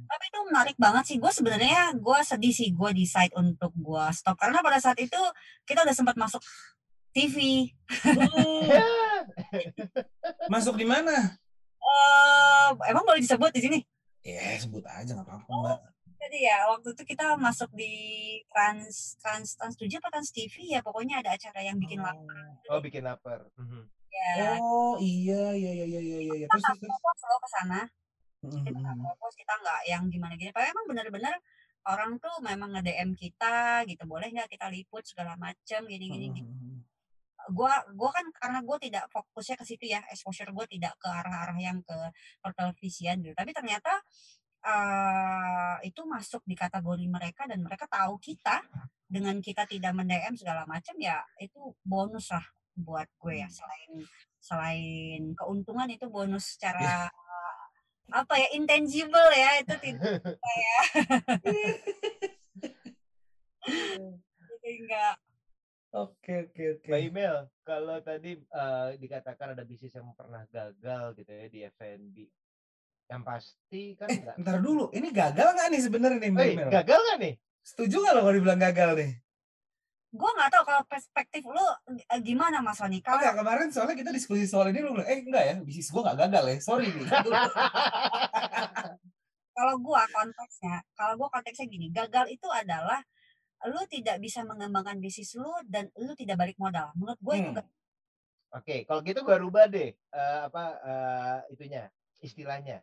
tapi 0.06 0.24
itu 0.28 0.40
menarik 0.52 0.76
banget 0.76 1.04
sih 1.08 1.18
gue 1.24 1.32
sebenarnya 1.32 1.96
gue 1.96 2.20
sedih 2.28 2.54
sih 2.54 2.70
gue 2.76 2.90
decide 2.92 3.32
untuk 3.40 3.72
gue 3.72 4.06
stop 4.12 4.36
karena 4.36 4.60
pada 4.60 4.78
saat 4.84 5.00
itu 5.00 5.22
kita 5.64 5.88
udah 5.88 5.96
sempat 5.96 6.20
masuk 6.20 6.44
TV 7.16 7.72
hmm. 7.88 9.24
masuk 10.54 10.76
di 10.76 10.84
mana 10.84 11.40
uh, 11.80 12.76
emang 12.92 13.08
boleh 13.08 13.24
disebut 13.24 13.56
di 13.56 13.64
sini 13.64 13.80
Ya, 14.26 14.58
sebut 14.58 14.82
aja 14.90 15.14
nggak 15.14 15.22
apa-apa, 15.22 15.52
Mbak. 15.54 15.80
Jadi 16.26 16.42
ya 16.42 16.66
waktu 16.74 16.90
itu 16.98 17.04
kita 17.06 17.38
masuk 17.38 17.70
di 17.78 17.94
Trans 18.50 19.14
Trans 19.22 19.54
Trans 19.62 19.78
7 19.78 20.02
apa 20.02 20.10
Trans 20.10 20.34
TV 20.34 20.74
ya 20.74 20.82
pokoknya 20.82 21.22
ada 21.22 21.38
acara 21.38 21.62
yang 21.62 21.78
bikin 21.78 22.02
oh. 22.02 22.10
lapar. 22.10 22.46
Oh, 22.74 22.82
bikin 22.82 23.06
lapar. 23.06 23.46
Mm-hmm. 23.62 23.84
Ya. 24.10 24.58
Oh, 24.58 24.98
iya 24.98 25.54
iya 25.54 25.72
iya 25.86 25.86
iya 25.86 26.02
iya 26.02 26.20
iya. 26.26 26.48
Terus 26.50 26.66
terus 26.66 26.82
terus 26.82 27.18
selalu 27.22 27.40
ke 27.46 27.50
sana. 27.54 27.82
Mm-hmm. 28.42 28.64
Kita 28.66 28.90
fokus 29.06 29.34
kita 29.38 29.54
nggak 29.54 29.82
yang 29.86 30.04
gimana 30.10 30.34
gini. 30.34 30.50
Tapi 30.50 30.66
emang 30.74 30.86
benar-benar 30.90 31.36
orang 31.94 32.18
tuh 32.18 32.34
memang 32.42 32.74
nge-DM 32.74 33.14
kita 33.14 33.86
gitu. 33.86 34.04
Boleh 34.10 34.34
nggak 34.34 34.50
kita 34.50 34.66
liput 34.74 35.06
segala 35.06 35.38
macam 35.38 35.86
gini-gini 35.86 36.34
gitu. 36.42 36.52
Gua 37.54 37.86
gua 37.94 38.10
kan 38.10 38.26
karena 38.34 38.66
gue 38.66 38.78
tidak 38.82 39.06
fokusnya 39.14 39.62
ke 39.62 39.66
situ 39.70 39.86
ya, 39.94 40.02
exposure 40.10 40.50
gue 40.50 40.66
tidak 40.66 40.98
ke 40.98 41.06
arah-arah 41.06 41.62
yang 41.62 41.86
ke 41.86 41.94
pertelevisian 42.42 43.22
gitu. 43.22 43.38
Tapi 43.38 43.54
ternyata 43.54 44.02
uh, 44.66 45.78
itu 45.86 46.02
masuk 46.04 46.42
di 46.44 46.58
kategori 46.58 47.06
mereka 47.06 47.46
dan 47.46 47.62
mereka 47.62 47.86
tahu 47.86 48.18
kita 48.18 48.66
dengan 49.06 49.38
kita 49.40 49.70
tidak 49.70 49.94
mendm 49.94 50.34
segala 50.34 50.66
macam 50.66 50.98
ya 50.98 51.22
itu 51.38 51.78
bonus 51.86 52.34
lah 52.34 52.44
buat 52.76 53.08
gue 53.22 53.40
ya 53.40 53.48
hmm. 53.48 53.56
selain 53.56 53.92
selain 54.42 55.22
keuntungan 55.38 55.88
itu 55.88 56.10
bonus 56.12 56.58
secara 56.58 57.08
yeah. 57.08 57.10
apa 58.22 58.38
ya 58.38 58.48
intangible 58.54 59.32
ya 59.34 59.50
itu 59.64 59.76
tidak 59.82 60.22
ya 60.42 60.82
enggak 64.66 65.16
Oke 65.96 66.52
oke 66.52 66.64
oke. 66.76 66.92
Mbak 66.92 67.02
Email, 67.08 67.48
kalau 67.64 68.04
tadi 68.04 68.36
uh, 68.52 68.92
dikatakan 69.00 69.56
ada 69.56 69.64
bisnis 69.64 69.96
yang 69.96 70.12
pernah 70.12 70.44
gagal 70.52 71.16
gitu 71.16 71.32
ya 71.32 71.48
di 71.48 71.60
F&B, 71.72 72.28
yang 73.06 73.22
pasti 73.22 73.94
kan 73.94 74.10
eh, 74.10 74.18
enggak. 74.18 74.36
Ntar 74.42 74.58
dulu, 74.62 74.90
ini 74.90 75.14
gagal 75.14 75.54
nggak 75.54 75.68
nih 75.70 75.82
sebenarnya 75.82 76.20
nih 76.20 76.32
Mbak? 76.34 76.74
Gagal 76.74 77.00
nggak 77.06 77.20
nih? 77.22 77.34
Setuju 77.62 77.96
nggak 78.02 78.14
lo 78.18 78.20
kalau 78.26 78.34
dibilang 78.34 78.62
gagal 78.62 78.90
nih? 78.98 79.12
Gue 80.16 80.32
nggak 80.32 80.50
tahu 80.54 80.64
kalau 80.64 80.82
perspektif 80.88 81.44
lu 81.46 81.66
eh, 81.92 82.22
gimana 82.24 82.64
Mas 82.66 82.82
Sony. 82.82 83.04
Kalau 83.06 83.22
Enggak, 83.22 83.36
kemarin 83.42 83.68
soalnya 83.70 83.96
kita 84.00 84.12
diskusi 84.16 84.50
soal 84.50 84.74
ini 84.74 84.82
lu 84.82 84.98
bilang, 84.98 85.10
eh 85.12 85.20
enggak 85.22 85.44
ya, 85.44 85.56
bisnis 85.62 85.92
gue 85.92 86.02
nggak 86.02 86.18
gagal 86.26 86.44
ya, 86.50 86.58
sorry 86.64 86.88
nih. 86.90 87.06
kalau 89.58 89.76
gue 89.80 90.02
konteksnya, 90.10 90.76
kalau 90.98 91.14
gue 91.20 91.30
konteksnya 91.30 91.66
gini, 91.70 91.88
gagal 91.94 92.26
itu 92.32 92.48
adalah 92.50 93.02
lu 93.70 93.82
tidak 93.90 94.18
bisa 94.22 94.46
mengembangkan 94.46 94.98
bisnis 94.98 95.38
lu 95.38 95.50
dan 95.70 95.94
lu 96.00 96.18
tidak 96.18 96.42
balik 96.42 96.58
modal. 96.58 96.90
Menurut 96.98 97.22
gue 97.22 97.36
hmm. 97.38 97.50
itu 97.54 97.62
Oke, 98.56 98.72
okay, 98.72 98.80
kalau 98.88 99.04
gitu 99.04 99.20
gue 99.20 99.36
rubah 99.36 99.68
deh 99.68 99.92
uh, 100.16 100.48
apa 100.48 100.64
uh, 100.80 101.40
itunya 101.52 101.92
istilahnya. 102.24 102.80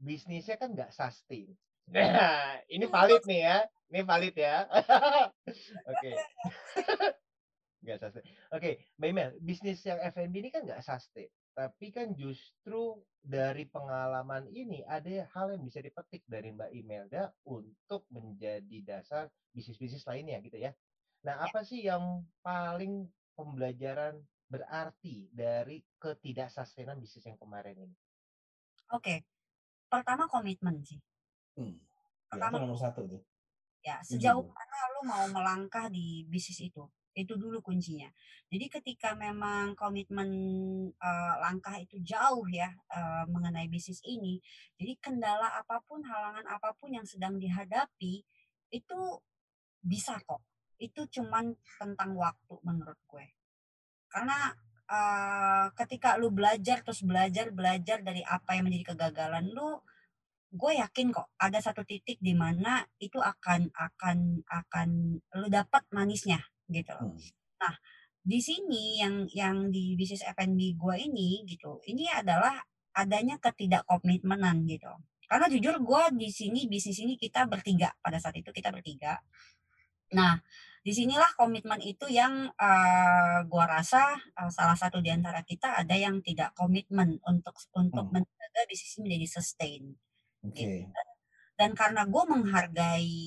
Bisnisnya 0.00 0.56
kan 0.56 0.72
nggak 0.72 0.90
sustain. 0.96 1.52
Nah, 1.92 2.00
ini 2.74 2.88
valid 2.88 3.22
nih 3.28 3.40
ya. 3.44 3.58
Ini 3.92 4.00
valid 4.02 4.34
ya. 4.34 4.56
Oke. 5.92 6.12
Nggak 7.84 7.98
sustain. 8.00 8.24
Oke, 8.24 8.32
okay, 8.56 8.74
Mbak 8.96 9.08
Imel, 9.12 9.30
bisnis 9.44 9.84
yang 9.84 10.00
F&B 10.00 10.34
ini 10.40 10.48
kan 10.48 10.64
nggak 10.64 10.80
sustain. 10.80 11.28
Tapi 11.52 11.92
kan 11.92 12.16
justru 12.16 13.04
dari 13.20 13.68
pengalaman 13.68 14.48
ini 14.48 14.80
ada 14.88 15.28
hal 15.36 15.52
yang 15.52 15.60
bisa 15.60 15.84
dipetik 15.84 16.24
dari 16.24 16.56
Mbak 16.56 16.72
Imelda 16.72 17.28
untuk 17.44 18.08
menjadi 18.08 18.80
dasar 18.80 19.28
bisnis-bisnis 19.52 20.08
lainnya 20.08 20.40
gitu 20.40 20.56
ya. 20.56 20.72
Nah, 21.28 21.44
apa 21.44 21.60
sih 21.60 21.84
yang 21.84 22.24
paling 22.40 23.04
pembelajaran 23.36 24.16
berarti 24.48 25.28
dari 25.30 25.84
ketidaksustainan 26.00 26.96
bisnis 26.96 27.28
yang 27.28 27.36
kemarin 27.36 27.76
ini? 27.76 27.96
Oke, 28.90 29.22
pertama 29.90 30.30
komitmen 30.30 30.78
sih. 30.86 31.02
Hmm. 31.58 31.74
Ya, 31.74 31.98
pertama 32.30 32.54
ya, 32.56 32.62
nomor 32.62 32.78
satu 32.78 33.00
tuh. 33.10 33.22
Ya, 33.82 33.96
sejauh 34.06 34.46
mana 34.46 34.78
lu 34.94 35.00
mau 35.08 35.24
melangkah 35.34 35.90
di 35.90 36.22
bisnis 36.30 36.62
itu? 36.62 36.86
Itu 37.10 37.34
dulu 37.34 37.58
kuncinya. 37.58 38.06
Jadi 38.46 38.70
ketika 38.70 39.18
memang 39.18 39.74
komitmen 39.74 40.30
uh, 40.94 41.34
langkah 41.42 41.74
itu 41.74 41.98
jauh 42.06 42.46
ya 42.46 42.70
uh, 42.94 43.26
mengenai 43.26 43.66
bisnis 43.66 43.98
ini, 44.06 44.38
jadi 44.78 44.94
kendala 45.02 45.58
apa 45.58 45.82
pun, 45.82 46.06
halangan 46.06 46.46
apa 46.46 46.70
pun 46.78 46.94
yang 46.94 47.04
sedang 47.04 47.42
dihadapi 47.42 48.22
itu 48.70 49.00
bisa 49.82 50.22
kok. 50.22 50.46
Itu 50.78 51.10
cuman 51.10 51.50
tentang 51.82 52.14
waktu 52.14 52.54
menurut 52.62 52.98
gue. 53.10 53.26
Karena 54.06 54.54
uh, 54.90 55.66
ketika 55.78 56.18
lu 56.18 56.34
belajar 56.34 56.82
terus 56.82 57.06
belajar 57.06 57.54
belajar 57.54 58.02
dari 58.02 58.26
apa 58.26 58.58
yang 58.58 58.66
menjadi 58.66 58.92
kegagalan 58.94 59.46
lu, 59.54 59.78
gue 60.50 60.72
yakin 60.82 61.14
kok 61.14 61.30
ada 61.38 61.62
satu 61.62 61.86
titik 61.86 62.18
di 62.18 62.34
mana 62.34 62.82
itu 62.98 63.22
akan 63.22 63.70
akan 63.70 64.42
akan 64.50 64.88
lu 65.38 65.46
dapat 65.46 65.86
manisnya 65.94 66.42
gitu 66.70 66.94
Hmm. 66.98 67.18
Nah, 67.60 67.74
di 68.24 68.40
sini 68.40 69.02
yang 69.02 69.28
yang 69.36 69.56
di 69.68 69.92
bisnis 69.98 70.24
F&B 70.24 70.80
gue 70.80 70.94
ini 70.96 71.44
gitu, 71.44 71.76
ini 71.84 72.08
adalah 72.08 72.56
adanya 72.96 73.36
ketidakkomitmenan 73.36 74.64
gitu. 74.64 74.88
Karena 75.28 75.46
jujur 75.46 75.78
gue 75.84 76.02
di 76.18 76.28
sini 76.32 76.66
bisnis 76.66 76.98
ini 77.04 77.14
kita 77.20 77.46
bertiga 77.46 77.92
pada 78.02 78.18
saat 78.18 78.34
itu 78.40 78.50
kita 78.50 78.72
bertiga. 78.74 79.20
Nah, 80.16 80.40
di 80.90 80.92
sinilah 80.98 81.38
komitmen 81.38 81.78
itu 81.78 82.10
yang 82.10 82.50
uh, 82.58 83.38
gue 83.46 83.64
rasa 83.70 84.18
uh, 84.34 84.50
salah 84.50 84.74
satu 84.74 84.98
di 84.98 85.14
antara 85.14 85.46
kita 85.46 85.78
ada 85.78 85.94
yang 85.94 86.18
tidak 86.18 86.50
komitmen 86.58 87.22
untuk 87.22 87.54
untuk 87.78 88.10
hmm. 88.10 88.26
menjaga 88.26 88.60
bisnis 88.66 88.98
menjadi 88.98 89.26
sustain. 89.38 89.94
Okay. 90.42 90.90
Gitu 90.90 90.90
dan 91.60 91.76
karena 91.76 92.08
gue 92.08 92.24
menghargai 92.24 93.20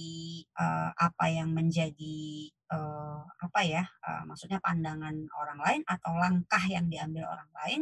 uh, 0.57 0.89
apa 0.97 1.29
yang 1.29 1.53
menjadi 1.53 2.49
uh, 2.73 3.21
apa 3.37 3.61
ya 3.61 3.85
uh, 4.01 4.25
maksudnya 4.25 4.57
pandangan 4.57 5.13
orang 5.37 5.59
lain 5.61 5.81
atau 5.85 6.17
langkah 6.17 6.65
yang 6.65 6.89
diambil 6.89 7.29
orang 7.29 7.51
lain 7.61 7.81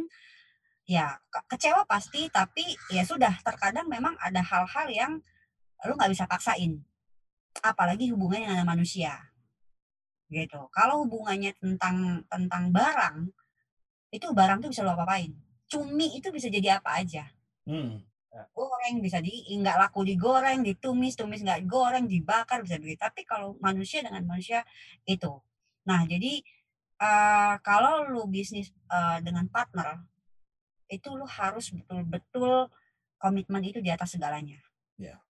ya 0.84 1.16
ke 1.32 1.56
kecewa 1.56 1.88
pasti 1.88 2.28
tapi 2.28 2.76
ya 2.92 3.00
sudah 3.00 3.32
terkadang 3.40 3.88
memang 3.88 4.12
ada 4.20 4.44
hal-hal 4.44 4.92
yang 4.92 5.12
lu 5.88 5.96
nggak 5.96 6.12
bisa 6.12 6.28
paksain 6.28 6.84
apalagi 7.64 8.12
hubungannya 8.12 8.52
dengan 8.52 8.68
manusia 8.76 9.31
gitu. 10.32 10.66
Kalau 10.72 11.04
hubungannya 11.04 11.52
tentang 11.60 12.24
tentang 12.26 12.72
barang 12.72 13.16
itu 14.12 14.26
barang 14.32 14.64
tuh 14.64 14.68
bisa 14.72 14.84
lo 14.84 14.96
apain 14.96 15.32
cumi 15.72 16.20
itu 16.20 16.28
bisa 16.28 16.52
jadi 16.52 16.76
apa 16.76 17.00
aja. 17.00 17.24
Hmm. 17.64 18.04
Goreng 18.52 19.00
bisa 19.04 19.20
di 19.20 19.44
nggak 19.48 19.76
laku 19.76 20.04
digoreng 20.04 20.64
ditumis 20.64 21.16
tumis 21.16 21.40
nggak 21.44 21.64
goreng 21.68 22.04
dibakar 22.08 22.64
bisa 22.64 22.76
begitu 22.80 23.00
tapi 23.00 23.24
kalau 23.24 23.56
manusia 23.60 24.04
dengan 24.04 24.24
manusia 24.28 24.64
itu. 25.08 25.32
Nah 25.88 26.04
jadi 26.04 26.44
uh, 27.00 27.56
kalau 27.64 28.08
lu 28.08 28.24
bisnis 28.28 28.72
uh, 28.92 29.20
dengan 29.24 29.48
partner 29.48 30.04
itu 30.92 31.08
lu 31.16 31.24
harus 31.24 31.72
betul-betul 31.72 32.68
komitmen 33.16 33.64
itu 33.64 33.80
di 33.80 33.88
atas 33.88 34.16
segalanya. 34.16 34.60
Yeah. 35.00 35.20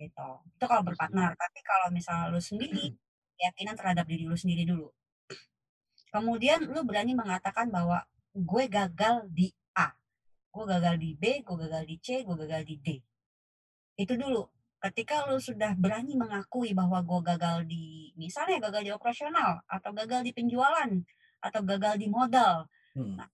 gitu. 0.00 0.28
Itu 0.56 0.64
kalau 0.64 0.80
berpartner. 0.80 1.36
Tapi 1.36 1.60
kalau 1.60 1.92
misalnya 1.92 2.32
lu 2.32 2.40
sendiri 2.40 2.96
keyakinan 3.40 3.74
terhadap 3.80 4.04
diri 4.04 4.28
lu 4.28 4.36
sendiri 4.36 4.68
dulu 4.68 4.92
kemudian 6.12 6.68
lu 6.68 6.84
berani 6.84 7.16
mengatakan 7.16 7.72
bahwa 7.72 8.04
gue 8.36 8.64
gagal 8.68 9.24
di 9.32 9.48
gue 10.50 10.64
gagal 10.66 10.94
di 10.98 11.10
B, 11.14 11.46
gue 11.46 11.56
gagal 11.56 11.84
di 11.86 11.96
C, 12.02 12.26
gue 12.26 12.36
gagal 12.36 12.62
di 12.66 12.76
D. 12.82 12.88
Itu 13.94 14.18
dulu. 14.18 14.50
Ketika 14.80 15.28
lu 15.28 15.36
sudah 15.38 15.76
berani 15.76 16.16
mengakui 16.16 16.72
bahwa 16.72 17.04
gue 17.04 17.20
gagal 17.22 17.68
di, 17.68 18.10
misalnya 18.16 18.58
gagal 18.70 18.82
di 18.88 18.92
operasional, 18.92 19.62
atau 19.68 19.90
gagal 19.92 20.26
di 20.26 20.32
penjualan, 20.34 20.90
atau 21.38 21.60
gagal 21.62 22.00
di 22.00 22.08
modal. 22.08 22.66
Hmm. 22.96 23.20
Nah, 23.20 23.28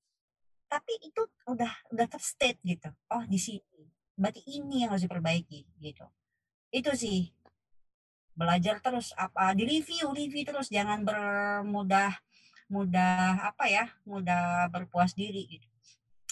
tapi 0.66 0.98
itu 1.00 1.22
udah 1.46 1.72
udah 1.94 2.06
terstate 2.10 2.58
gitu. 2.66 2.90
Oh 3.14 3.22
di 3.24 3.38
sini. 3.38 3.86
Berarti 4.18 4.42
ini 4.58 4.84
yang 4.84 4.90
harus 4.92 5.06
diperbaiki 5.06 5.78
gitu. 5.80 6.06
Itu 6.74 6.92
sih 6.98 7.30
belajar 8.36 8.78
terus 8.84 9.16
apa 9.16 9.56
di 9.56 9.64
review 9.64 10.12
review 10.12 10.44
terus 10.44 10.68
jangan 10.68 11.02
bermudah 11.02 12.12
mudah 12.68 13.48
apa 13.48 13.64
ya 13.66 13.88
mudah 14.04 14.68
berpuas 14.68 15.16
diri 15.16 15.48
gitu 15.48 15.66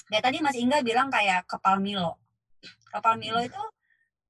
kayak 0.08 0.24
tadi 0.24 0.38
Mas 0.44 0.56
Ingga 0.56 0.84
bilang 0.84 1.08
kayak 1.08 1.48
kepal 1.48 1.80
Milo. 1.80 2.20
Kepal 2.92 3.16
Milo 3.16 3.40
hmm. 3.40 3.48
itu 3.48 3.62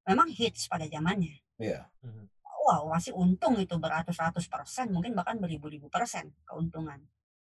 memang 0.07 0.29
hits 0.31 0.71
pada 0.71 0.87
zamannya. 0.87 1.43
Iya. 1.59 1.87
Yeah. 1.91 2.25
Wow, 2.65 2.89
masih 2.89 3.13
untung 3.13 3.61
itu 3.61 3.77
beratus-ratus 3.77 4.49
persen, 4.49 4.89
mungkin 4.89 5.13
bahkan 5.13 5.37
beribu-ribu 5.37 5.93
persen 5.93 6.33
keuntungan. 6.49 6.97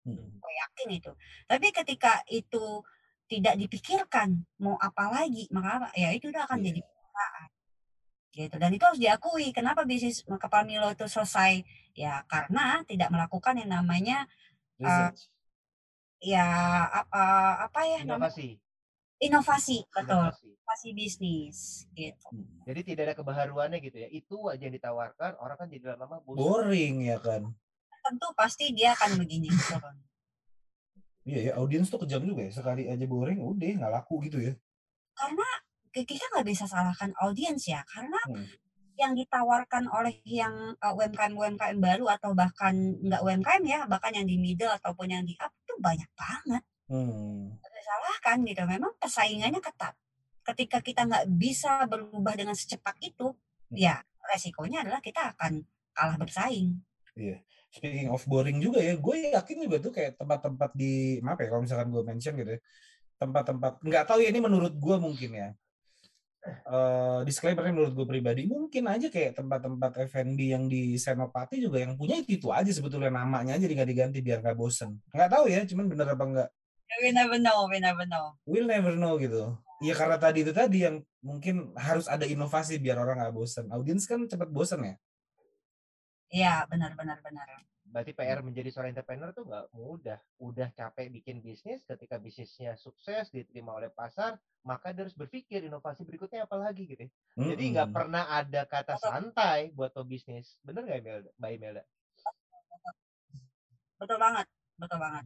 Hmm. 0.08 0.40
Gue 0.40 0.54
yakin 0.56 0.96
itu. 0.96 1.12
Tapi 1.44 1.68
ketika 1.76 2.24
itu 2.32 2.80
tidak 3.28 3.60
dipikirkan 3.60 4.48
mau 4.64 4.80
apa 4.80 5.12
lagi, 5.12 5.52
maka 5.52 5.92
ya 6.00 6.16
itu 6.16 6.32
udah 6.32 6.48
akan 6.48 6.64
yeah. 6.64 6.68
jadi 6.72 6.80
perusahaan. 6.88 7.50
Gitu. 8.40 8.56
Dan 8.56 8.72
itu 8.72 8.84
harus 8.88 9.02
diakui. 9.04 9.52
Kenapa 9.52 9.84
bisnis 9.84 10.24
kepal 10.24 10.64
Milo 10.64 10.88
itu 10.88 11.04
selesai? 11.12 11.68
Ya 11.92 12.24
karena 12.32 12.80
tidak 12.88 13.12
melakukan 13.12 13.60
yang 13.60 13.76
namanya 13.76 14.24
uh, 14.80 15.12
ya 16.24 16.48
apa 16.88 17.24
apa 17.68 17.80
ya 17.84 18.00
inovasi. 18.08 18.56
Inovasi 19.20 19.84
betul. 19.92 20.32
Inovasi, 20.32 20.48
inovasi 20.56 20.90
bisnis 20.96 21.58
gitu. 21.92 22.28
Hmm. 22.32 22.64
jadi 22.64 22.80
tidak 22.88 23.04
ada 23.12 23.16
kebaharuannya 23.20 23.84
gitu 23.84 24.00
ya. 24.00 24.08
Itu 24.08 24.48
aja 24.48 24.64
yang 24.64 24.76
ditawarkan 24.80 25.36
orang 25.44 25.60
kan 25.60 25.68
jadi 25.68 26.00
lama-lama 26.00 26.24
boring 26.24 27.12
ya 27.12 27.20
kan? 27.20 27.52
Tentu 28.00 28.32
pasti 28.40 28.72
dia 28.72 28.96
akan 28.96 29.20
begini 29.20 29.52
gitu 29.52 29.76
kan 29.76 30.00
iya 31.30 31.40
ya 31.46 31.62
audiens 31.62 31.92
tuh 31.94 32.02
kejam 32.02 32.26
juga 32.26 32.42
ya. 32.48 32.52
Sekali 32.52 32.90
aja 32.90 33.06
boring 33.06 33.38
udah 33.44 33.68
nggak 33.84 33.94
laku 33.94 34.26
gitu 34.26 34.42
ya. 34.42 34.54
Karena 35.14 35.48
kita 35.94 36.26
nggak 36.36 36.48
bisa 36.48 36.70
salahkan 36.70 37.12
audiens 37.22 37.66
ya 37.66 37.82
karena 37.90 38.20
hmm. 38.30 38.46
yang 39.00 39.14
ditawarkan 39.18 39.90
oleh 39.90 40.22
yang 40.28 40.76
uh, 40.78 40.94
UMKM 40.94 41.34
UMKM 41.34 41.78
baru 41.82 42.06
atau 42.14 42.36
bahkan 42.38 42.76
nggak 42.76 43.22
UMKM 43.24 43.64
ya 43.66 43.80
bahkan 43.90 44.14
yang 44.14 44.28
di 44.28 44.38
middle 44.38 44.70
ataupun 44.70 45.10
yang 45.10 45.24
di 45.26 45.34
up 45.42 45.54
itu 45.66 45.74
banyak 45.82 46.10
banget. 46.14 46.64
Hmm. 46.90 47.54
salahkan 47.62 48.46
gitu 48.46 48.66
memang 48.66 48.94
persaingannya 49.02 49.62
ketat. 49.62 49.98
Ketika 50.46 50.82
kita 50.82 51.06
nggak 51.10 51.26
bisa 51.38 51.86
berubah 51.90 52.38
dengan 52.38 52.54
secepat 52.54 52.98
itu 53.02 53.34
hmm. 53.34 53.78
ya 53.78 53.98
resikonya 54.30 54.86
adalah 54.86 55.02
kita 55.02 55.34
akan 55.34 55.66
kalah 55.94 56.18
bersaing. 56.22 56.78
Iya. 57.18 57.42
Speaking 57.70 58.10
of 58.10 58.26
boring 58.26 58.58
juga 58.58 58.82
ya 58.82 58.98
gue 58.98 59.16
yakin 59.34 59.58
juga 59.70 59.78
tuh 59.78 59.94
kayak 59.94 60.18
tempat-tempat 60.18 60.74
di 60.74 61.22
maaf 61.22 61.38
ya 61.38 61.54
kalau 61.54 61.62
misalkan 61.62 61.94
gue 61.94 62.02
mention 62.02 62.34
gitu 62.34 62.58
ya 62.58 62.62
tempat-tempat 63.20 63.84
nggak 63.84 64.04
tahu 64.08 64.24
ya 64.24 64.32
ini 64.32 64.40
menurut 64.42 64.74
gue 64.80 64.96
mungkin 64.98 65.32
ya 65.36 65.50
uh, 66.68 67.20
disclaimer 67.28 67.68
menurut 67.68 67.94
gue 67.94 68.08
pribadi 68.08 68.42
mungkin 68.48 68.88
aja 68.88 69.12
kayak 69.12 69.36
tempat-tempat 69.36 69.92
F&B 70.08 70.40
yang 70.56 70.66
di 70.72 70.96
Senopati 70.96 71.60
juga 71.60 71.84
yang 71.84 72.00
punya 72.00 72.20
itu, 72.20 72.40
itu 72.40 72.48
aja 72.50 72.72
sebetulnya 72.72 73.12
namanya 73.12 73.60
aja 73.60 73.66
nggak 73.68 73.90
diganti 73.90 74.20
biar 74.24 74.40
nggak 74.44 74.58
bosen. 74.58 75.00
Nggak 75.12 75.30
tahu 75.30 75.46
ya 75.52 75.62
cuman 75.68 75.86
bener 75.88 76.08
apa 76.12 76.24
enggak 76.26 76.50
we 76.98 77.14
never 77.14 77.38
know 77.38 77.70
we 77.70 77.78
never 77.78 78.06
know. 78.10 78.34
We'll 78.50 78.66
never 78.66 78.98
know 78.98 79.22
gitu. 79.22 79.54
Ya 79.80 79.96
karena 79.96 80.18
tadi 80.20 80.44
itu 80.44 80.52
tadi 80.52 80.84
yang 80.84 81.06
mungkin 81.24 81.72
harus 81.78 82.10
ada 82.10 82.26
inovasi 82.28 82.82
biar 82.82 83.00
orang 83.00 83.22
nggak 83.22 83.36
bosen. 83.36 83.70
Audiens 83.72 84.04
kan 84.10 84.26
cepat 84.26 84.50
bosen 84.50 84.82
ya? 84.84 84.96
Iya 86.30 86.54
benar 86.70 86.94
benar 86.94 87.18
benar 87.26 87.48
berarti 87.90 88.14
PR 88.14 88.46
menjadi 88.46 88.70
seorang 88.70 88.94
entrepreneur 88.94 89.30
tuh 89.34 89.46
nggak 89.50 89.66
mudah. 89.74 90.20
Udah 90.38 90.70
capek 90.78 91.10
bikin 91.10 91.42
bisnis, 91.42 91.82
ketika 91.84 92.22
bisnisnya 92.22 92.78
sukses 92.78 93.34
diterima 93.34 93.74
oleh 93.74 93.90
pasar, 93.90 94.38
maka 94.62 94.94
dia 94.94 95.04
harus 95.06 95.18
berpikir 95.18 95.66
inovasi 95.66 96.06
berikutnya 96.06 96.46
apa 96.46 96.56
lagi 96.56 96.86
gitu. 96.86 97.06
Mm-hmm. 97.06 97.50
Jadi 97.50 97.64
nggak 97.74 97.90
pernah 97.90 98.24
ada 98.30 98.62
kata 98.70 98.96
santai 99.02 99.74
buat 99.74 99.92
bisnis. 100.06 100.62
Bener 100.62 100.86
nggak 100.86 101.00
Imelda? 101.02 101.30
Mbak 101.42 101.52
Imelda? 101.58 101.84
Betul 104.00 104.18
banget, 104.22 104.48
betul 104.80 104.98
banget. 105.02 105.26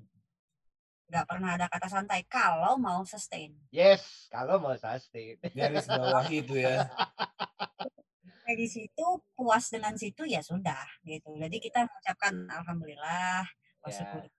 Nggak 1.11 1.25
pernah 1.29 1.49
ada 1.53 1.65
kata 1.69 1.87
santai 1.91 2.25
kalau 2.25 2.79
mau 2.79 3.03
sustain. 3.05 3.53
Yes, 3.69 4.31
kalau 4.31 4.57
mau 4.57 4.73
sustain. 4.73 5.37
Garis 5.51 5.85
bawah 5.85 6.25
itu 6.31 6.57
ya. 6.57 6.87
sampai 8.43 8.59
di 8.59 8.67
situ 8.67 9.07
puas 9.39 9.71
dengan 9.71 9.95
situ 9.95 10.27
ya 10.27 10.43
sudah 10.43 10.83
gitu. 11.07 11.31
Jadi 11.39 11.63
kita 11.63 11.87
mengucapkan 11.87 12.43
alhamdulillah, 12.51 13.47
bersyukur. 13.79 14.27
Ya. 14.27 14.31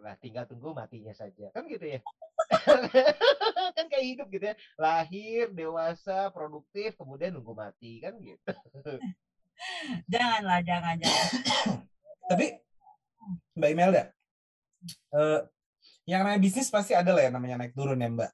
Nah, 0.00 0.16
tinggal 0.16 0.48
tunggu 0.48 0.72
matinya 0.72 1.12
saja. 1.12 1.52
Kan 1.52 1.68
gitu 1.68 1.92
ya. 1.92 2.00
kan 3.76 3.84
kayak 3.92 4.06
hidup 4.16 4.32
gitu 4.32 4.48
ya. 4.48 4.56
Lahir, 4.80 5.52
dewasa, 5.52 6.32
produktif, 6.32 6.96
kemudian 6.96 7.36
nunggu 7.36 7.52
mati 7.52 8.00
kan 8.00 8.16
gitu. 8.16 8.48
Janganlah, 10.08 10.64
jangan 10.64 10.96
jangan. 10.96 11.28
Tapi 12.32 12.46
Mbak 13.60 13.70
Imelda, 13.76 14.08
uh, 15.12 15.44
yang 16.08 16.24
namanya 16.24 16.40
bisnis 16.40 16.72
pasti 16.72 16.96
ada 16.96 17.12
lah 17.12 17.28
ya 17.28 17.30
namanya 17.30 17.60
naik 17.60 17.76
turun 17.76 18.00
ya 18.00 18.08
Mbak. 18.08 18.30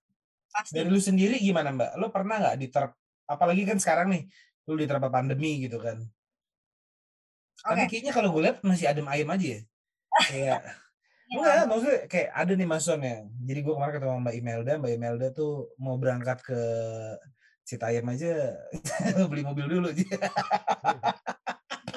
Pasti. 0.54 0.70
Dari 0.70 0.86
lu 0.86 1.02
sendiri 1.02 1.42
gimana 1.42 1.74
Mbak? 1.74 1.90
Lo 1.98 2.14
pernah 2.14 2.38
nggak 2.38 2.58
diter 2.62 2.94
apalagi 3.28 3.68
kan 3.68 3.76
sekarang 3.76 4.08
nih 4.08 4.24
lu 4.68 4.76
diterapkan 4.76 5.08
pandemi 5.08 5.64
gitu 5.64 5.80
kan. 5.80 5.96
Okay. 7.64 7.72
Tapi 7.74 7.82
kayaknya 7.90 8.12
kalau 8.12 8.28
gue 8.30 8.42
lihat 8.44 8.60
masih 8.60 8.86
adem 8.86 9.08
ayem 9.08 9.28
aja 9.32 9.46
ya. 9.48 9.60
Kayak 10.28 10.60
Enggak, 11.28 11.52
iya. 11.60 11.64
maksudnya 11.68 11.98
kayak 12.08 12.28
ada 12.32 12.52
nih 12.56 12.68
masonnya. 12.68 13.16
Jadi 13.44 13.60
gue 13.60 13.74
kemarin 13.76 13.94
ketemu 14.00 14.16
Mbak 14.24 14.36
Imelda, 14.40 14.72
Mbak 14.80 14.92
Imelda 14.96 15.28
tuh 15.36 15.52
mau 15.76 16.00
berangkat 16.00 16.40
ke 16.40 16.60
Citayam 17.68 18.08
aja 18.08 18.56
beli 19.30 19.42
mobil 19.44 19.66
dulu. 19.68 19.88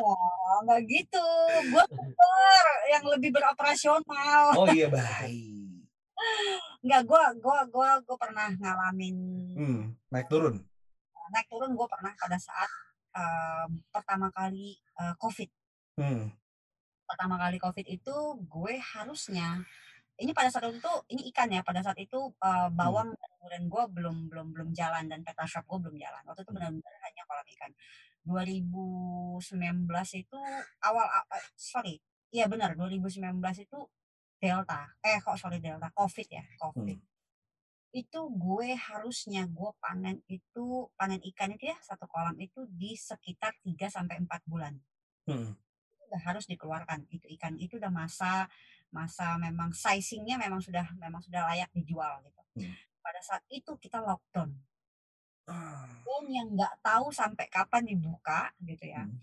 Oh, 0.01 0.65
enggak 0.65 0.81
gitu. 0.89 1.27
Gue 1.69 1.83
super 1.85 2.65
yang 2.89 3.05
lebih 3.05 3.37
beroperasional. 3.37 4.57
Oh 4.57 4.65
iya, 4.73 4.89
baik. 4.89 5.85
Enggak, 6.81 7.01
gue 7.05 7.21
gua 7.37 7.59
gua 7.69 7.89
gua 8.01 8.17
pernah 8.17 8.49
ngalamin 8.57 9.17
hmm, 9.53 9.81
naik 10.09 10.25
turun 10.25 10.65
naik 11.31 11.47
turun 11.47 11.73
gue 11.73 11.87
pernah 11.87 12.13
pada 12.19 12.37
saat 12.37 12.69
um, 13.15 13.79
pertama 13.89 14.27
kali 14.31 14.77
uh, 14.99 15.15
covid. 15.17 15.49
Hmm. 15.99 16.31
pertama 17.03 17.35
kali 17.35 17.59
covid 17.59 17.83
itu 17.83 18.15
gue 18.47 18.73
harusnya 18.79 19.59
ini 20.15 20.31
pada 20.31 20.47
saat 20.47 20.71
itu 20.71 20.93
ini 21.11 21.27
ikan 21.35 21.51
ya 21.51 21.59
pada 21.59 21.83
saat 21.83 21.99
itu 21.99 22.31
uh, 22.39 22.71
bawang 22.71 23.11
hmm. 23.11 23.51
dan 23.51 23.67
gue 23.67 23.83
belum 23.91 24.31
belum 24.31 24.47
belum 24.55 24.69
jalan 24.71 25.11
dan 25.11 25.19
peta 25.19 25.43
shop 25.43 25.67
gue 25.67 25.79
belum 25.87 25.97
jalan. 25.99 26.21
Waktu 26.23 26.47
itu 26.47 26.51
hmm. 26.51 26.57
benar-benar 26.59 26.95
hanya 27.03 27.23
kolam 27.27 27.47
ikan. 27.57 27.71
2019 28.21 29.41
itu 30.13 30.39
awal 30.85 31.05
uh, 31.09 31.25
sorry 31.57 31.97
iya 32.29 32.45
benar 32.47 32.77
2019 32.79 33.19
itu 33.59 33.79
delta. 34.39 34.87
Eh 35.03 35.19
kok 35.19 35.35
sorry 35.35 35.59
delta? 35.59 35.91
Covid 35.91 36.27
ya 36.31 36.43
covid. 36.61 36.95
Hmm 36.95 37.11
itu 37.91 38.19
gue 38.31 38.71
harusnya 38.71 39.43
gue 39.51 39.71
panen 39.83 40.23
itu 40.31 40.87
panen 40.95 41.19
ikan 41.35 41.51
itu 41.51 41.67
ya 41.67 41.77
satu 41.83 42.07
kolam 42.07 42.39
itu 42.39 42.63
di 42.71 42.95
sekitar 42.95 43.59
3 43.63 43.91
sampai 43.91 44.23
empat 44.23 44.41
bulan. 44.47 44.79
Hmm. 45.27 45.55
Udah 46.07 46.21
harus 46.23 46.47
dikeluarkan 46.47 47.07
itu 47.11 47.27
ikan 47.39 47.59
itu 47.59 47.75
udah 47.75 47.91
masa 47.91 48.47
masa 48.91 49.35
memang 49.39 49.71
sizingnya 49.71 50.35
memang 50.39 50.59
sudah 50.59 50.87
memang 50.99 51.19
sudah 51.19 51.47
layak 51.51 51.71
dijual 51.75 52.23
gitu. 52.23 52.41
Hmm. 52.63 52.73
Pada 53.03 53.19
saat 53.19 53.43
itu 53.51 53.75
kita 53.75 53.99
lockdown. 53.99 54.55
Dan 56.07 56.23
yang 56.31 56.47
nggak 56.55 56.79
tahu 56.79 57.11
sampai 57.11 57.51
kapan 57.51 57.83
dibuka 57.83 58.55
gitu 58.63 58.87
ya. 58.87 59.03
Hmm. 59.03 59.19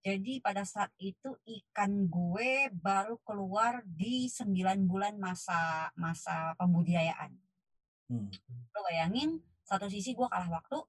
Jadi 0.00 0.40
pada 0.40 0.64
saat 0.64 0.92
itu 0.96 1.36
ikan 1.44 2.08
gue 2.08 2.72
baru 2.72 3.20
keluar 3.20 3.84
di 3.84 4.28
9 4.28 4.88
bulan 4.88 5.16
masa 5.20 5.92
masa 5.96 6.56
pembudidayaan. 6.56 7.49
Hmm. 8.10 8.26
Lo 8.74 8.80
bayangin 8.82 9.38
satu 9.62 9.86
sisi 9.86 10.18
gue 10.18 10.26
kalah 10.26 10.50
waktu, 10.50 10.82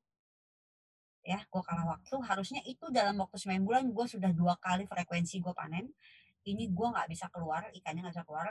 ya 1.22 1.38
gue 1.38 1.62
kalah 1.62 1.86
waktu. 1.86 2.18
Harusnya 2.26 2.66
itu 2.66 2.90
dalam 2.90 3.14
waktu 3.22 3.38
9 3.38 3.62
bulan 3.62 3.86
gue 3.94 4.06
sudah 4.10 4.34
dua 4.34 4.58
kali 4.58 4.90
frekuensi 4.90 5.38
gue 5.38 5.54
panen. 5.54 5.94
Ini 6.42 6.74
gue 6.74 6.88
nggak 6.90 7.06
bisa 7.14 7.30
keluar, 7.30 7.70
ikannya 7.70 8.02
nggak 8.02 8.16
bisa 8.18 8.26
keluar. 8.26 8.50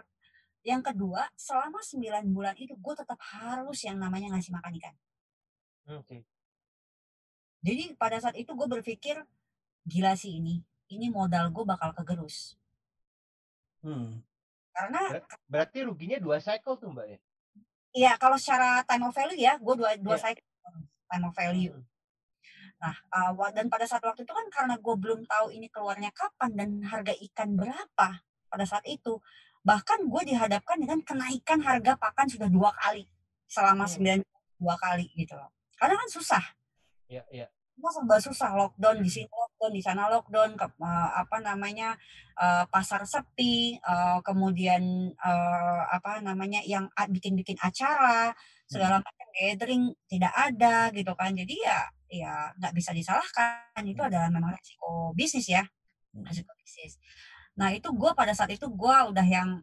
Yang 0.63 0.95
kedua, 0.95 1.27
selama 1.35 1.83
9 1.83 2.31
bulan 2.31 2.55
itu 2.55 2.79
gue 2.79 2.95
tetap 2.95 3.19
harus 3.35 3.79
yang 3.83 3.99
namanya 3.99 4.39
ngasih 4.39 4.55
makan 4.55 4.73
ikan. 4.79 4.95
Oke. 5.91 6.07
Okay. 6.07 6.21
Jadi 7.61 7.99
pada 7.99 8.23
saat 8.23 8.39
itu 8.39 8.55
gue 8.55 8.69
berpikir, 8.71 9.21
gila 9.85 10.15
sih 10.15 10.39
ini, 10.39 10.63
ini 10.95 11.11
modal 11.11 11.51
gue 11.51 11.65
bakal 11.67 11.91
kegerus. 11.93 12.55
Hmm. 13.83 14.23
Karena 14.71 15.21
berarti 15.51 15.85
ruginya 15.85 16.17
dua 16.23 16.39
cycle 16.39 16.79
tuh 16.79 16.89
mbak 16.95 17.07
ya? 17.11 17.19
Iya, 17.91 18.15
kalau 18.23 18.39
secara 18.39 18.87
time 18.87 19.11
of 19.11 19.15
value 19.15 19.41
ya, 19.41 19.59
gue 19.59 19.75
dua 19.75 19.99
dua 19.99 20.17
yeah. 20.17 20.23
cycle 20.23 20.47
time 21.11 21.25
of 21.27 21.35
value. 21.35 21.75
Hmm. 21.75 21.87
Nah, 22.81 22.97
uh, 23.37 23.51
dan 23.53 23.67
pada 23.69 23.85
saat 23.85 24.01
waktu 24.01 24.25
itu 24.25 24.33
kan 24.33 24.47
karena 24.49 24.75
gue 24.81 24.95
belum 24.97 25.27
tahu 25.29 25.53
ini 25.53 25.69
keluarnya 25.69 26.15
kapan 26.17 26.51
dan 26.57 26.71
harga 26.87 27.13
ikan 27.13 27.59
berapa 27.59 28.09
pada 28.51 28.65
saat 28.65 28.87
itu, 28.87 29.21
bahkan 29.61 30.07
gue 30.07 30.23
dihadapkan 30.25 30.81
dengan 30.81 31.03
kenaikan 31.05 31.61
harga 31.61 31.99
pakan 32.01 32.27
sudah 32.31 32.49
dua 32.49 32.73
kali 32.79 33.05
selama 33.51 33.85
hmm. 33.85 33.93
sembilan 33.93 34.19
dua 34.63 34.75
kali 34.79 35.07
gitu 35.19 35.35
loh. 35.37 35.51
Karena 35.77 35.99
kan 35.99 36.09
susah. 36.09 36.45
Iya, 37.11 37.27
iya 37.35 37.49
semua 37.81 37.97
serba 37.97 38.17
susah 38.21 38.51
lockdown 38.61 39.01
di 39.01 39.09
sini 39.09 39.33
lockdown 39.61 39.77
di 39.77 39.83
sana 39.85 40.09
lockdown 40.09 40.57
ke, 40.57 40.67
uh, 40.81 41.11
apa 41.21 41.37
namanya 41.45 41.93
uh, 42.41 42.65
pasar 42.73 43.05
sepi 43.05 43.77
uh, 43.85 44.25
kemudian 44.25 45.13
uh, 45.21 45.85
apa 45.93 46.25
namanya 46.25 46.65
yang 46.65 46.89
bikin-bikin 47.13 47.61
acara 47.61 48.33
segala 48.65 48.97
hmm. 48.97 49.05
macam 49.05 49.29
gathering 49.37 49.83
tidak 50.09 50.33
ada 50.33 50.89
gitu 50.97 51.13
kan. 51.13 51.37
Jadi 51.37 51.61
ya 51.61 51.85
ya 52.09 52.33
nggak 52.57 52.73
bisa 52.73 52.97
disalahkan. 52.97 53.85
Itu 53.85 54.01
adalah 54.01 54.33
memang 54.33 54.57
resiko 54.57 55.13
bisnis 55.13 55.45
ya 55.53 55.61
hmm. 55.61 56.25
resiko 56.25 56.57
bisnis. 56.57 56.97
Nah 57.61 57.69
itu 57.77 57.93
gue 57.93 58.11
pada 58.17 58.33
saat 58.33 58.49
itu 58.57 58.65
gue 58.65 58.97
udah 59.13 59.27
yang 59.29 59.61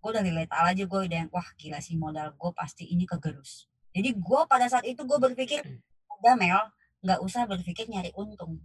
gue 0.00 0.08
udah 0.08 0.24
relate 0.24 0.52
aja 0.52 0.84
gue 0.88 1.00
udah 1.04 1.18
yang 1.20 1.28
wah 1.28 1.48
gila 1.60 1.84
sih 1.84 2.00
modal 2.00 2.32
gue 2.32 2.50
pasti 2.56 2.88
ini 2.88 3.04
kegerus. 3.04 3.68
Jadi 3.92 4.16
gue 4.16 4.40
pada 4.48 4.64
saat 4.72 4.88
itu 4.88 5.04
gue 5.04 5.18
berpikir 5.20 5.60
udah 6.24 6.34
Mel 6.40 6.60
nggak 7.04 7.20
usah 7.20 7.44
berpikir 7.44 7.84
nyari 7.92 8.08
untung 8.16 8.56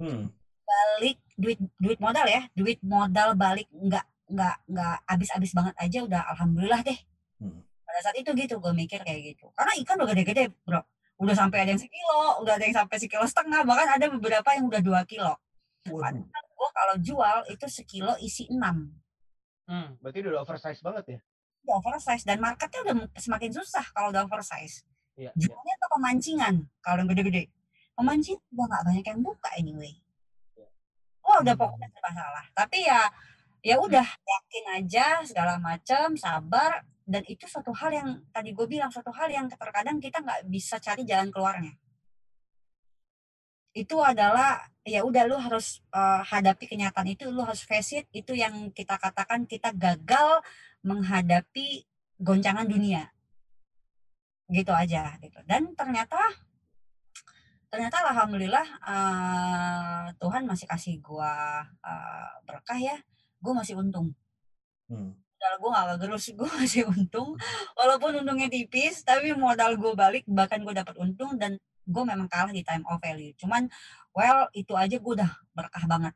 hmm. 0.00 0.24
balik 0.64 1.18
duit 1.36 1.58
duit 1.78 1.98
modal 1.98 2.26
ya. 2.26 2.42
Duit 2.54 2.78
modal 2.82 3.34
balik 3.34 3.68
nggak 3.70 4.06
nggak 4.30 4.56
nggak 4.70 4.96
habis-habis 5.04 5.52
banget 5.52 5.74
aja 5.76 5.98
udah 6.04 6.22
alhamdulillah 6.34 6.80
deh. 6.82 6.98
Hmm. 7.42 7.60
pada 7.84 8.10
saat 8.10 8.16
itu 8.16 8.30
gitu 8.34 8.58
gue 8.58 8.72
mikir 8.72 9.02
kayak 9.02 9.34
gitu. 9.34 9.50
Karena 9.54 9.72
ikan 9.84 9.96
udah 10.00 10.14
gede-gede 10.14 10.44
bro. 10.66 10.82
Udah 11.22 11.34
sampai 11.36 11.62
ada 11.62 11.70
yang 11.76 11.82
sekilo 11.82 12.42
udah 12.42 12.58
ada 12.58 12.64
yang 12.66 12.74
sampai 12.74 12.96
sekilo 12.98 13.22
setengah 13.22 13.62
bahkan 13.62 13.86
ada 13.86 14.06
beberapa 14.10 14.48
yang 14.56 14.66
udah 14.66 14.82
dua 14.82 15.00
kilo. 15.06 15.34
Padahal 15.84 16.24
gue 16.24 16.70
kalau 16.72 16.94
jual 16.98 17.38
itu 17.52 17.66
sekilo 17.68 18.16
isi 18.18 18.48
enam. 18.50 18.88
Hmm, 19.68 19.96
berarti 20.00 20.24
udah 20.24 20.42
oversize 20.42 20.80
banget 20.80 21.04
ya? 21.06 21.20
Udah 21.64 21.74
oversize 21.80 22.24
dan 22.24 22.40
marketnya 22.40 22.80
udah 22.84 22.94
semakin 23.20 23.50
susah 23.52 23.84
kalau 23.92 24.10
udah 24.10 24.26
oversize. 24.26 24.82
Iya, 25.14 25.30
iya. 25.30 25.38
Jualnya 25.38 25.74
iya. 25.76 25.82
ke 25.82 25.86
pemancingan 25.94 26.54
kalau 26.82 26.96
yang 27.04 27.10
gede-gede 27.14 27.42
pemancing 27.94 28.38
udah 28.54 28.64
nggak 28.70 28.84
banyak 28.86 29.06
yang 29.06 29.20
buka 29.22 29.50
anyway. 29.58 29.94
Oh 31.24 31.40
udah 31.40 31.54
hmm. 31.56 31.62
pokoknya 31.62 31.88
serba 31.88 32.10
salah 32.12 32.44
tapi 32.52 32.84
ya 32.84 33.08
ya 33.64 33.80
udah 33.80 34.04
yakin 34.04 34.64
aja 34.78 35.06
segala 35.24 35.56
macam 35.56 36.14
sabar. 36.20 36.84
Dan 37.04 37.20
itu 37.28 37.44
suatu 37.44 37.68
hal 37.76 37.92
yang 37.92 38.08
tadi 38.32 38.56
gue 38.56 38.64
bilang 38.64 38.88
suatu 38.88 39.12
hal 39.12 39.28
yang 39.28 39.44
terkadang 39.44 40.00
kita 40.00 40.24
nggak 40.24 40.48
bisa 40.48 40.80
cari 40.80 41.04
jalan 41.04 41.28
keluarnya. 41.28 41.76
Itu 43.76 44.00
adalah 44.00 44.72
ya 44.88 45.04
udah 45.04 45.28
lu 45.28 45.36
harus 45.36 45.84
uh, 45.92 46.24
hadapi 46.24 46.64
kenyataan 46.64 47.12
itu 47.12 47.28
lu 47.28 47.44
harus 47.44 47.60
face 47.60 48.00
it. 48.00 48.06
Itu 48.08 48.32
yang 48.32 48.72
kita 48.72 48.96
katakan 48.96 49.44
kita 49.44 49.76
gagal 49.76 50.40
menghadapi 50.80 51.84
goncangan 52.16 52.64
dunia. 52.64 53.12
Gitu 54.48 54.72
aja 54.72 55.20
gitu. 55.20 55.44
Dan 55.44 55.76
ternyata 55.76 56.16
ternyata 57.74 58.06
alhamdulillah 58.06 58.66
uh, 58.86 60.06
Tuhan 60.22 60.46
masih 60.46 60.70
kasih 60.70 61.02
gue 61.02 61.32
uh, 61.82 62.30
berkah 62.46 62.78
ya. 62.78 62.94
Gue 63.42 63.50
masih 63.50 63.74
untung. 63.74 64.14
Hmm. 64.86 65.18
modal 65.18 65.54
gue 65.58 65.70
gak 65.74 65.98
gerus 66.06 66.30
gue 66.38 66.50
masih 66.54 66.86
untung. 66.86 67.34
Walaupun 67.74 68.22
untungnya 68.22 68.46
tipis 68.46 69.02
tapi 69.02 69.34
modal 69.34 69.74
gue 69.74 69.90
balik 69.98 70.22
bahkan 70.30 70.62
gue 70.62 70.70
dapat 70.70 70.94
untung 71.02 71.34
dan 71.34 71.58
gue 71.82 72.04
memang 72.06 72.30
kalah 72.30 72.54
di 72.54 72.62
time 72.62 72.86
of 72.86 73.02
value. 73.02 73.34
Cuman 73.34 73.66
well 74.14 74.46
itu 74.54 74.78
aja 74.78 74.94
gue 74.94 75.12
udah 75.18 75.34
berkah 75.50 75.82
banget. 75.90 76.14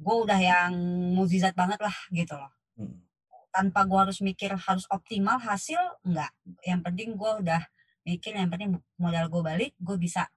Gue 0.00 0.16
udah 0.24 0.40
yang 0.40 0.72
mukjizat 1.12 1.52
banget 1.52 1.84
lah 1.84 1.96
gitu 2.16 2.32
loh. 2.32 2.48
Hmm. 2.80 3.04
Tanpa 3.52 3.84
gue 3.84 3.98
harus 4.08 4.24
mikir 4.24 4.56
harus 4.56 4.88
optimal 4.88 5.36
hasil 5.36 6.00
enggak 6.08 6.32
yang 6.64 6.80
penting 6.80 7.12
gue 7.12 7.32
udah 7.44 7.60
mikir 8.08 8.32
yang 8.32 8.48
penting 8.48 8.80
modal 8.96 9.28
gue 9.28 9.42
balik 9.44 9.72
gue 9.76 9.96
bisa 10.00 10.32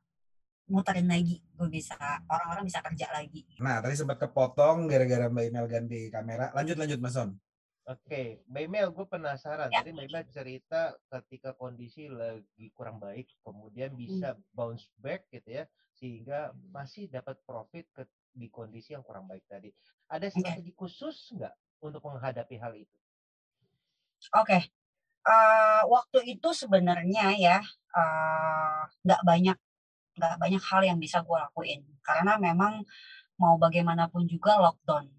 muterin 0.72 1.11
lagi 1.11 1.43
gue 1.43 1.67
bisa 1.67 1.99
orang-orang 2.32 2.65
bisa 2.65 2.80
kerja 2.80 3.07
lagi 3.11 3.43
nah 3.59 3.84
tadi 3.84 3.99
sempat 3.99 4.17
kepotong 4.24 4.88
gara-gara 4.88 5.28
mbak 5.28 5.51
Imel 5.51 5.67
ganti 5.67 6.07
kamera 6.07 6.55
lanjut 6.55 6.80
lanjut 6.80 6.99
Mas 7.03 7.13
Son 7.13 7.36
Oke, 7.89 8.45
Mbak 8.45 8.63
Imel, 8.69 8.88
gue 8.93 9.05
penasaran. 9.09 9.74
Ya. 9.74 9.82
Tadi 9.82 9.91
Mbak 9.91 10.05
Imel 10.05 10.26
cerita 10.30 10.93
ketika 11.09 11.57
kondisi 11.57 12.07
lagi 12.07 12.69
kurang 12.78 13.01
baik, 13.01 13.26
kemudian 13.41 13.97
bisa 13.97 14.38
hmm. 14.38 14.41
bounce 14.53 14.86
back 15.01 15.26
gitu 15.34 15.59
ya, 15.59 15.63
sehingga 15.97 16.53
masih 16.69 17.09
dapat 17.09 17.41
profit 17.41 17.89
ke, 17.89 18.05
di 18.38 18.53
kondisi 18.53 18.93
yang 18.93 19.01
kurang 19.01 19.26
baik 19.26 19.43
tadi. 19.49 19.74
Ada 20.13 20.30
strategi 20.30 20.72
okay. 20.72 20.78
khusus 20.78 21.34
nggak 21.34 21.55
untuk 21.82 22.05
menghadapi 22.05 22.55
hal 22.61 22.74
itu? 22.78 22.97
Oke, 24.38 24.45
okay. 24.45 24.61
uh, 25.26 25.82
waktu 25.89 26.38
itu 26.38 26.53
sebenarnya 26.53 27.34
ya 27.34 27.57
uh, 27.97 28.86
nggak 29.01 29.22
banyak 29.26 29.57
nggak 30.22 30.38
banyak 30.38 30.61
hal 30.61 30.82
yang 30.86 31.01
bisa 31.01 31.26
gue 31.26 31.34
lakuin 31.34 31.82
karena 32.05 32.38
memang 32.38 32.86
mau 33.41 33.57
bagaimanapun 33.57 34.30
juga 34.30 34.61
lockdown. 34.61 35.09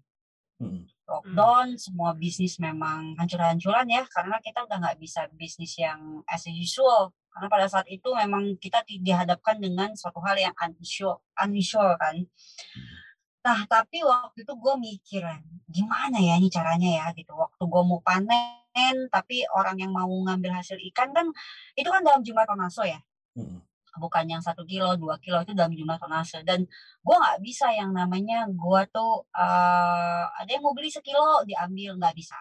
Hmm. 0.63 0.87
Lockdown, 1.03 1.75
hmm. 1.75 1.81
semua 1.83 2.15
bisnis 2.15 2.55
memang 2.63 3.19
hancur-hancuran 3.19 3.91
ya 3.91 4.07
karena 4.07 4.39
kita 4.39 4.63
udah 4.63 4.79
nggak 4.79 4.97
bisa 5.03 5.27
bisnis 5.35 5.75
yang 5.75 6.23
as 6.23 6.47
usual 6.47 7.11
karena 7.35 7.47
pada 7.51 7.67
saat 7.67 7.91
itu 7.91 8.07
memang 8.15 8.55
kita 8.63 8.79
dihadapkan 8.87 9.59
dengan 9.59 9.91
suatu 9.99 10.23
hal 10.23 10.39
yang 10.39 10.55
unusual, 10.55 11.19
unusual 11.35 11.99
kan. 11.99 12.23
Hmm 12.23 13.03
Nah, 13.43 13.59
tapi 13.67 13.99
waktu 14.07 14.47
itu 14.47 14.53
gue 14.55 14.75
mikir, 14.79 15.23
gimana 15.67 16.15
ya 16.15 16.39
ini 16.39 16.47
caranya 16.47 16.89
ya 17.03 17.05
gitu. 17.11 17.35
Waktu 17.35 17.59
gue 17.67 17.83
mau 17.83 17.99
panen, 17.99 18.95
tapi 19.11 19.43
orang 19.51 19.83
yang 19.83 19.91
mau 19.91 20.07
ngambil 20.07 20.63
hasil 20.63 20.79
ikan 20.91 21.11
kan, 21.11 21.27
itu 21.75 21.91
kan 21.91 22.01
dalam 22.07 22.23
jumlah 22.23 22.47
tonase 22.47 22.83
ya. 22.87 22.99
Hmm. 23.35 23.59
Bukan 23.93 24.25
yang 24.25 24.41
satu 24.41 24.65
kilo, 24.65 24.97
dua 24.97 25.21
kilo 25.21 25.41
itu 25.45 25.53
dalam 25.53 25.73
jumlah 25.73 25.97
tonase. 26.01 26.41
Dan 26.41 26.65
gue 27.01 27.15
nggak 27.15 27.39
bisa 27.45 27.69
yang 27.73 27.93
namanya 27.93 28.49
gue 28.49 28.81
tuh 28.89 29.25
uh, 29.33 30.25
ada 30.33 30.49
yang 30.49 30.63
mau 30.65 30.73
beli 30.73 30.89
sekilo 30.89 31.45
diambil 31.45 31.97
nggak 31.99 32.15
bisa 32.17 32.39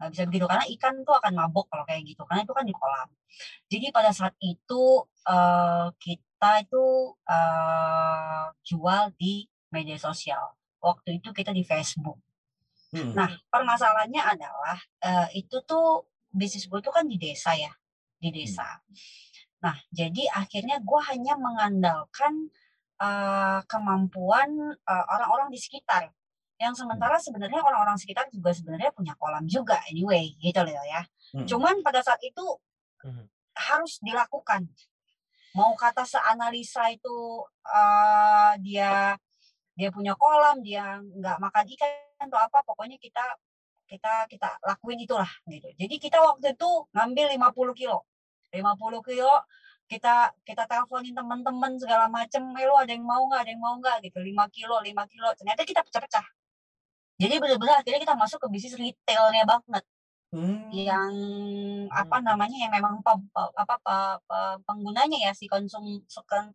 nggak 0.00 0.16
bisa 0.16 0.24
begitu 0.32 0.48
karena 0.48 0.64
ikan 0.64 1.04
tuh 1.04 1.12
akan 1.12 1.32
mabok 1.36 1.68
kalau 1.68 1.84
kayak 1.84 2.08
gitu 2.08 2.24
karena 2.24 2.48
itu 2.48 2.56
kan 2.56 2.64
di 2.64 2.72
kolam 2.72 3.04
jadi 3.68 3.92
pada 3.92 4.10
saat 4.10 4.32
itu 4.40 5.04
uh, 5.28 5.86
kita 6.00 6.50
itu 6.64 7.14
uh, 7.14 8.46
jual 8.64 9.14
di 9.16 9.46
media 9.70 9.96
sosial. 9.96 10.58
Waktu 10.82 11.22
itu 11.22 11.30
kita 11.30 11.54
di 11.54 11.62
Facebook. 11.62 12.18
Hmm. 12.90 13.14
Nah, 13.14 13.30
permasalahannya 13.46 14.18
adalah 14.18 14.78
uh, 15.06 15.28
itu 15.30 15.62
tuh 15.62 16.10
bisnis 16.30 16.66
gue 16.66 16.80
tuh 16.82 16.90
kan 16.90 17.06
di 17.06 17.18
desa 17.18 17.54
ya, 17.54 17.70
di 18.18 18.30
hmm. 18.30 18.36
desa. 18.36 18.66
Hmm. 18.66 18.94
Nah, 19.60 19.76
jadi 19.92 20.24
akhirnya 20.32 20.80
gue 20.80 21.00
hanya 21.12 21.36
mengandalkan 21.36 22.48
uh, 23.00 23.60
kemampuan 23.68 24.76
uh, 24.88 25.04
orang-orang 25.12 25.52
di 25.52 25.60
sekitar. 25.60 26.08
Yang 26.60 26.84
sementara 26.84 27.16
hmm. 27.16 27.24
sebenarnya 27.24 27.60
orang-orang 27.64 27.96
sekitar 27.96 28.28
juga 28.32 28.52
sebenarnya 28.52 28.92
punya 28.92 29.16
kolam 29.16 29.44
juga 29.48 29.80
anyway, 29.88 30.36
gitu 30.40 30.60
loh 30.64 30.72
ya. 30.72 31.02
Hmm. 31.36 31.46
Cuman 31.48 31.84
pada 31.84 32.00
saat 32.00 32.20
itu 32.24 32.44
hmm. 33.04 33.24
harus 33.56 34.00
dilakukan. 34.00 34.68
Mau 35.56 35.74
kata 35.74 36.06
seanalisa 36.06 36.88
itu 36.94 37.42
uh, 37.68 38.54
dia 38.62 39.18
dia 39.80 39.88
punya 39.88 40.12
kolam 40.12 40.60
dia 40.60 41.00
nggak 41.00 41.40
makan 41.40 41.64
ikan 41.72 42.28
atau 42.28 42.36
apa 42.36 42.60
pokoknya 42.68 43.00
kita 43.00 43.24
kita 43.88 44.28
kita 44.28 44.60
lakuin 44.60 45.00
itulah 45.00 45.30
gitu 45.48 45.72
jadi 45.72 45.94
kita 45.96 46.20
waktu 46.20 46.52
itu 46.52 46.70
ngambil 46.92 47.26
50 47.32 47.80
kilo 47.80 48.04
50 48.52 49.08
kilo 49.08 49.34
kita 49.90 50.30
kita 50.46 50.62
teleponin 50.70 51.14
teman-teman 51.18 51.74
segala 51.74 52.06
macem 52.06 52.46
eh 52.54 52.62
lu 52.62 52.74
ada 52.78 52.94
yang 52.94 53.02
mau 53.02 53.26
nggak? 53.26 53.42
Ada 53.42 53.50
yang 53.50 53.62
mau 53.62 53.74
nggak? 53.82 53.96
Gitu. 54.06 54.18
5 54.22 54.54
kilo 54.54 54.76
5 54.78 55.12
kilo. 55.12 55.28
Ternyata 55.34 55.62
kita 55.66 55.82
pecah-pecah. 55.82 56.26
Jadi 57.20 57.34
benar-benar 57.42 57.82
akhirnya 57.82 58.00
kita 58.06 58.14
masuk 58.14 58.38
ke 58.38 58.48
bisnis 58.54 58.78
retailnya 58.78 59.44
banget. 59.44 59.84
Hmm. 60.30 60.70
yang 60.70 61.10
apa 61.90 62.22
namanya 62.22 62.54
yang 62.54 62.70
memang 62.70 63.02
pe, 63.02 63.10
pe, 63.34 63.42
apa 63.50 63.74
pe, 63.82 63.96
pe, 64.30 64.38
penggunanya 64.62 65.18
ya 65.26 65.34
si 65.34 65.50
konsum 65.50 65.82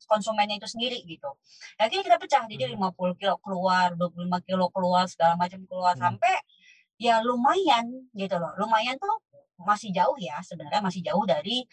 konsumennya 0.07 0.55
itu 0.55 0.63
sendiri 0.63 1.03
gitu. 1.03 1.27
Jadi 1.75 1.99
kita 1.99 2.15
pecah. 2.15 2.47
Jadi 2.47 2.71
hmm. 2.71 2.79
50 2.95 3.19
kilo 3.19 3.35
keluar, 3.43 3.91
25 3.99 4.47
kilo 4.47 4.71
keluar, 4.71 5.11
segala 5.11 5.35
macam 5.35 5.59
keluar. 5.67 5.91
Hmm. 5.99 6.15
sampai 6.15 6.39
ya 6.99 7.21
lumayan 7.23 8.09
gitu 8.15 8.35
loh. 8.39 8.51
Lumayan 8.59 8.95
tuh 8.99 9.15
masih 9.61 9.91
jauh 9.95 10.15
ya 10.19 10.39
sebenarnya 10.43 10.83
masih 10.83 11.01
jauh 11.03 11.23
dari 11.23 11.63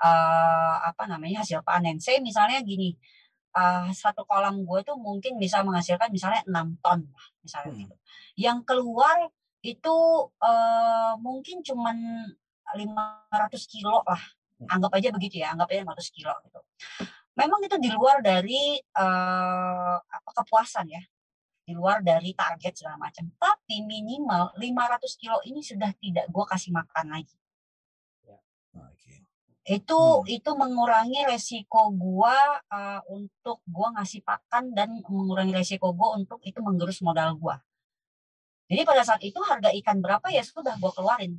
uh, 0.00 0.76
apa 0.84 1.04
namanya 1.08 1.44
hasil 1.44 1.60
panen. 1.64 2.00
Saya 2.00 2.20
misalnya 2.24 2.60
gini, 2.64 2.96
uh, 3.56 3.88
satu 3.92 4.24
kolam 4.28 4.64
gue 4.64 4.80
tuh 4.84 4.96
mungkin 4.96 5.36
bisa 5.40 5.60
menghasilkan 5.64 6.08
misalnya 6.12 6.42
6 6.48 6.84
ton 6.84 7.00
misalnya 7.44 7.72
hmm. 7.72 7.80
gitu. 7.84 7.96
Yang 8.36 8.58
keluar 8.68 9.16
itu 9.66 9.96
uh, 10.40 11.14
mungkin 11.18 11.64
cuman 11.66 11.96
500 12.74 13.72
kilo 13.72 14.02
lah 14.06 14.20
hmm. 14.62 14.70
anggap 14.70 14.92
aja 14.98 15.08
begitu 15.10 15.42
ya 15.42 15.50
anggap 15.54 15.70
aja 15.74 15.82
500 15.82 16.14
kilo 16.14 16.32
gitu 16.46 16.60
memang 17.36 17.60
itu 17.66 17.76
di 17.82 17.90
luar 17.92 18.22
dari 18.24 18.78
uh, 18.78 19.96
apa 19.98 20.30
kepuasan 20.42 20.86
ya 20.88 21.02
di 21.66 21.74
luar 21.74 21.98
dari 21.98 22.30
target 22.30 22.78
segala 22.78 23.10
macam 23.10 23.26
tapi 23.34 23.82
minimal 23.82 24.54
500 24.54 25.18
kilo 25.18 25.42
ini 25.42 25.58
sudah 25.66 25.90
tidak 25.98 26.30
gue 26.30 26.44
kasih 26.46 26.70
makan 26.70 27.06
lagi 27.10 27.36
ya. 28.22 28.38
okay. 28.78 29.26
itu 29.66 29.98
hmm. 29.98 30.30
itu 30.30 30.50
mengurangi 30.54 31.26
resiko 31.26 31.90
gue 31.90 32.38
uh, 32.70 33.00
untuk 33.10 33.58
gue 33.66 33.88
ngasih 33.98 34.22
pakan 34.22 34.70
dan 34.70 35.02
mengurangi 35.02 35.50
resiko 35.58 35.90
gue 35.90 36.08
untuk 36.22 36.38
itu 36.46 36.62
menggerus 36.62 37.02
modal 37.02 37.34
gue 37.34 37.56
jadi 38.66 38.82
pada 38.82 39.02
saat 39.06 39.22
itu 39.22 39.38
harga 39.46 39.70
ikan 39.82 40.02
berapa 40.02 40.26
ya 40.30 40.42
sudah 40.42 40.74
gue 40.74 40.90
keluarin. 40.90 41.38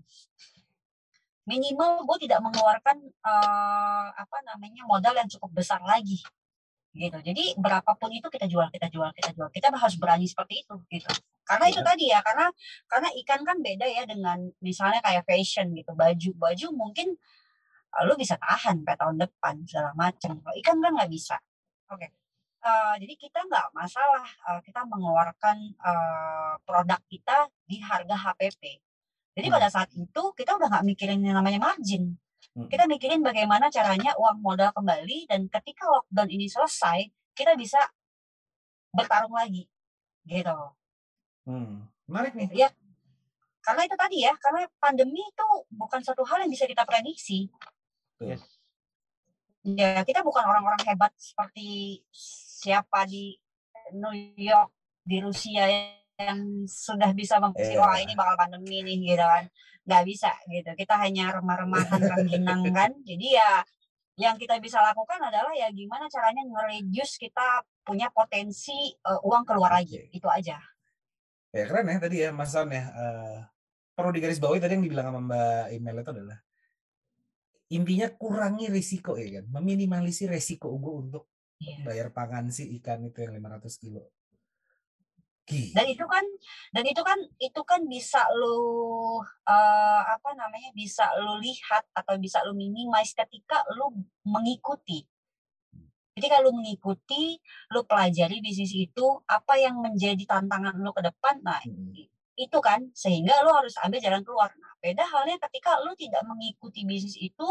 Minimal 1.47 2.03
gue 2.07 2.27
tidak 2.27 2.39
mengeluarkan 2.43 3.03
uh, 3.23 4.07
apa 4.15 4.37
namanya 4.47 4.83
modal 4.87 5.15
yang 5.15 5.27
cukup 5.31 5.63
besar 5.63 5.79
lagi 5.83 6.23
gitu. 6.97 7.17
Jadi 7.21 7.53
berapapun 7.61 8.09
itu 8.11 8.27
kita 8.27 8.49
jual, 8.49 8.67
kita 8.73 8.89
jual, 8.89 9.09
kita 9.13 9.31
jual. 9.37 9.49
Kita 9.53 9.69
harus 9.69 9.95
berani 10.01 10.25
seperti 10.25 10.65
itu 10.65 10.75
gitu. 10.89 11.09
Karena 11.47 11.65
itu 11.71 11.79
iya. 11.79 11.87
tadi 11.87 12.05
ya, 12.11 12.19
karena 12.25 12.45
karena 12.89 13.09
ikan 13.23 13.41
kan 13.47 13.57
beda 13.63 13.85
ya 13.87 14.03
dengan 14.03 14.49
misalnya 14.59 14.99
kayak 14.99 15.23
fashion 15.23 15.71
gitu, 15.77 15.95
baju, 15.95 16.29
baju 16.35 16.67
mungkin 16.75 17.15
uh, 17.95 18.03
lu 18.03 18.19
bisa 18.19 18.35
tahan 18.35 18.83
sampai 18.83 18.97
tahun 18.99 19.15
depan 19.21 19.55
segala 19.63 19.91
macam. 19.95 20.41
Kalau 20.43 20.55
ikan 20.59 20.77
kan 20.81 20.91
nggak 20.97 21.11
bisa. 21.13 21.37
Oke. 21.93 22.03
Okay. 22.03 22.09
Uh, 22.67 22.99
jadi 22.99 23.13
kita 23.15 23.39
nggak 23.47 23.71
masalah 23.71 24.27
uh, 24.49 24.59
kita 24.65 24.83
mengeluarkan 24.83 25.77
uh, 25.79 26.59
produk 26.67 26.99
kita 27.07 27.47
di 27.63 27.79
harga 27.79 28.15
HPP. 28.17 28.81
Jadi 29.37 29.47
hmm. 29.47 29.55
pada 29.55 29.67
saat 29.69 29.89
itu 29.93 30.23
kita 30.33 30.57
udah 30.57 30.67
nggak 30.67 30.85
mikirin 30.89 31.21
yang 31.21 31.37
namanya 31.37 31.61
margin. 31.61 32.17
Hmm. 32.57 32.65
Kita 32.73 32.89
mikirin 32.89 33.21
bagaimana 33.21 33.69
caranya 33.69 34.17
uang 34.17 34.41
modal 34.41 34.73
kembali 34.73 35.29
dan 35.29 35.45
ketika 35.45 35.85
lockdown 35.85 36.25
ini 36.33 36.49
selesai 36.49 37.05
kita 37.37 37.53
bisa 37.53 37.77
bertarung 38.89 39.37
lagi, 39.37 39.69
gitu. 40.25 40.57
Hmm. 41.45 41.85
Menarik 42.09 42.33
nih. 42.33 42.65
Ya, 42.65 42.73
karena 43.61 43.85
itu 43.85 43.93
tadi 43.93 44.25
ya, 44.25 44.33
karena 44.41 44.65
pandemi 44.81 45.21
itu 45.21 45.47
bukan 45.69 46.01
satu 46.01 46.25
hal 46.25 46.41
yang 46.41 46.49
bisa 46.49 46.65
kita 46.65 46.81
prediksi. 46.81 47.45
Yes. 48.17 48.41
Ya, 49.61 50.01
kita 50.01 50.25
bukan 50.25 50.41
orang-orang 50.41 50.81
hebat 50.81 51.13
seperti 51.13 52.01
siapa 52.57 53.05
di 53.05 53.37
New 53.93 54.17
York 54.33 54.73
di 55.05 55.21
Rusia 55.21 55.69
yang 56.17 56.65
sudah 56.65 57.13
bisa 57.13 57.37
memprediksi 57.37 57.77
yeah. 57.77 57.85
wah 57.85 57.97
ini 58.01 58.17
bakal 58.17 58.35
pandemi 58.35 58.81
nih 58.81 59.13
gitu 59.13 59.25
kan. 59.25 59.45
Nggak 59.85 60.03
bisa 60.09 60.31
gitu. 60.49 60.69
Kita 60.73 60.97
hanya 60.97 61.37
remah-remahan 61.37 62.01
rengginang 62.11 62.65
kan. 62.73 62.91
Jadi 63.05 63.37
ya 63.37 63.61
yang 64.17 64.35
kita 64.41 64.57
bisa 64.57 64.81
lakukan 64.81 65.21
adalah 65.21 65.53
ya 65.53 65.69
gimana 65.69 66.09
caranya 66.09 66.41
nge 66.41 67.21
kita 67.21 67.61
punya 67.85 68.09
potensi 68.09 68.89
uh, 69.05 69.21
uang 69.21 69.45
keluar 69.45 69.77
lagi. 69.77 70.09
Itu 70.09 70.25
aja. 70.25 70.57
Ya 71.53 71.63
keren 71.63 71.87
ya 71.87 72.01
tadi 72.01 72.25
ya 72.25 72.33
Mas 72.33 72.49
Son 72.49 72.67
ya. 72.73 72.89
Uh, 72.91 73.39
perlu 73.93 74.09
digarisbawahi 74.13 74.61
tadi 74.61 74.73
yang 74.77 74.85
dibilang 74.85 75.13
sama 75.13 75.21
Mbak 75.21 75.65
Email 75.73 76.01
itu 76.01 76.11
adalah 76.13 76.39
intinya 77.69 78.07
kurangi 78.17 78.65
risiko 78.73 79.21
ya 79.21 79.39
kan. 79.39 79.45
Meminimalisir 79.53 80.33
risiko 80.33 80.73
gue 80.81 80.93
untuk 80.97 81.29
yeah. 81.61 81.85
bayar 81.85 82.09
pangan 82.09 82.49
sih 82.49 82.73
ikan 82.81 83.05
itu 83.05 83.21
yang 83.21 83.37
500 83.37 83.69
kilo 83.77 84.16
dan 85.47 85.85
itu 85.87 86.03
kan 86.03 86.25
dan 86.75 86.83
itu 86.83 87.01
kan 87.07 87.19
itu 87.39 87.61
kan 87.63 87.81
bisa 87.87 88.19
lu 88.35 88.59
uh, 89.23 90.01
apa 90.03 90.35
namanya 90.35 90.75
bisa 90.75 91.07
lu 91.23 91.39
lihat 91.39 91.87
atau 91.95 92.19
bisa 92.19 92.43
lu 92.43 92.51
minimize 92.51 93.15
ketika 93.15 93.63
lu 93.79 93.95
mengikuti 94.27 95.07
jadi 96.17 96.33
kalau 96.33 96.49
mengikuti, 96.49 97.37
lu 97.77 97.85
pelajari 97.85 98.41
bisnis 98.41 98.73
itu, 98.73 99.05
apa 99.29 99.53
yang 99.61 99.77
menjadi 99.85 100.25
tantangan 100.25 100.73
lu 100.81 100.89
ke 100.89 101.05
depan, 101.05 101.45
nah 101.45 101.61
hmm. 101.61 102.09
Itu 102.37 102.57
kan, 102.61 102.79
sehingga 102.93 103.33
lu 103.41 103.51
harus 103.51 103.73
ambil 103.81 103.97
jalan 103.97 104.21
keluar. 104.21 104.53
Nah, 104.61 104.73
beda 104.77 105.03
halnya 105.09 105.41
ketika 105.49 105.81
lu 105.81 105.97
tidak 105.97 106.21
mengikuti 106.29 106.85
bisnis 106.85 107.17
itu, 107.17 107.47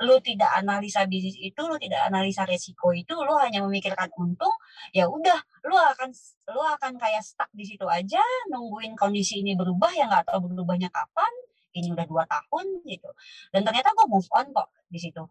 lu 0.00 0.16
tidak 0.24 0.50
analisa 0.56 1.04
bisnis 1.04 1.36
itu, 1.36 1.60
lu 1.60 1.76
tidak 1.76 2.08
analisa 2.08 2.48
resiko 2.48 2.96
itu, 2.96 3.12
lu 3.12 3.36
hanya 3.36 3.60
memikirkan 3.60 4.08
untung, 4.16 4.52
ya 4.96 5.04
udah, 5.06 5.36
lu 5.68 5.76
akan 5.76 6.08
lu 6.50 6.60
akan 6.64 6.96
kayak 6.96 7.20
stuck 7.20 7.52
di 7.52 7.68
situ 7.68 7.84
aja, 7.84 8.24
nungguin 8.48 8.96
kondisi 8.96 9.44
ini 9.44 9.52
berubah, 9.54 9.92
ya 9.92 10.08
nggak 10.08 10.32
tahu 10.32 10.48
berubahnya 10.48 10.88
kapan, 10.88 11.32
ini 11.76 11.92
udah 11.92 12.06
dua 12.08 12.24
tahun 12.24 12.80
gitu. 12.88 13.10
Dan 13.52 13.62
ternyata 13.68 13.92
gue 13.92 14.06
move 14.08 14.26
on 14.32 14.48
kok 14.56 14.72
di 14.88 14.98
situ. 14.98 15.22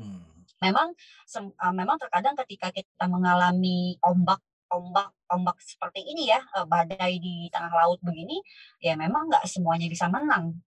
Hmm 0.00 0.36
memang 0.60 0.88
uh, 1.36 1.74
memang 1.74 1.96
terkadang 2.00 2.34
ketika 2.44 2.72
kita 2.72 3.04
mengalami 3.08 4.00
ombak 4.00 4.40
ombak 4.70 5.14
ombak 5.30 5.56
seperti 5.62 6.02
ini 6.06 6.30
ya 6.30 6.40
uh, 6.58 6.66
badai 6.66 7.18
di 7.18 7.46
tengah 7.50 7.70
laut 7.70 7.98
begini 8.02 8.38
ya 8.82 8.94
memang 8.98 9.30
nggak 9.30 9.44
semuanya 9.46 9.86
bisa 9.90 10.06
menang. 10.10 10.58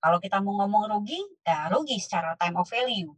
Kalau 0.00 0.18
kita 0.22 0.38
mau 0.44 0.54
ngomong 0.64 0.92
rugi 0.92 1.20
ya 1.42 1.68
rugi 1.72 1.96
secara 1.98 2.36
time 2.38 2.56
of 2.60 2.68
value. 2.68 3.12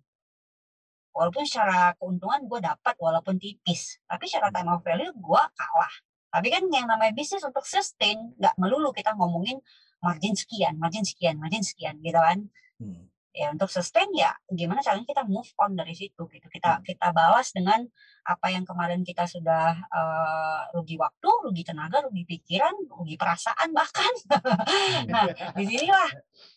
Walaupun 1.13 1.43
secara 1.43 1.93
keuntungan 1.99 2.47
gue 2.47 2.61
dapat 2.63 2.95
walaupun 2.99 3.37
tipis 3.43 3.99
tapi 4.07 4.31
secara 4.31 4.55
time 4.55 4.71
of 4.75 4.81
value 4.83 5.11
gue 5.13 5.43
kalah. 5.59 5.95
Tapi 6.29 6.49
kan 6.53 6.63
yang 6.69 6.87
namanya 6.87 7.13
bisnis 7.17 7.43
untuk 7.43 7.65
sustain 7.67 8.35
nggak 8.39 8.55
melulu 8.61 8.93
kita 8.95 9.17
ngomongin 9.19 9.59
margin 9.99 10.35
sekian 10.39 10.79
margin 10.79 11.03
sekian 11.03 11.41
margin 11.41 11.65
sekian 11.67 11.99
gitu 12.05 12.21
kan. 12.21 12.39
Hmm 12.79 13.18
ya 13.37 13.53
untuk 13.53 13.69
sustain 13.69 14.09
ya 14.17 14.33
gimana 14.49 14.81
caranya 14.81 15.05
kita 15.05 15.25
move 15.29 15.49
on 15.61 15.77
dari 15.77 15.93
situ 15.93 16.27
gitu. 16.33 16.47
Kita 16.49 16.81
hmm. 16.81 16.85
kita 16.85 17.13
balas 17.13 17.53
dengan 17.53 17.85
apa 18.25 18.47
yang 18.53 18.65
kemarin 18.65 19.05
kita 19.05 19.29
sudah 19.29 19.79
uh, 19.89 20.61
rugi 20.75 20.97
waktu 20.97 21.29
rugi 21.45 21.63
tenaga 21.65 22.03
rugi 22.09 22.25
pikiran 22.25 22.73
rugi 22.89 23.17
perasaan 23.21 23.73
bahkan. 23.77 24.13
Nah 25.13 25.29
di 25.55 25.65
sinilah 25.65 26.11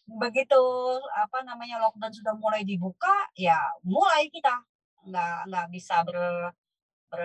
begitu 0.07 0.61
apa 1.15 1.43
namanya 1.45 1.80
lockdown 1.84 2.11
sudah 2.11 2.34
mulai 2.39 2.63
dibuka 2.63 3.30
ya 3.36 3.59
mulai 3.84 4.32
kita. 4.32 4.63
Nggak 5.07 5.38
nggak 5.51 5.67
bisa 5.74 5.95
ber, 6.07 6.17
ber 7.11 7.24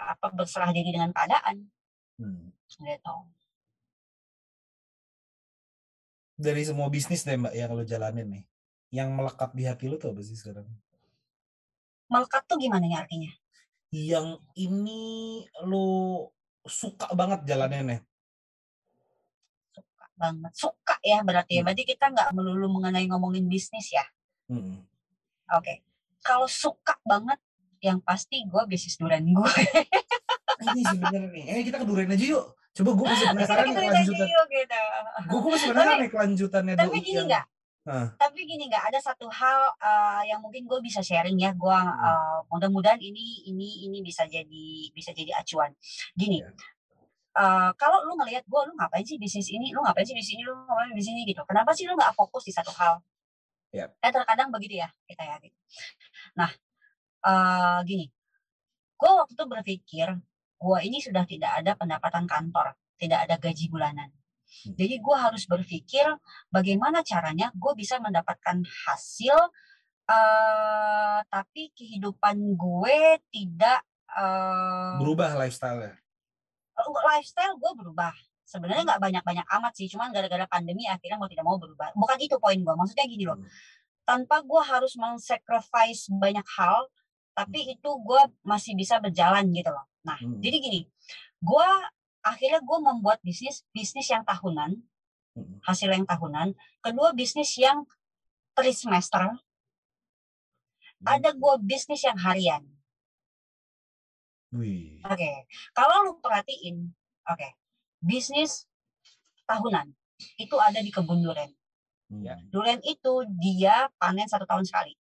apa 0.00 0.26
berserah 0.32 0.70
diri 0.70 0.94
dengan 0.94 1.10
keadaan. 1.10 1.66
Hmm. 2.14 2.54
gitu. 2.70 3.16
Dari 6.34 6.62
semua 6.66 6.90
bisnis 6.90 7.22
deh 7.22 7.38
mbak 7.38 7.54
yang 7.54 7.70
lo 7.74 7.86
jalanin 7.86 8.26
nih 8.26 8.44
yang 8.94 9.10
melekat 9.10 9.50
di 9.58 9.66
hati 9.66 9.90
lu 9.90 9.98
tuh 9.98 10.14
apa 10.14 10.22
sih 10.22 10.38
sekarang? 10.38 10.62
Melekat 12.06 12.46
tuh 12.46 12.62
gimana 12.62 12.86
ya 12.86 13.02
artinya? 13.02 13.34
Yang 13.90 14.38
ini 14.54 15.42
lu 15.66 16.22
suka 16.62 17.10
banget 17.10 17.42
jalannya 17.42 17.82
nih. 17.82 18.00
Suka 19.74 20.06
banget. 20.14 20.52
Suka 20.54 20.94
ya 21.02 21.26
berarti 21.26 21.58
ya. 21.58 21.60
Hmm. 21.60 21.66
Berarti 21.66 21.82
kita 21.90 22.06
nggak 22.14 22.30
melulu 22.38 22.70
mengenai 22.70 23.10
ngomongin 23.10 23.50
bisnis 23.50 23.90
ya. 23.90 24.06
Hmm. 24.46 24.86
Oke. 25.50 25.58
Okay. 25.58 25.76
Kalau 26.22 26.46
suka 26.46 26.94
banget 27.02 27.42
yang 27.82 27.98
pasti 27.98 28.46
gue 28.46 28.62
bisnis 28.70 28.94
durian 28.94 29.26
gue. 29.26 29.52
ini 30.70 30.82
sebenarnya 30.86 31.28
nih. 31.34 31.44
Eh 31.50 31.62
kita 31.66 31.82
ke 31.82 31.86
durian 31.90 32.14
aja 32.14 32.26
yuk. 32.30 32.46
Coba 32.78 32.90
gue 32.94 33.06
masih 33.10 33.26
penasaran 33.34 33.64
nih 33.66 33.74
kelanjutan. 33.74 34.26
Gitu. 34.30 34.82
Gue 35.26 35.50
masih 35.50 35.68
penasaran 35.74 35.98
nih 35.98 36.10
kelanjutannya. 36.14 36.74
Tapi 36.78 36.98
gini 37.02 37.22
nggak? 37.26 37.44
Tapi 38.16 38.48
gini 38.48 38.72
nggak 38.72 38.88
ada 38.88 38.96
satu 38.96 39.28
hal 39.28 39.76
uh, 39.76 40.24
yang 40.24 40.40
mungkin 40.40 40.64
gue 40.64 40.80
bisa 40.80 41.04
sharing 41.04 41.36
ya. 41.36 41.52
Gue 41.52 41.76
uh, 41.76 42.40
mudah-mudahan 42.48 42.96
ini 42.96 43.44
ini 43.44 43.84
ini 43.84 44.00
bisa 44.00 44.24
jadi 44.24 44.88
bisa 44.96 45.12
jadi 45.12 45.36
acuan. 45.36 45.68
Gini, 46.16 46.40
yeah. 46.40 46.52
uh, 47.36 47.70
kalau 47.76 48.00
lu 48.08 48.16
ngelihat 48.16 48.48
gue, 48.48 48.60
lu 48.64 48.72
ngapain 48.80 49.04
sih 49.04 49.20
bisnis 49.20 49.52
ini? 49.52 49.76
Lu 49.76 49.84
ngapain 49.84 50.08
sih 50.08 50.16
bisnis 50.16 50.40
ini? 50.40 50.42
Lu 50.48 50.56
ngapain 50.64 50.96
bisnis 50.96 51.12
ini 51.12 51.22
gitu? 51.28 51.44
Kenapa 51.44 51.76
sih 51.76 51.84
lu 51.84 51.92
nggak 51.92 52.16
fokus 52.16 52.48
di 52.48 52.52
satu 52.56 52.72
hal? 52.72 53.04
Yeah. 53.68 53.92
Eh 54.00 54.08
terkadang 54.08 54.48
begitu 54.48 54.80
ya 54.80 54.88
kita 55.04 55.20
ya. 55.20 55.36
Gitu. 55.44 55.56
Nah, 56.40 56.50
uh, 57.28 57.84
gini, 57.84 58.08
gue 58.96 59.10
waktu 59.12 59.36
itu 59.36 59.44
berpikir 59.44 60.08
gue 60.56 60.78
ini 60.88 61.04
sudah 61.04 61.28
tidak 61.28 61.52
ada 61.60 61.76
pendapatan 61.76 62.24
kantor, 62.24 62.72
tidak 62.96 63.28
ada 63.28 63.36
gaji 63.36 63.68
bulanan. 63.68 64.08
Jadi 64.62 64.94
gue 65.02 65.16
harus 65.16 65.44
berpikir 65.44 66.06
bagaimana 66.48 67.02
caranya 67.04 67.50
gue 67.52 67.72
bisa 67.76 68.00
mendapatkan 68.00 68.62
hasil, 68.62 69.36
uh, 70.08 71.18
tapi 71.28 71.74
kehidupan 71.76 72.56
gue 72.56 73.20
tidak 73.28 73.84
uh, 74.14 74.96
berubah 75.00 75.36
lifestyle-nya. 75.36 75.98
Lifestyle 77.14 77.54
gue 77.58 77.72
berubah. 77.76 78.14
Sebenarnya 78.44 78.84
nggak 78.84 79.02
banyak-banyak 79.02 79.46
amat 79.60 79.72
sih, 79.74 79.88
cuman 79.88 80.12
gara-gara 80.12 80.44
pandemi 80.46 80.84
akhirnya 80.84 81.16
mau 81.16 81.28
tidak 81.28 81.44
mau 81.48 81.56
berubah. 81.56 81.96
Bukan 81.96 82.18
itu 82.20 82.36
poin 82.36 82.60
gue. 82.60 82.74
Maksudnya 82.76 83.06
gini 83.08 83.24
loh, 83.24 83.40
hmm. 83.40 83.48
tanpa 84.04 84.44
gue 84.44 84.62
harus 84.62 84.92
meng-sacrifice 85.00 86.12
banyak 86.12 86.44
hal, 86.60 86.88
tapi 87.32 87.58
hmm. 87.64 87.74
itu 87.80 87.90
gue 88.04 88.22
masih 88.44 88.76
bisa 88.76 89.00
berjalan 89.00 89.48
gitu 89.50 89.72
loh. 89.72 89.88
Nah, 90.04 90.20
hmm. 90.20 90.44
jadi 90.44 90.56
gini, 90.60 90.80
gue 91.40 91.68
akhirnya 92.24 92.64
gue 92.64 92.78
membuat 92.80 93.20
bisnis 93.20 93.62
bisnis 93.70 94.08
yang 94.08 94.24
tahunan 94.24 94.80
hasil 95.68 95.92
yang 95.92 96.08
tahunan 96.08 96.56
kedua 96.80 97.12
bisnis 97.12 97.52
yang 97.60 97.84
trimester 98.56 99.36
ada 101.04 101.30
gue 101.36 101.54
bisnis 101.60 102.00
yang 102.00 102.16
harian 102.16 102.64
oke 105.04 105.14
okay. 105.14 105.44
kalau 105.76 106.08
lu 106.08 106.12
perhatiin 106.24 106.96
oke 107.28 107.36
okay. 107.36 107.52
bisnis 108.00 108.64
tahunan 109.44 109.92
itu 110.40 110.56
ada 110.56 110.80
di 110.80 110.88
kebun 110.88 111.20
durian 111.20 111.52
ya. 112.08 112.40
durian 112.48 112.80
itu 112.86 113.28
dia 113.36 113.92
panen 114.00 114.24
satu 114.24 114.48
tahun 114.48 114.64
sekali 114.64 114.96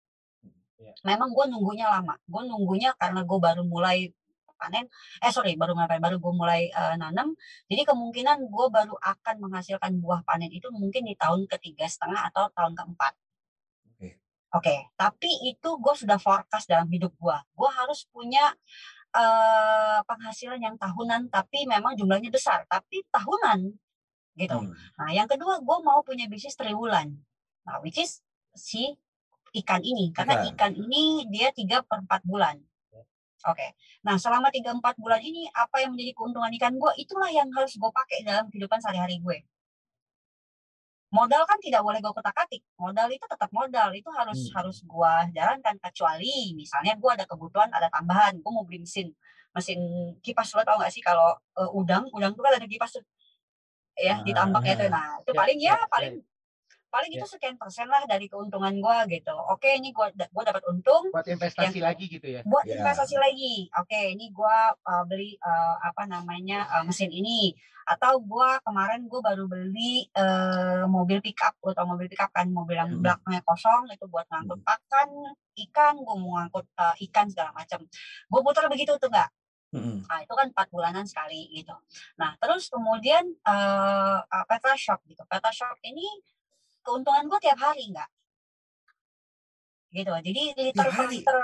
ya. 0.82 0.91
memang 1.07 1.32
gue 1.32 1.45
nunggunya 1.47 1.88
lama 1.88 2.19
gue 2.28 2.41
nunggunya 2.43 2.91
karena 2.99 3.24
gue 3.24 3.39
baru 3.39 3.63
mulai 3.63 4.11
panen. 4.64 4.88
Eh 5.20 5.32
sorry 5.36 5.59
baru 5.59 5.76
mulai 5.76 5.99
baru 5.99 6.16
gue 6.24 6.34
mulai 6.34 6.61
uh, 6.72 6.95
nanam. 6.95 7.36
Jadi 7.68 7.84
kemungkinan 7.84 8.47
gue 8.47 8.66
baru 8.72 8.95
akan 8.95 9.36
menghasilkan 9.43 9.99
buah 9.99 10.24
panen 10.24 10.47
itu 10.55 10.72
mungkin 10.72 11.03
di 11.03 11.20
tahun 11.20 11.51
ketiga 11.51 11.84
setengah 11.91 12.32
atau 12.32 12.47
tahun 12.55 12.80
keempat. 12.80 13.20
Oke. 14.53 14.70
Okay. 14.70 14.80
tapi 14.93 15.49
itu 15.49 15.70
gue 15.82 15.93
sudah 15.97 16.22
forecast 16.22 16.70
dalam 16.70 16.86
hidup 16.93 17.09
gue 17.18 17.38
gue 17.57 17.70
harus 17.74 18.05
punya 18.14 18.53
uh, 19.18 19.97
penghasilan 20.05 20.61
yang 20.61 20.78
tahunan 20.78 21.34
tapi 21.34 21.66
memang 21.66 21.97
jumlahnya 21.97 22.30
besar 22.30 22.61
tapi 22.70 23.01
tahunan 23.09 23.74
gitu. 24.38 24.57
Hmm. 24.57 24.74
nah 24.93 25.09
yang 25.09 25.26
kedua 25.26 25.57
gue 25.57 25.78
mau 25.82 26.05
punya 26.05 26.30
bisnis 26.30 26.53
triwulan. 26.53 27.18
Nah 27.66 27.82
which 27.82 27.97
is 27.97 28.22
si 28.53 28.93
ikan 29.57 29.82
ini. 29.82 30.14
Karena 30.14 30.45
ikan 30.53 30.78
ini 30.78 31.26
dia 31.34 31.49
tiga 31.49 31.82
per 31.82 32.05
empat 32.05 32.22
bulan 32.22 32.61
Oke. 33.44 33.60
Okay. 33.60 33.70
Nah, 34.08 34.16
selama 34.16 34.48
3-4 34.48 34.80
bulan 34.96 35.20
ini, 35.20 35.52
apa 35.52 35.84
yang 35.84 35.91
menjadi 35.91 36.16
keuntungan 36.16 36.52
ikan 36.56 36.80
gue, 36.80 36.91
itulah 36.96 37.28
yang 37.28 37.52
harus 37.52 37.76
gue 37.76 37.91
pakai 37.91 38.24
dalam 38.24 38.48
kehidupan 38.48 38.80
sehari-hari 38.80 39.20
gue. 39.20 39.38
Modal 41.14 41.44
kan 41.46 41.60
tidak 41.62 41.84
boleh 41.84 42.00
gue 42.00 42.10
kotak-katik. 42.10 42.64
Modal 42.80 43.12
itu 43.12 43.22
tetap 43.28 43.52
modal. 43.54 43.94
Itu 43.94 44.10
harus 44.16 44.50
hmm. 44.50 44.56
harus 44.58 44.78
gue 44.82 45.14
jalankan. 45.36 45.76
Kecuali 45.78 46.58
misalnya 46.58 46.98
gue 46.98 47.12
ada 47.12 47.26
kebutuhan, 47.28 47.70
ada 47.70 47.91
tambahan. 47.91 48.39
Gue 48.39 48.52
mau 48.52 48.66
beli 48.66 48.82
mesin. 48.82 49.14
Mesin 49.54 49.80
kipas. 50.26 50.50
Lo 50.58 50.66
tau 50.66 50.82
gak 50.82 50.89
sih 50.89 51.04
kalau 51.06 51.38
uh, 51.60 51.70
udang, 51.78 52.10
udang 52.16 52.34
tuh 52.34 52.41
kan 52.41 52.58
ada 52.58 52.66
kipas 52.66 52.98
tuh. 52.98 53.06
Ya, 53.94 54.26
ditambak 54.26 54.66
ya 54.66 54.74
tuh. 54.74 54.89
Nah, 54.89 55.22
itu 55.22 55.32
ya, 55.32 55.38
paling 55.38 55.60
ya, 55.62 55.76
ya 55.78 55.86
paling 55.86 56.14
ya 56.18 56.33
paling 56.94 57.10
yeah. 57.10 57.26
itu 57.26 57.28
sekian 57.34 57.58
persen 57.58 57.89
lah 57.89 58.06
dari 58.06 58.30
keuntungan 58.30 58.78
gue 58.78 58.98
gitu 59.18 59.34
oke 59.34 59.66
ini 59.66 59.89
gue 59.89 60.08
gue 60.14 60.44
dapat 60.46 60.62
untung 60.70 61.10
buat 61.10 61.26
investasi 61.26 61.82
yang, 61.82 61.89
lagi 61.89 62.06
gitu 62.06 62.28
ya 62.30 62.41
buat 62.46 62.70
yeah. 62.70 62.86
investasi 62.86 63.18
lagi 63.18 63.66
oke 63.74 63.98
ini 64.14 64.30
gue 64.30 64.58
uh, 64.78 65.04
beli 65.10 65.34
uh, 65.41 65.82
apa 65.82 66.06
namanya 66.06 66.70
uh, 66.70 66.86
mesin 66.86 67.10
ini 67.10 67.58
atau 67.84 68.22
gue 68.22 68.50
kemarin 68.64 69.10
gue 69.10 69.22
baru 69.26 69.50
beli 69.50 70.06
uh, 70.14 70.86
mobil 70.86 71.20
pickup 71.20 71.58
atau 71.60 71.84
mobil 71.89 72.06
pickup 72.06 72.30
kan 72.30 72.46
mobil 72.54 72.78
yang 72.78 72.94
hmm. 72.94 73.02
belakangnya 73.02 73.41
kosong 73.41 73.89
itu 73.89 74.06
buat 74.08 74.30
ngangkut 74.30 74.62
hmm. 74.62 74.70
pakan 74.70 75.10
ikan 75.68 75.98
gue 75.98 76.16
mau 76.22 76.39
ngangkut 76.39 76.70
uh, 76.78 76.96
ikan 77.10 77.26
segala 77.28 77.52
macam 77.58 77.82
gue 77.89 78.41
putar 78.46 78.70
begitu 78.70 78.94
tuh 79.02 79.10
enggak 79.10 79.34
Mm-hmm. 79.74 80.06
Nah, 80.06 80.20
itu 80.22 80.34
kan 80.38 80.48
empat 80.54 80.68
bulanan 80.70 81.06
sekali 81.10 81.50
gitu. 81.50 81.74
Nah, 82.22 82.38
terus 82.38 82.70
kemudian 82.70 83.26
uh, 83.41 84.22
Petra 84.46 84.78
Shop 84.78 85.02
gitu. 85.10 85.26
Petra 85.26 85.50
Shop 85.50 85.82
ini 85.82 86.06
keuntungan 86.84 87.26
gue 87.32 87.40
tiap 87.40 87.60
hari 87.60 87.90
enggak 87.90 88.10
gitu 89.94 90.10
jadi 90.10 90.42
liter 90.58 90.88
per 90.90 91.08
liter 91.10 91.38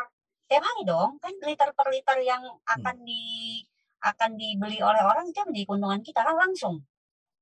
tiap 0.49 0.63
hari 0.65 0.81
dong 0.81 1.21
kan 1.21 1.33
liter 1.45 1.69
per 1.77 1.87
liter 1.93 2.17
yang 2.25 2.41
akan 2.65 2.95
hmm. 2.99 3.05
di 3.05 3.23
akan 3.99 4.39
dibeli 4.39 4.79
oleh 4.79 5.03
orang 5.03 5.27
itu 5.27 5.39
menjadi 5.43 5.65
keuntungan 5.67 6.01
kita 6.01 6.21
kan 6.23 6.35
langsung. 6.35 6.75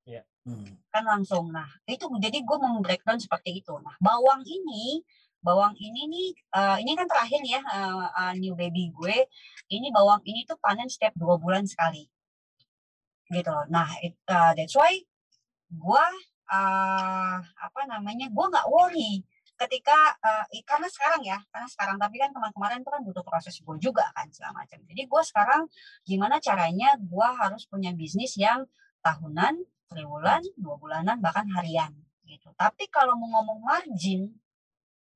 Ya. 0.08 0.24
hmm. 0.48 0.88
kan 0.89 1.04
langsung. 1.04 1.52
Nah 1.52 1.68
itu 1.86 2.08
jadi 2.18 2.39
gue 2.41 2.58
mau 2.58 2.80
breakdown 2.80 3.20
seperti 3.20 3.62
itu. 3.62 3.76
Nah 3.80 3.95
bawang 4.02 4.41
ini 4.48 5.04
bawang 5.38 5.78
ini 5.78 6.10
nih 6.10 6.28
uh, 6.58 6.78
ini 6.82 6.91
kan 6.98 7.08
terakhir 7.08 7.39
ya 7.45 7.62
uh, 7.62 8.10
uh, 8.10 8.34
new 8.36 8.58
baby 8.58 8.89
gue. 8.91 9.28
Ini 9.70 9.88
bawang 9.93 10.24
ini 10.26 10.48
tuh 10.48 10.58
panen 10.60 10.89
setiap 10.89 11.14
dua 11.16 11.38
bulan 11.38 11.68
sekali. 11.68 12.08
Gitu 13.30 13.48
loh. 13.48 13.68
Nah 13.70 13.88
it, 14.02 14.18
uh, 14.28 14.56
that's 14.58 14.74
why 14.74 14.98
gue 15.68 16.06
uh, 16.48 17.38
apa 17.39 17.82
namanya 17.88 18.28
gue 18.32 18.45
nggak 18.48 18.68
worry 18.68 19.24
ketika 19.58 19.98
uh, 20.22 20.45
karena 20.70 20.88
sekarang 20.88 21.22
ya 21.26 21.38
karena 21.50 21.66
sekarang 21.66 21.98
tapi 21.98 22.22
kan 22.22 22.30
kemarin-kemarin 22.30 22.86
itu 22.86 22.91
kan 22.93 23.02
butuh 23.02 23.24
proses 23.26 23.58
gue 23.58 23.76
juga 23.82 24.06
kan 24.14 24.30
segala 24.30 24.62
macam. 24.64 24.78
Jadi 24.86 25.02
gue 25.10 25.22
sekarang 25.26 25.62
gimana 26.06 26.38
caranya 26.38 26.93
gue 27.02 27.28
harus 27.41 27.66
punya 27.66 27.89
bisnis 27.98 28.38
yang 28.38 28.70
tahunan 29.02 29.66
triwulan 29.89 30.45
dua 30.62 30.76
bulanan 30.78 31.18
bahkan 31.18 31.50
harian 31.58 31.89
gitu. 32.30 32.54
Tapi 32.54 32.86
kalau 32.93 33.18
mau 33.18 33.41
ngomong 33.41 33.60
margin 33.66 34.30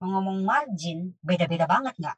mau 0.02 0.18
ngomong 0.18 0.42
margin 0.42 1.14
beda-beda 1.22 1.70
banget 1.70 1.94
nggak 2.02 2.18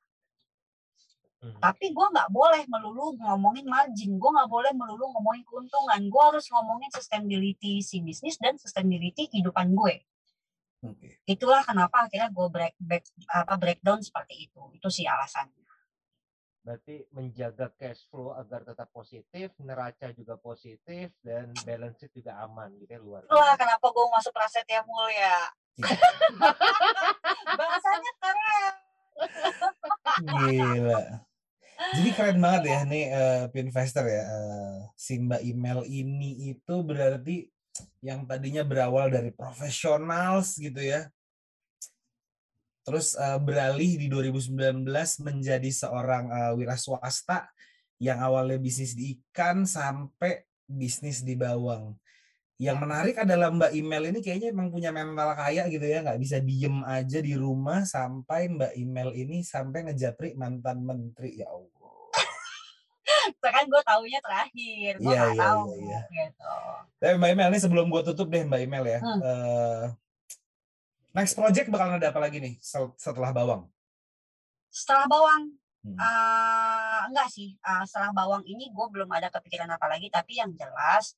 Hmm. 1.43 1.59
Tapi 1.59 1.91
gue 1.91 2.07
nggak 2.07 2.31
boleh 2.31 2.63
melulu 2.71 3.19
ngomongin 3.19 3.67
margin, 3.67 4.15
gue 4.15 4.31
nggak 4.31 4.47
boleh 4.47 4.71
melulu 4.71 5.11
ngomongin 5.11 5.43
keuntungan. 5.43 5.99
Gue 6.07 6.23
harus 6.23 6.47
ngomongin 6.47 6.87
sustainability 6.95 7.83
si 7.83 7.99
bisnis 7.99 8.39
dan 8.39 8.55
sustainability 8.55 9.27
kehidupan 9.27 9.75
gue. 9.75 10.07
Okay. 10.83 11.19
Itulah 11.27 11.67
kenapa 11.67 12.07
akhirnya 12.07 12.31
gue 12.31 12.47
break, 12.47 12.75
break 12.79 13.03
apa 13.27 13.59
breakdown 13.59 13.99
seperti 13.99 14.47
itu. 14.47 14.71
Itu 14.71 14.87
sih 14.87 15.03
alasannya. 15.03 15.67
Berarti 16.63 17.03
menjaga 17.11 17.75
cash 17.75 18.07
flow 18.07 18.31
agar 18.39 18.63
tetap 18.63 18.87
positif, 18.95 19.51
neraca 19.59 20.15
juga 20.15 20.39
positif, 20.39 21.11
dan 21.19 21.51
balance 21.67 21.99
sheet 21.99 22.15
juga 22.15 22.39
aman 22.39 22.71
gitu 22.79 22.95
ya 22.95 23.03
luar. 23.03 23.27
Wah, 23.27 23.51
kenapa 23.59 23.83
gue 23.83 24.05
masuk 24.15 24.31
prasetya 24.31 24.79
mulia? 24.87 25.51
Iya. 25.83 27.57
Bahasanya 27.59 28.11
keren. 28.21 28.75
Gila. 30.23 31.01
Jadi 31.93 32.09
keren 32.13 32.39
banget 32.41 32.63
ya 32.73 32.79
nih 32.85 33.05
uh, 33.13 33.43
Pinvestor 33.53 34.05
ya. 34.09 34.23
Uh, 34.25 34.77
si 34.97 35.21
Mbak 35.21 35.41
Email 35.45 35.79
ini 35.85 36.57
itu 36.57 36.75
berarti 36.81 37.49
yang 38.01 38.25
tadinya 38.29 38.61
berawal 38.65 39.09
dari 39.09 39.29
profesional 39.33 40.41
gitu 40.41 40.81
ya. 40.81 41.09
Terus 42.83 43.15
uh, 43.15 43.39
beralih 43.39 43.95
di 43.95 44.07
2019 44.11 44.83
menjadi 45.23 45.69
seorang 45.71 46.27
uh, 46.27 46.51
wira 46.57 46.75
swasta 46.75 47.47
yang 48.01 48.19
awalnya 48.19 48.59
bisnis 48.59 48.91
di 48.91 49.15
ikan 49.15 49.63
sampai 49.63 50.43
bisnis 50.67 51.23
di 51.23 51.39
bawang. 51.39 51.95
Yang 52.61 52.77
menarik 52.85 53.15
adalah 53.17 53.49
Mbak 53.49 53.71
Email 53.73 54.03
ini 54.13 54.19
kayaknya 54.21 54.53
emang 54.53 54.69
punya 54.69 54.93
mental 54.93 55.33
kaya 55.33 55.65
gitu 55.67 55.83
ya, 55.83 56.05
nggak 56.05 56.21
bisa 56.21 56.37
diem 56.37 56.85
aja 56.85 57.19
di 57.19 57.33
rumah 57.33 57.83
sampai 57.83 58.49
Mbak 58.53 58.73
Email 58.77 59.09
ini 59.17 59.41
sampai 59.41 59.89
ngejapri 59.89 60.37
mantan 60.37 60.85
menteri 60.85 61.41
ya 61.41 61.49
Allah 61.49 61.73
kan 63.63 63.65
gue 63.69 63.81
taunya 63.85 64.19
terakhir 64.19 64.91
gue 64.99 65.13
yeah, 65.13 65.31
yeah, 65.31 65.39
tahu 65.39 65.61
yeah, 65.79 65.87
yeah. 65.87 66.03
gitu 66.27 66.55
tapi 66.99 67.13
Mbak 67.19 67.29
Imel 67.35 67.49
ini 67.53 67.59
sebelum 67.61 67.85
gue 67.87 68.01
tutup 68.03 68.27
deh 68.27 68.43
Mbak 68.43 68.61
Imel 68.65 68.85
ya 68.87 68.99
hmm. 68.99 69.19
uh, 69.21 69.83
next 71.13 71.37
project 71.37 71.67
bakal 71.69 71.95
ada 71.95 72.09
apa 72.11 72.19
lagi 72.19 72.41
nih 72.41 72.53
setelah 72.97 73.31
bawang 73.31 73.69
setelah 74.73 75.05
bawang 75.07 75.53
hmm. 75.85 75.95
uh, 75.95 77.01
enggak 77.07 77.29
sih 77.31 77.55
uh, 77.61 77.83
setelah 77.87 78.11
bawang 78.11 78.43
ini 78.43 78.73
gue 78.73 78.87
belum 78.89 79.09
ada 79.13 79.29
kepikiran 79.29 79.69
apa 79.69 79.85
lagi 79.87 80.09
tapi 80.09 80.41
yang 80.41 80.51
jelas 80.57 81.15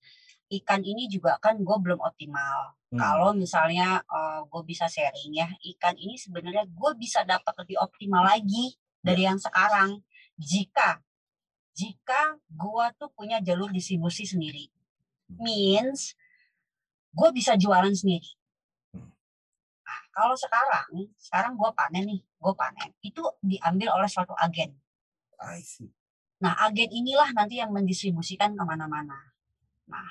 ikan 0.50 0.82
ini 0.86 1.10
juga 1.10 1.42
kan 1.42 1.58
gue 1.58 1.78
belum 1.82 1.98
optimal. 1.98 2.78
Hmm. 2.94 3.00
Kalau 3.02 3.32
misalnya 3.34 4.02
uh, 4.06 4.46
gue 4.46 4.62
bisa 4.66 4.86
sharing 4.86 5.34
ya, 5.34 5.50
ikan 5.76 5.98
ini 5.98 6.16
sebenarnya 6.16 6.70
gue 6.70 6.92
bisa 6.98 7.26
dapat 7.26 7.54
lebih 7.66 7.82
optimal 7.82 8.22
lagi 8.22 8.78
dari 9.02 9.26
ya. 9.26 9.34
yang 9.34 9.40
sekarang 9.42 9.90
jika 10.38 11.02
jika 11.76 12.40
gue 12.48 12.86
tuh 12.96 13.10
punya 13.12 13.42
jalur 13.42 13.74
distribusi 13.74 14.24
sendiri. 14.30 14.70
Hmm. 15.34 15.42
Means 15.42 16.14
gue 17.12 17.30
bisa 17.34 17.58
jualan 17.58 17.92
sendiri. 17.92 18.30
Hmm. 18.94 19.10
Nah, 19.82 20.00
kalau 20.14 20.38
sekarang, 20.38 21.10
sekarang 21.18 21.58
gue 21.58 21.70
panen 21.74 22.06
nih, 22.06 22.22
gue 22.22 22.54
panen, 22.54 22.90
itu 23.02 23.22
diambil 23.42 23.98
oleh 23.98 24.08
suatu 24.08 24.38
agen. 24.38 24.78
I 25.42 25.60
see. 25.66 25.92
Nah, 26.40 26.54
agen 26.68 26.92
inilah 26.92 27.32
nanti 27.32 27.60
yang 27.60 27.72
mendistribusikan 27.72 28.56
ke 28.56 28.64
mana-mana. 28.64 29.36
Nah, 29.88 30.08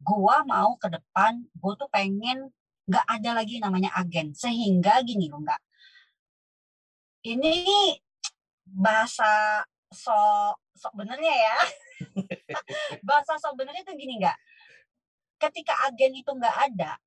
gue 0.00 0.36
mau 0.48 0.76
ke 0.76 0.88
depan, 0.92 1.40
gue 1.40 1.72
tuh 1.78 1.88
pengen 1.88 2.52
nggak 2.86 3.06
ada 3.08 3.30
lagi 3.42 3.58
namanya 3.58 3.92
agen. 3.96 4.36
Sehingga 4.36 5.00
gini 5.02 5.28
loh, 5.32 5.42
nggak. 5.42 5.62
Ini 7.26 7.64
bahasa 8.66 9.62
so 9.94 10.12
sok 10.76 10.92
benernya 10.98 11.32
ya 11.32 11.56
bahasa 13.08 13.38
sok 13.38 13.54
benernya 13.54 13.86
itu 13.86 13.94
gini 13.94 14.18
nggak 14.20 14.36
ketika 15.40 15.72
agen 15.88 16.12
itu 16.18 16.30
nggak 16.34 16.56
ada 16.72 16.98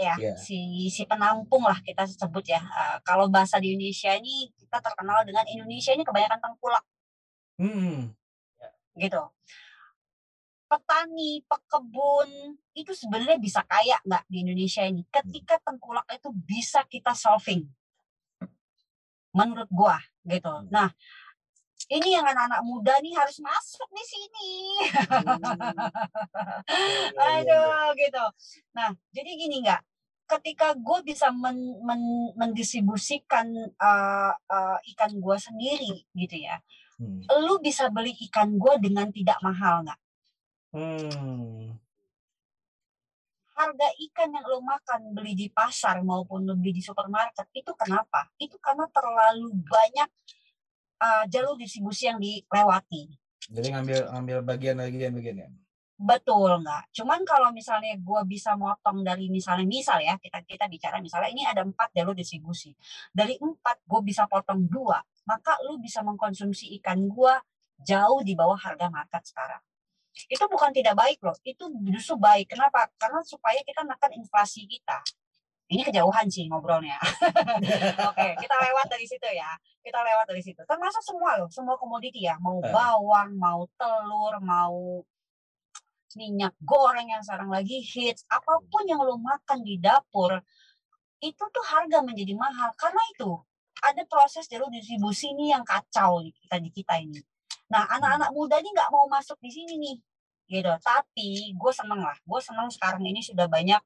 ya 0.00 0.16
yeah. 0.16 0.36
si 0.36 0.88
si 0.88 1.04
penampung 1.04 1.64
lah 1.64 1.76
kita 1.84 2.08
sebut 2.08 2.44
ya 2.48 2.60
uh, 2.60 2.96
kalau 3.04 3.28
bahasa 3.28 3.60
di 3.60 3.76
Indonesia 3.76 4.12
ini 4.16 4.48
kita 4.56 4.80
terkenal 4.80 5.24
dengan 5.28 5.44
Indonesia 5.48 5.92
ini 5.92 6.04
kebanyakan 6.04 6.40
tengkulak 6.40 6.84
hmm. 7.60 8.12
gitu 8.96 9.22
petani 10.70 11.42
pekebun 11.50 12.54
itu 12.78 12.94
sebenarnya 12.94 13.42
bisa 13.42 13.66
kaya 13.66 13.98
nggak 14.06 14.22
di 14.30 14.46
Indonesia 14.46 14.86
ini 14.86 15.02
ketika 15.10 15.58
tengkulak 15.66 16.06
itu 16.14 16.30
bisa 16.30 16.86
kita 16.86 17.10
solving 17.10 17.66
menurut 19.34 19.66
gua 19.66 19.98
gitu 20.22 20.46
hmm. 20.46 20.70
nah 20.70 20.94
ini 21.90 22.14
yang 22.14 22.22
anak-anak 22.22 22.62
muda 22.62 22.94
nih 23.02 23.18
harus 23.18 23.42
masuk 23.42 23.88
di 23.90 24.04
sini. 24.06 24.50
Hmm. 25.10 25.42
Aduh 27.34 27.90
gitu. 27.98 28.24
Nah 28.78 28.94
jadi 29.10 29.30
gini 29.34 29.66
nggak, 29.66 29.82
ketika 30.38 30.78
gue 30.78 30.98
bisa 31.02 31.34
men, 31.34 31.58
men, 31.82 32.30
mendistribusikan 32.38 33.50
uh, 33.74 34.32
uh, 34.38 34.78
ikan 34.94 35.18
gue 35.18 35.36
sendiri 35.42 36.06
gitu 36.14 36.36
ya, 36.38 36.62
hmm. 37.02 37.26
lu 37.42 37.58
bisa 37.58 37.90
beli 37.90 38.14
ikan 38.30 38.54
gue 38.54 38.74
dengan 38.78 39.10
tidak 39.10 39.42
mahal 39.42 39.82
nggak? 39.82 39.98
Hmm. 40.70 41.74
Harga 43.58 43.88
ikan 44.08 44.30
yang 44.32 44.46
lo 44.46 44.62
makan 44.64 45.12
beli 45.12 45.36
di 45.36 45.46
pasar 45.52 46.00
maupun 46.00 46.46
lo 46.46 46.54
beli 46.56 46.78
di 46.78 46.82
supermarket 46.82 47.50
itu 47.52 47.74
kenapa? 47.76 48.30
Itu 48.40 48.56
karena 48.62 48.86
terlalu 48.88 49.52
banyak 49.66 50.08
uh, 51.02 51.24
jalur 51.26 51.58
distribusi 51.58 52.08
yang 52.08 52.22
dilewati. 52.22 53.10
Jadi 53.50 53.66
ngambil 53.74 53.98
ngambil 54.14 54.38
bagian-bagian-bagian 54.46 55.36
ya. 55.44 55.48
Betul 56.00 56.64
nggak? 56.64 56.96
Cuman 56.96 57.20
kalau 57.28 57.52
misalnya 57.52 57.92
gue 58.00 58.20
bisa 58.24 58.56
motong 58.56 59.04
dari 59.04 59.28
misalnya 59.28 59.68
misal 59.68 60.00
ya 60.00 60.16
kita 60.16 60.40
kita 60.48 60.64
bicara 60.64 60.96
misalnya 60.96 61.28
ini 61.28 61.44
ada 61.44 61.60
empat 61.60 61.92
jalur 61.92 62.16
distribusi. 62.16 62.72
Dari 63.12 63.36
empat 63.36 63.84
gue 63.84 64.00
bisa 64.00 64.24
potong 64.24 64.64
dua, 64.64 64.96
maka 65.28 65.60
lu 65.68 65.76
bisa 65.76 66.00
mengkonsumsi 66.00 66.72
ikan 66.80 67.04
gue 67.04 67.34
jauh 67.84 68.24
di 68.24 68.32
bawah 68.32 68.56
harga 68.56 68.88
market 68.88 69.28
sekarang. 69.28 69.60
Itu 70.26 70.44
bukan 70.50 70.74
tidak 70.74 70.98
baik 70.98 71.22
loh, 71.22 71.36
itu 71.46 71.70
justru 71.94 72.18
baik. 72.18 72.50
Kenapa? 72.52 72.90
Karena 72.98 73.22
supaya 73.22 73.62
kita 73.62 73.86
menekan 73.86 74.12
inflasi 74.18 74.66
kita 74.66 75.00
ini 75.70 75.86
kejauhan 75.86 76.26
sih 76.26 76.50
ngobrolnya. 76.50 76.98
Oke, 78.10 78.18
okay, 78.18 78.30
kita 78.42 78.54
lewat 78.58 78.90
dari 78.90 79.06
situ 79.06 79.22
ya. 79.30 79.54
Kita 79.78 80.02
lewat 80.02 80.26
dari 80.26 80.42
situ. 80.42 80.58
Termasuk 80.66 80.98
semua 81.06 81.38
loh, 81.38 81.46
semua 81.46 81.78
komoditi 81.78 82.26
ya. 82.26 82.34
Mau 82.42 82.58
eh. 82.58 82.66
bawang, 82.74 83.38
mau 83.38 83.62
telur, 83.78 84.34
mau 84.42 85.06
minyak 86.18 86.58
goreng 86.66 87.06
yang 87.14 87.22
sekarang 87.22 87.54
lagi 87.54 87.78
hits. 87.78 88.26
Apa 88.26 88.58
pun 88.66 88.82
yang 88.90 88.98
lo 88.98 89.14
makan 89.14 89.62
di 89.62 89.78
dapur, 89.78 90.42
itu 91.22 91.38
tuh 91.38 91.64
harga 91.70 92.02
menjadi 92.02 92.34
mahal. 92.34 92.74
Karena 92.74 93.02
itu, 93.14 93.38
ada 93.86 94.02
proses 94.10 94.50
jalur 94.50 94.74
distribusi 94.74 95.30
ini 95.30 95.54
yang 95.54 95.62
kacau 95.62 96.18
di 96.18 96.34
kita, 96.34 96.58
di 96.58 96.70
kita 96.74 96.98
ini. 96.98 97.22
Nah, 97.70 97.86
anak-anak 97.86 98.30
muda 98.34 98.58
ini 98.58 98.70
nggak 98.74 98.90
mau 98.90 99.06
masuk 99.06 99.38
di 99.40 99.50
sini 99.50 99.74
nih. 99.78 99.96
Gitu. 100.50 100.72
Tapi 100.82 101.54
gue 101.54 101.72
seneng 101.72 102.02
lah. 102.02 102.18
Gue 102.26 102.40
seneng 102.42 102.68
sekarang 102.68 103.06
ini 103.06 103.22
sudah 103.22 103.46
banyak 103.46 103.78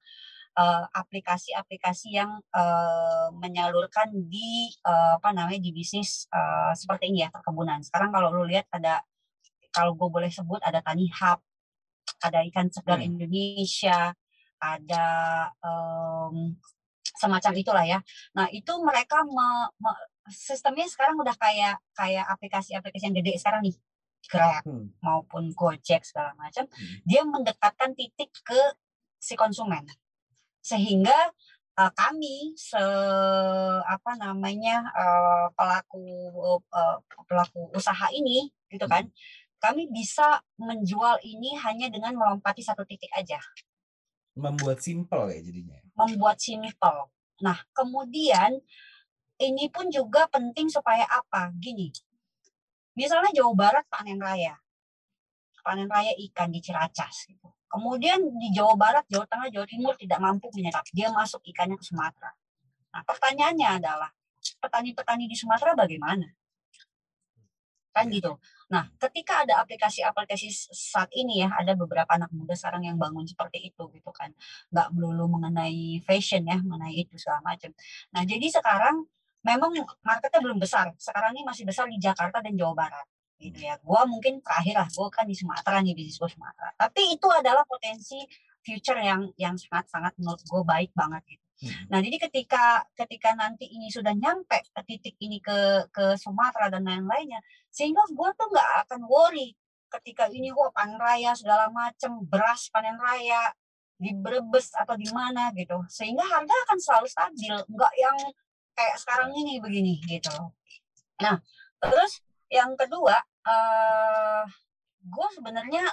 Eh, 0.54 0.84
aplikasi-aplikasi 0.94 2.14
uh, 2.14 2.16
yang 2.22 2.30
uh, 2.54 3.26
menyalurkan 3.34 4.06
di 4.30 4.70
uh, 4.86 5.18
apa 5.18 5.34
namanya 5.34 5.58
di 5.58 5.74
bisnis 5.74 6.30
uh, 6.30 6.70
seperti 6.78 7.10
ini 7.10 7.26
ya 7.26 7.28
perkebunan. 7.34 7.82
Sekarang 7.82 8.14
kalau 8.14 8.30
lu 8.30 8.46
lihat 8.46 8.62
ada 8.70 9.02
kalau 9.74 9.98
gue 9.98 10.06
boleh 10.06 10.30
sebut 10.30 10.62
ada 10.62 10.78
Tani 10.78 11.10
Hub, 11.10 11.42
ada 12.22 12.38
ikan 12.46 12.70
segar 12.70 13.02
hmm. 13.02 13.18
Indonesia, 13.18 14.14
ada 14.62 15.06
um, 15.58 16.54
semacam 17.18 17.52
itulah 17.58 17.84
ya. 17.90 17.98
Nah 18.38 18.46
itu 18.54 18.78
mereka 18.78 19.26
me, 19.26 19.74
me, 19.82 19.90
sistemnya 20.32 20.88
sekarang 20.88 21.20
udah 21.20 21.36
kayak 21.36 21.76
kayak 21.92 22.24
aplikasi-aplikasi 22.32 23.12
yang 23.12 23.16
gede 23.16 23.36
sekarang 23.36 23.64
nih 23.68 23.76
Grab 24.24 24.64
hmm. 24.64 24.96
maupun 25.04 25.52
Gojek 25.52 26.00
segala 26.04 26.32
macam 26.40 26.64
hmm. 26.64 27.04
dia 27.04 27.22
mendekatkan 27.28 27.92
titik 27.92 28.32
ke 28.40 28.60
si 29.20 29.36
konsumen 29.36 29.84
sehingga 30.64 31.12
uh, 31.76 31.92
kami 31.92 32.56
se 32.56 32.80
apa 33.84 34.16
namanya 34.16 34.88
uh, 34.96 35.46
pelaku 35.52 36.04
uh, 36.72 36.98
pelaku 37.28 37.68
usaha 37.76 38.08
ini 38.16 38.48
gitu 38.72 38.88
kan 38.88 39.04
hmm. 39.04 39.14
kami 39.60 39.92
bisa 39.92 40.40
menjual 40.56 41.20
ini 41.20 41.60
hanya 41.60 41.92
dengan 41.92 42.16
melompati 42.16 42.64
satu 42.64 42.88
titik 42.88 43.12
aja 43.12 43.40
membuat 44.34 44.80
simple 44.80 45.30
ya 45.30 45.40
jadinya 45.44 45.78
membuat 45.92 46.40
simple 46.40 47.12
nah 47.44 47.60
kemudian 47.76 48.64
ini 49.42 49.66
pun 49.70 49.90
juga 49.90 50.26
penting 50.30 50.70
supaya 50.70 51.06
apa 51.08 51.50
gini 51.58 51.90
misalnya 52.94 53.34
Jawa 53.34 53.52
Barat 53.56 53.84
panen 53.90 54.20
raya 54.22 54.58
panen 55.64 55.88
raya 55.88 56.12
ikan 56.28 56.52
di 56.52 56.60
Ciracas 56.60 57.26
gitu 57.26 57.54
Kemudian 57.74 58.22
di 58.38 58.54
Jawa 58.54 58.78
Barat, 58.78 59.02
Jawa 59.10 59.26
Tengah, 59.26 59.50
Jawa 59.50 59.66
Timur 59.66 59.98
tidak 59.98 60.22
mampu 60.22 60.46
menyerap. 60.54 60.86
Dia 60.94 61.10
masuk 61.10 61.42
ikannya 61.42 61.74
ke 61.74 61.82
Sumatera. 61.82 62.30
Nah, 62.94 63.02
pertanyaannya 63.02 63.82
adalah, 63.82 64.14
petani-petani 64.62 65.26
di 65.26 65.34
Sumatera 65.34 65.74
bagaimana? 65.74 66.22
Kan 67.90 68.14
gitu. 68.14 68.38
Nah, 68.70 68.94
ketika 69.02 69.42
ada 69.42 69.58
aplikasi-aplikasi 69.66 70.54
saat 70.70 71.10
ini 71.18 71.42
ya, 71.42 71.50
ada 71.50 71.74
beberapa 71.74 72.14
anak 72.14 72.30
muda 72.30 72.54
sekarang 72.54 72.86
yang 72.86 72.94
bangun 72.94 73.26
seperti 73.26 73.74
itu 73.74 73.90
gitu 73.90 74.10
kan. 74.14 74.30
Nggak 74.70 74.94
melulu 74.94 75.26
mengenai 75.34 75.98
fashion 76.06 76.46
ya, 76.46 76.62
mengenai 76.62 76.94
itu 76.94 77.18
segala 77.18 77.42
macam. 77.42 77.74
Nah, 78.14 78.22
jadi 78.22 78.54
sekarang 78.54 79.10
memang 79.44 79.70
marketnya 80.02 80.40
belum 80.40 80.58
besar. 80.58 80.90
Sekarang 80.96 81.36
ini 81.36 81.44
masih 81.44 81.68
besar 81.68 81.86
di 81.86 82.00
Jakarta 82.00 82.40
dan 82.40 82.56
Jawa 82.56 82.74
Barat 82.74 83.06
gitu 83.38 83.60
ya. 83.60 83.76
Gua 83.84 84.08
mungkin 84.08 84.40
terakhir 84.40 84.74
lah, 84.80 84.88
gua 84.96 85.12
kan 85.12 85.28
di 85.28 85.36
Sumatera 85.36 85.84
nih 85.84 85.92
bisnis 85.92 86.16
gue 86.16 86.30
Sumatera. 86.32 86.72
Tapi 86.80 87.14
itu 87.14 87.28
adalah 87.28 87.62
potensi 87.68 88.24
future 88.64 88.96
yang 88.96 89.28
yang 89.36 89.54
sangat 89.60 89.86
sangat 89.92 90.12
menurut 90.16 90.40
gue 90.40 90.62
baik 90.64 90.90
banget 90.96 91.22
gitu. 91.36 91.44
Hmm. 91.68 91.84
Nah 91.92 91.98
jadi 92.00 92.16
ketika 92.16 92.88
ketika 92.96 93.36
nanti 93.36 93.68
ini 93.68 93.92
sudah 93.92 94.16
nyampe 94.16 94.64
ke 94.72 94.80
titik 94.88 95.14
ini 95.20 95.38
ke 95.38 95.86
ke 95.92 96.16
Sumatera 96.16 96.72
dan 96.72 96.88
lain-lainnya, 96.88 97.44
sehingga 97.68 98.02
gue 98.08 98.28
tuh 98.34 98.48
nggak 98.48 98.70
akan 98.88 99.04
worry 99.04 99.52
ketika 99.92 100.26
ini 100.32 100.50
gue 100.50 100.68
panen 100.74 100.98
raya 100.98 101.36
segala 101.38 101.70
macem 101.70 102.24
beras 102.26 102.66
panen 102.72 102.98
raya 102.98 103.54
di 103.94 104.10
Brebes 104.10 104.74
atau 104.74 104.98
di 104.98 105.06
mana 105.14 105.54
gitu, 105.54 105.78
sehingga 105.86 106.26
harga 106.26 106.50
akan 106.66 106.78
selalu 106.82 107.06
stabil, 107.06 107.54
nggak 107.70 107.92
yang 107.94 108.18
kayak 108.74 108.96
sekarang 108.98 109.30
ini 109.34 109.62
begini 109.62 110.02
gitu. 110.04 110.34
Nah 111.22 111.38
terus 111.80 112.20
yang 112.52 112.74
kedua 112.78 113.16
uh, 113.44 114.42
eh, 114.42 114.44
gue 115.04 115.26
sebenarnya 115.36 115.84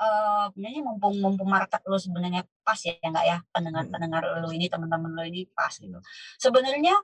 uh, 0.00 0.48
sebenarnya 0.52 0.80
mumpung 0.80 1.14
mumpung 1.20 1.48
market 1.48 1.82
lo 1.84 2.00
sebenarnya 2.00 2.46
pas 2.64 2.78
ya 2.80 2.96
enggak 3.04 3.24
ya 3.26 3.38
pendengar 3.52 3.84
pendengar 3.90 4.22
lo 4.40 4.48
ini 4.54 4.66
teman-teman 4.70 5.12
lo 5.12 5.22
ini 5.26 5.44
pas 5.52 5.72
gitu 5.72 5.98
sebenarnya 6.40 6.96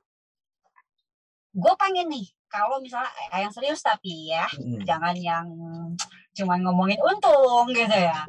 gue 1.57 1.73
pengen 1.77 2.09
nih 2.09 2.25
kalau 2.47 2.79
misalnya 2.79 3.11
eh, 3.33 3.43
yang 3.43 3.53
serius 3.53 3.83
tapi 3.83 4.31
ya 4.31 4.47
hmm. 4.47 4.85
jangan 4.87 5.15
yang 5.17 5.45
cuma 6.37 6.55
ngomongin 6.61 7.01
untung 7.01 7.69
gitu 7.73 7.97
ya 7.97 8.23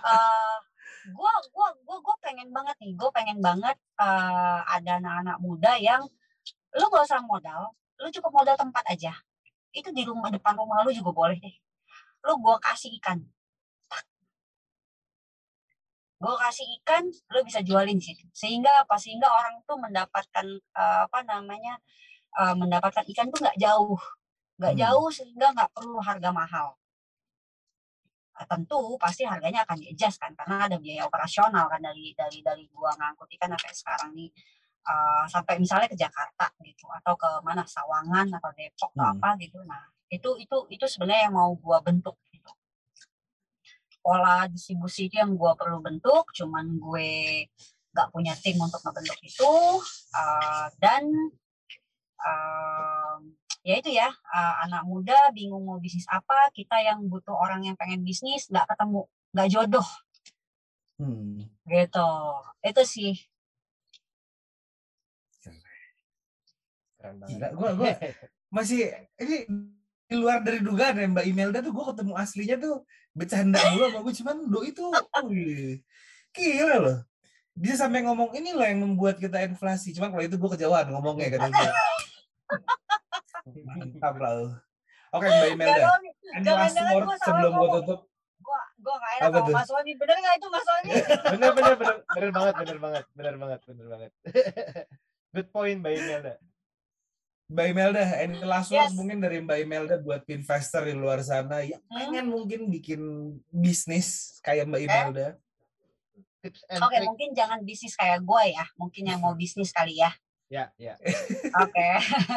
uh, 0.00 0.56
gue 1.10 1.32
gue 1.50 1.68
gue 1.86 1.98
gue 2.06 2.16
pengen 2.22 2.48
banget 2.54 2.76
nih 2.82 2.92
gue 2.94 3.10
pengen 3.10 3.38
banget 3.42 3.76
uh, 3.98 4.62
ada 4.66 5.02
anak-anak 5.02 5.36
muda 5.42 5.72
yang 5.78 6.02
lu 6.78 6.86
gak 6.86 7.06
usah 7.06 7.20
modal 7.26 7.74
lu 8.00 8.08
cukup 8.08 8.32
modal 8.32 8.56
tempat 8.56 8.84
aja. 8.88 9.12
Itu 9.70 9.92
di 9.92 10.02
rumah 10.08 10.32
depan 10.32 10.56
rumah 10.56 10.82
lu 10.82 10.90
juga 10.90 11.12
boleh 11.12 11.36
deh. 11.38 11.56
Lu 12.26 12.40
gua 12.40 12.56
kasih 12.58 12.96
ikan. 12.98 13.20
Gue 16.20 16.34
kasih 16.36 16.68
ikan 16.80 17.08
lu 17.32 17.40
bisa 17.48 17.64
jualin 17.64 17.96
sih 17.96 18.12
sehingga 18.36 18.68
apa? 18.84 18.96
Sehingga 19.00 19.24
orang 19.24 19.64
tuh 19.64 19.80
mendapatkan 19.80 20.46
uh, 20.76 21.08
apa 21.08 21.24
namanya 21.24 21.80
uh, 22.36 22.52
mendapatkan 22.52 23.04
ikan 23.16 23.32
tuh 23.32 23.40
nggak 23.40 23.56
jauh. 23.56 24.00
Nggak 24.60 24.74
hmm. 24.76 24.82
jauh 24.84 25.08
sehingga 25.08 25.46
nggak 25.56 25.70
perlu 25.72 25.96
harga 26.00 26.28
mahal 26.32 26.79
tentu 28.48 28.96
pasti 28.96 29.26
harganya 29.26 29.64
akan 29.66 29.76
di 29.80 29.92
kan 29.96 30.32
karena 30.36 30.68
ada 30.68 30.76
biaya 30.80 31.04
operasional 31.08 31.68
kan 31.68 31.80
dari 31.82 32.14
dari 32.16 32.40
dari 32.40 32.64
gua 32.72 32.94
ngangkut 32.96 33.28
ikan 33.36 33.52
sampai 33.56 33.74
sekarang 33.74 34.10
nih. 34.16 34.30
Uh, 34.80 35.28
sampai 35.28 35.60
misalnya 35.60 35.92
ke 35.92 35.96
Jakarta 35.98 36.48
gitu 36.64 36.88
atau 36.88 37.12
ke 37.12 37.28
mana 37.44 37.68
Sawangan 37.68 38.32
atau 38.32 38.48
Depok 38.56 38.90
hmm. 38.96 38.96
atau 38.96 39.06
apa 39.12 39.28
gitu. 39.36 39.60
Nah 39.68 39.82
itu 40.08 40.30
itu 40.40 40.56
itu 40.72 40.84
sebenarnya 40.88 41.28
yang 41.28 41.36
mau 41.36 41.52
gua 41.60 41.84
bentuk 41.84 42.16
gitu. 42.32 42.48
Pola 44.00 44.48
distribusi 44.48 45.12
itu 45.12 45.20
yang 45.20 45.36
gua 45.36 45.52
perlu 45.52 45.84
bentuk 45.84 46.32
cuman 46.32 46.80
gue 46.80 47.44
nggak 47.92 48.08
punya 48.14 48.32
tim 48.40 48.56
untuk 48.56 48.80
ngebentuk 48.80 49.20
itu. 49.20 49.52
Uh, 50.16 50.66
dan 50.80 51.04
uh, 52.24 53.18
ya 53.60 53.74
itu 53.76 53.90
ya 53.92 54.08
uh, 54.08 54.54
anak 54.64 54.88
muda 54.88 55.16
bingung 55.36 55.68
mau 55.68 55.76
bisnis 55.76 56.08
apa 56.08 56.48
kita 56.56 56.80
yang 56.80 57.04
butuh 57.12 57.36
orang 57.36 57.60
yang 57.68 57.76
pengen 57.76 58.00
bisnis 58.00 58.48
nggak 58.48 58.64
ketemu 58.68 59.04
nggak 59.36 59.48
jodoh. 59.52 59.88
Hmm. 61.00 61.48
gitu 61.64 62.10
itu 62.60 62.82
sih. 62.84 63.12
Keren 67.00 67.16
banget. 67.16 67.52
Gua, 67.56 67.70
gua 67.72 67.92
masih 68.56 68.92
ini 69.16 69.48
di 70.10 70.14
luar 70.18 70.42
dari 70.42 70.60
dugaan 70.60 70.98
ya 70.98 71.06
Mbak 71.06 71.26
Imelda 71.30 71.58
tuh 71.62 71.70
gue 71.70 71.84
ketemu 71.94 72.12
aslinya 72.18 72.56
tuh 72.58 72.82
bercanda 73.14 73.62
mulu 73.70 73.86
sama 73.86 74.00
gue 74.02 74.14
cuman 74.18 74.36
do 74.50 74.60
itu 74.66 74.84
gila 76.34 76.76
loh. 76.82 76.98
Bisa 77.54 77.86
sampai 77.86 78.02
ngomong 78.02 78.34
ini 78.34 78.50
loh 78.50 78.66
yang 78.66 78.82
membuat 78.82 79.22
kita 79.22 79.38
inflasi. 79.46 79.94
Cuman 79.94 80.10
kalau 80.10 80.24
itu 80.26 80.34
gue 80.34 80.50
kejauhan 80.58 80.90
ngomongnya 80.90 81.38
kan 81.38 81.48
mantap 83.66 84.14
lah 84.18 84.58
oke 85.14 85.26
Mbak 85.26 85.48
Imelda. 85.54 85.86
ini 86.38 86.50
last 86.50 86.76
word 86.78 87.08
sebelum 87.22 87.52
gue 87.58 87.68
tutup. 87.82 88.00
Gua 88.40 88.60
gua 88.80 88.96
gak 88.96 89.12
enak 89.20 89.30
sama 89.36 89.50
Mas 89.52 89.68
Wani. 89.68 89.92
Bener 90.00 90.16
gak 90.16 90.34
itu 90.40 90.48
Mas 90.48 90.66
Wani? 90.66 90.90
Bener 91.36 91.50
bener 91.52 91.74
bener 91.76 91.96
bener 92.08 92.30
banget 92.32 92.54
bener 92.56 92.78
banget 92.80 93.04
bener 93.12 93.34
banget 93.36 93.60
bener 93.68 93.86
banget. 93.86 94.10
Good 95.36 95.48
point 95.52 95.78
Mbak 95.84 95.92
Imelda. 95.92 96.34
Mbak 97.50 97.66
Imelda, 97.66 98.02
ini 98.22 98.38
last 98.46 98.70
yes. 98.70 98.94
mungkin 98.94 99.18
dari 99.18 99.42
Mbak 99.42 99.58
Imelda 99.66 99.98
buat 99.98 100.22
investor 100.30 100.86
di 100.86 100.94
luar 100.94 101.18
sana 101.26 101.66
yang 101.66 101.82
hmm. 101.82 101.98
pengen 101.98 102.26
mungkin 102.30 102.60
bikin 102.70 103.02
bisnis 103.50 104.38
kayak 104.46 104.70
Mbak 104.70 104.82
Imelda. 104.86 105.28
Oke, 106.40 106.56
okay, 106.78 107.00
mungkin 107.04 107.34
jangan 107.34 107.60
bisnis 107.66 107.98
kayak 107.98 108.22
gue 108.22 108.42
ya, 108.54 108.64
mungkin 108.78 109.02
yang 109.02 109.20
mau 109.20 109.34
bisnis 109.34 109.74
kali 109.74 109.98
ya. 109.98 110.14
Ya, 110.50 110.66
ya. 110.74 110.98
Oke. 111.62 111.88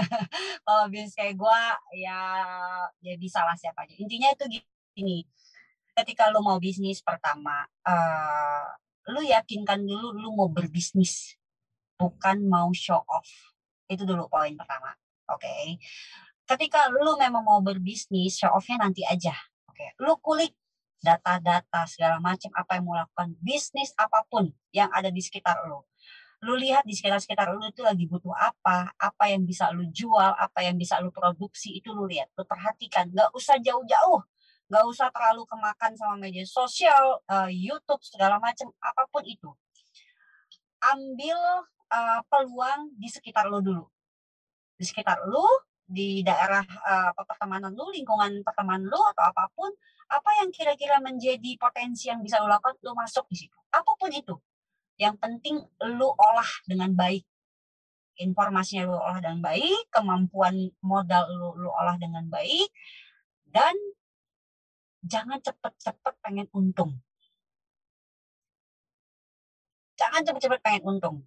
Kalau 0.70 0.86
bisnis 0.94 1.18
kayak 1.18 1.34
gue 1.34 1.62
ya 1.98 2.20
ya 3.02 3.14
bisa 3.18 3.42
lah 3.42 3.58
siapa 3.58 3.90
aja. 3.90 3.98
Intinya 3.98 4.30
itu 4.30 4.62
gini. 4.94 5.26
Ketika 5.98 6.30
lu 6.30 6.46
mau 6.46 6.62
bisnis 6.62 7.02
pertama, 7.02 7.66
uh, 7.86 8.66
lu 9.10 9.26
yakinkan 9.26 9.82
dulu 9.82 10.14
lu 10.14 10.30
mau 10.34 10.50
berbisnis, 10.50 11.38
bukan 11.98 12.46
mau 12.46 12.70
show 12.78 13.02
off. 13.10 13.30
Itu 13.90 14.06
dulu 14.06 14.30
poin 14.30 14.54
pertama. 14.54 14.94
Oke. 15.34 15.50
Okay? 15.50 15.66
Ketika 16.46 16.94
lu 16.94 17.18
memang 17.18 17.42
mau 17.42 17.62
berbisnis, 17.66 18.38
show 18.38 18.54
off-nya 18.54 18.78
nanti 18.86 19.02
aja. 19.10 19.34
Oke. 19.70 19.90
Okay? 19.90 19.90
Lu 20.06 20.22
kulik 20.22 20.54
data-data 21.02 21.84
segala 21.90 22.22
macam 22.22 22.54
apa 22.54 22.78
yang 22.78 22.86
mau 22.86 22.96
lakukan 22.96 23.36
bisnis 23.42 23.92
apa 24.00 24.24
pun 24.30 24.54
yang 24.70 24.88
ada 24.94 25.10
di 25.10 25.20
sekitar 25.20 25.66
lu. 25.66 25.82
Lu 26.44 26.60
lihat 26.60 26.84
di 26.84 26.92
sekitar-sekitar 26.92 27.56
lu 27.56 27.64
itu 27.72 27.82
lagi 27.82 28.04
butuh 28.04 28.36
apa, 28.36 28.92
apa 29.00 29.24
yang 29.32 29.48
bisa 29.48 29.72
lu 29.72 29.88
jual, 29.88 30.36
apa 30.36 30.60
yang 30.60 30.76
bisa 30.76 31.00
lu 31.00 31.10
produksi 31.10 31.80
itu 31.80 31.96
lu 31.96 32.04
lihat, 32.04 32.28
lu 32.36 32.44
perhatikan. 32.44 33.08
Gak 33.16 33.32
usah 33.32 33.56
jauh-jauh, 33.64 34.20
gak 34.68 34.84
usah 34.84 35.08
terlalu 35.16 35.48
kemakan 35.48 35.96
sama 35.96 36.20
media 36.20 36.44
sosial, 36.44 37.24
uh, 37.32 37.48
YouTube 37.48 38.04
segala 38.04 38.44
macam 38.44 38.68
apa 38.84 39.08
pun 39.08 39.24
itu. 39.24 39.50
Ambil 40.84 41.40
uh, 41.88 42.20
peluang 42.28 42.92
di 43.00 43.08
sekitar 43.08 43.48
lu 43.48 43.64
dulu 43.64 43.88
di 44.78 44.86
sekitar 44.86 45.24
lu, 45.30 45.46
di 45.84 46.20
daerah 46.26 46.64
uh, 46.64 47.12
pertemanan 47.24 47.72
lu, 47.72 47.88
lingkungan 47.94 48.44
pertemanan 48.44 48.84
lu 48.84 49.00
atau 49.16 49.24
apa 49.30 49.48
pun, 49.56 49.72
apa 50.10 50.30
yang 50.44 50.50
kira-kira 50.52 51.00
menjadi 51.00 51.56
potensi 51.56 52.12
yang 52.12 52.20
bisa 52.20 52.44
lu 52.44 52.52
lakukan, 52.52 52.76
lu 52.84 52.92
masuk 52.92 53.24
di 53.32 53.46
situ. 53.46 53.58
Apa 53.72 53.96
pun 53.96 54.12
itu. 54.12 54.36
Yang 55.02 55.16
penting 55.22 55.56
lu 55.98 56.10
olah 56.14 56.52
dengan 56.70 56.94
baik. 56.94 57.26
Informasinya 58.22 58.86
lu 58.86 58.98
olah 58.98 59.20
dengan 59.22 59.42
baik, 59.42 59.90
kemampuan 59.90 60.70
modal 60.86 61.26
lu, 61.34 61.50
lu 61.58 61.70
olah 61.74 61.98
dengan 61.98 62.30
baik, 62.30 62.70
dan 63.50 63.74
jangan 65.02 65.42
cepet-cepet 65.42 66.14
pengen 66.22 66.48
untung. 66.54 67.02
Jangan 69.98 70.22
cepet-cepet 70.26 70.60
pengen 70.62 70.84
untung. 70.86 71.26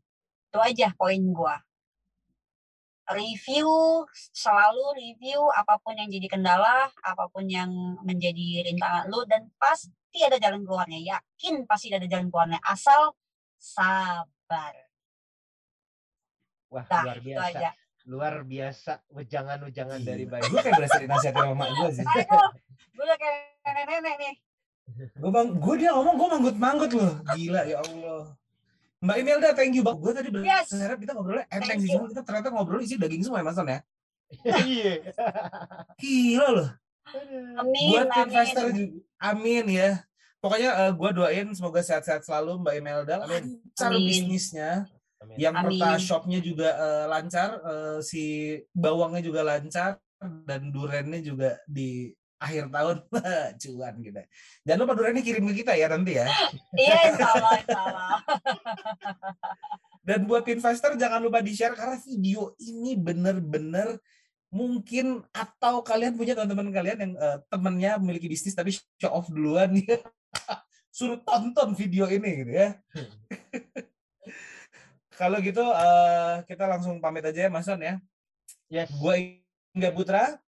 Itu 0.50 0.58
aja 0.62 0.94
poin 0.94 1.22
gua. 1.34 1.58
review 3.06 4.02
selalu 4.34 4.98
review 4.98 5.38
apa 5.54 5.78
pun 5.78 5.94
yang 5.94 6.10
jadi 6.10 6.26
kendala 6.26 6.90
apa 7.06 7.30
pun 7.30 7.46
yang 7.46 7.70
menjadi 8.02 8.66
rintangan 8.66 9.06
lu 9.06 9.22
dan 9.30 9.46
pasti 9.62 10.26
ada 10.26 10.42
jalan 10.42 10.66
keluarnya 10.66 10.98
yakin 11.14 11.62
pasti 11.70 11.94
ada 11.94 12.02
jalan 12.10 12.34
keluarnya 12.34 12.58
asal 12.66 13.14
sabar 13.58 14.74
wah 16.70 16.84
nah, 16.86 17.02
luar 17.04 17.18
biasa 17.20 17.46
aja. 17.50 17.70
luar 18.06 18.34
biasa 18.46 18.92
wejangan-wejangan 19.10 20.00
dari 20.04 20.24
bayi 20.28 20.46
gue 20.46 20.60
kayak 20.62 20.78
berasa 20.78 20.98
dinasihatin 21.02 21.42
sama 21.42 21.54
mak 21.58 21.70
gue 21.74 21.88
sih 21.96 22.06
gue 22.96 23.04
udah 23.04 23.18
kayak 23.18 23.36
nenek-nenek 23.66 24.14
nih 24.20 24.34
gue 25.18 25.30
bang 25.34 25.48
gue 25.58 25.74
dia 25.76 25.90
ngomong 25.96 26.14
gue 26.14 26.28
manggut-manggut 26.30 26.92
loh 26.94 27.12
gila 27.34 27.62
ya 27.66 27.82
Allah 27.82 28.36
Mbak 28.96 29.16
Imelda, 29.22 29.52
thank 29.52 29.76
you 29.76 29.84
banget. 29.84 30.00
Gue 30.02 30.12
tadi 30.16 30.28
berharap 30.32 30.64
yes. 30.64 31.04
kita 31.04 31.12
ngobrolnya 31.12 31.46
enteng 31.52 31.78
sih, 31.84 31.92
cuma 31.92 32.08
kita 32.08 32.24
ternyata 32.24 32.48
ngobrol 32.48 32.80
isi 32.80 32.96
daging 32.96 33.28
semua 33.28 33.44
ya 33.44 33.46
Mas 33.46 33.60
ya. 33.60 33.80
Iya. 34.66 34.94
Gila 36.00 36.48
loh. 36.50 36.70
Amin. 37.60 37.88
Buat 37.92 38.08
amin. 38.10 38.24
investor 38.26 38.66
juga. 38.74 38.96
Amin 39.22 39.64
ya. 39.70 39.90
Pokoknya 40.46 40.70
uh, 40.78 40.82
eh, 40.86 40.92
gue 40.94 41.10
doain 41.10 41.48
semoga 41.58 41.82
sehat-sehat 41.82 42.22
selalu 42.22 42.62
Mbak 42.62 42.74
Imelda. 42.78 43.14
Lancar 43.26 43.90
amin. 43.90 44.06
bisnisnya. 44.06 44.86
Amin. 45.18 45.36
Yang 45.42 45.54
perta 45.58 45.90
shopnya 45.98 46.38
juga 46.38 46.68
uh, 46.78 47.04
lancar. 47.10 47.58
Uh, 47.66 47.98
si 47.98 48.54
bawangnya 48.70 49.26
juga 49.26 49.42
lancar. 49.42 49.98
Dan 50.22 50.70
durennya 50.70 51.18
juga 51.18 51.58
di 51.66 52.14
akhir 52.38 52.68
tahun 52.68 52.96
cuan 53.62 53.94
kita. 53.98 54.22
Jangan 54.62 54.80
lupa 54.86 54.94
Durani 54.94 55.20
kirim 55.26 55.44
ke 55.50 55.66
kita 55.66 55.72
ya 55.74 55.90
nanti 55.90 56.20
ya. 56.20 56.30
Iya, 56.78 57.16
salah 57.18 57.60
salah. 57.66 58.20
Dan 60.06 60.30
buat 60.30 60.46
investor 60.46 60.94
jangan 60.94 61.18
lupa 61.18 61.42
di-share 61.42 61.74
karena 61.74 61.98
video 61.98 62.54
ini 62.62 62.94
bener-bener 62.94 63.98
mungkin 64.54 65.26
atau 65.34 65.82
kalian 65.82 66.14
punya 66.14 66.38
teman-teman 66.38 66.70
kalian 66.70 66.98
yang 67.02 67.12
uh, 67.18 67.42
temennya 67.50 67.98
memiliki 67.98 68.30
bisnis 68.30 68.54
tapi 68.54 68.70
show 68.70 69.10
off 69.10 69.26
duluan 69.26 69.74
ya. 69.74 69.98
Suruh 70.90 71.20
tonton 71.20 71.76
video 71.76 72.08
ini 72.08 72.44
gitu 72.44 72.52
ya. 72.56 72.68
Kalau 75.16 75.40
gitu 75.40 75.64
uh, 75.64 76.44
kita 76.48 76.64
langsung 76.68 77.00
pamit 77.00 77.24
aja 77.24 77.46
ya 77.46 77.50
Mas 77.52 77.64
Son 77.64 77.80
ya. 77.80 78.00
Yes. 78.68 78.90
Gue 78.96 79.44
Inga 79.76 79.92
Putra. 79.92 80.40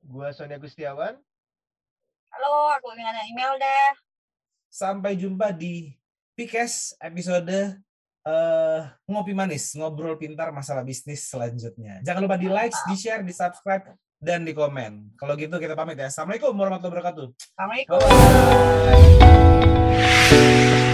Gua 0.00 0.32
Sonia 0.32 0.56
Gustiawan. 0.56 1.12
Halo, 2.32 2.52
aku 2.72 2.96
email 2.96 3.52
deh. 3.60 3.88
Sampai 4.72 5.12
jumpa 5.12 5.52
di 5.52 5.92
Pikes 6.32 6.96
episode 7.04 7.76
uh, 8.24 8.80
ngopi 9.04 9.36
manis, 9.36 9.76
ngobrol 9.76 10.16
pintar 10.16 10.48
masalah 10.56 10.80
bisnis 10.80 11.28
selanjutnya. 11.28 12.00
Jangan 12.00 12.24
lupa 12.24 12.40
di 12.40 12.48
like, 12.48 12.72
di 12.88 12.96
share, 12.96 13.20
di 13.20 13.34
subscribe, 13.36 13.92
dan 14.20 14.44
di 14.44 14.52
komen. 14.52 15.16
Kalau 15.16 15.32
gitu 15.34 15.56
kita 15.56 15.72
pamit 15.72 15.96
ya. 15.96 16.12
Assalamualaikum 16.12 16.52
warahmatullahi 16.52 16.92
wabarakatuh. 16.92 17.26
Assalamualaikum. 17.56 17.96
Bye 17.96 18.12
-bye. 20.84 20.89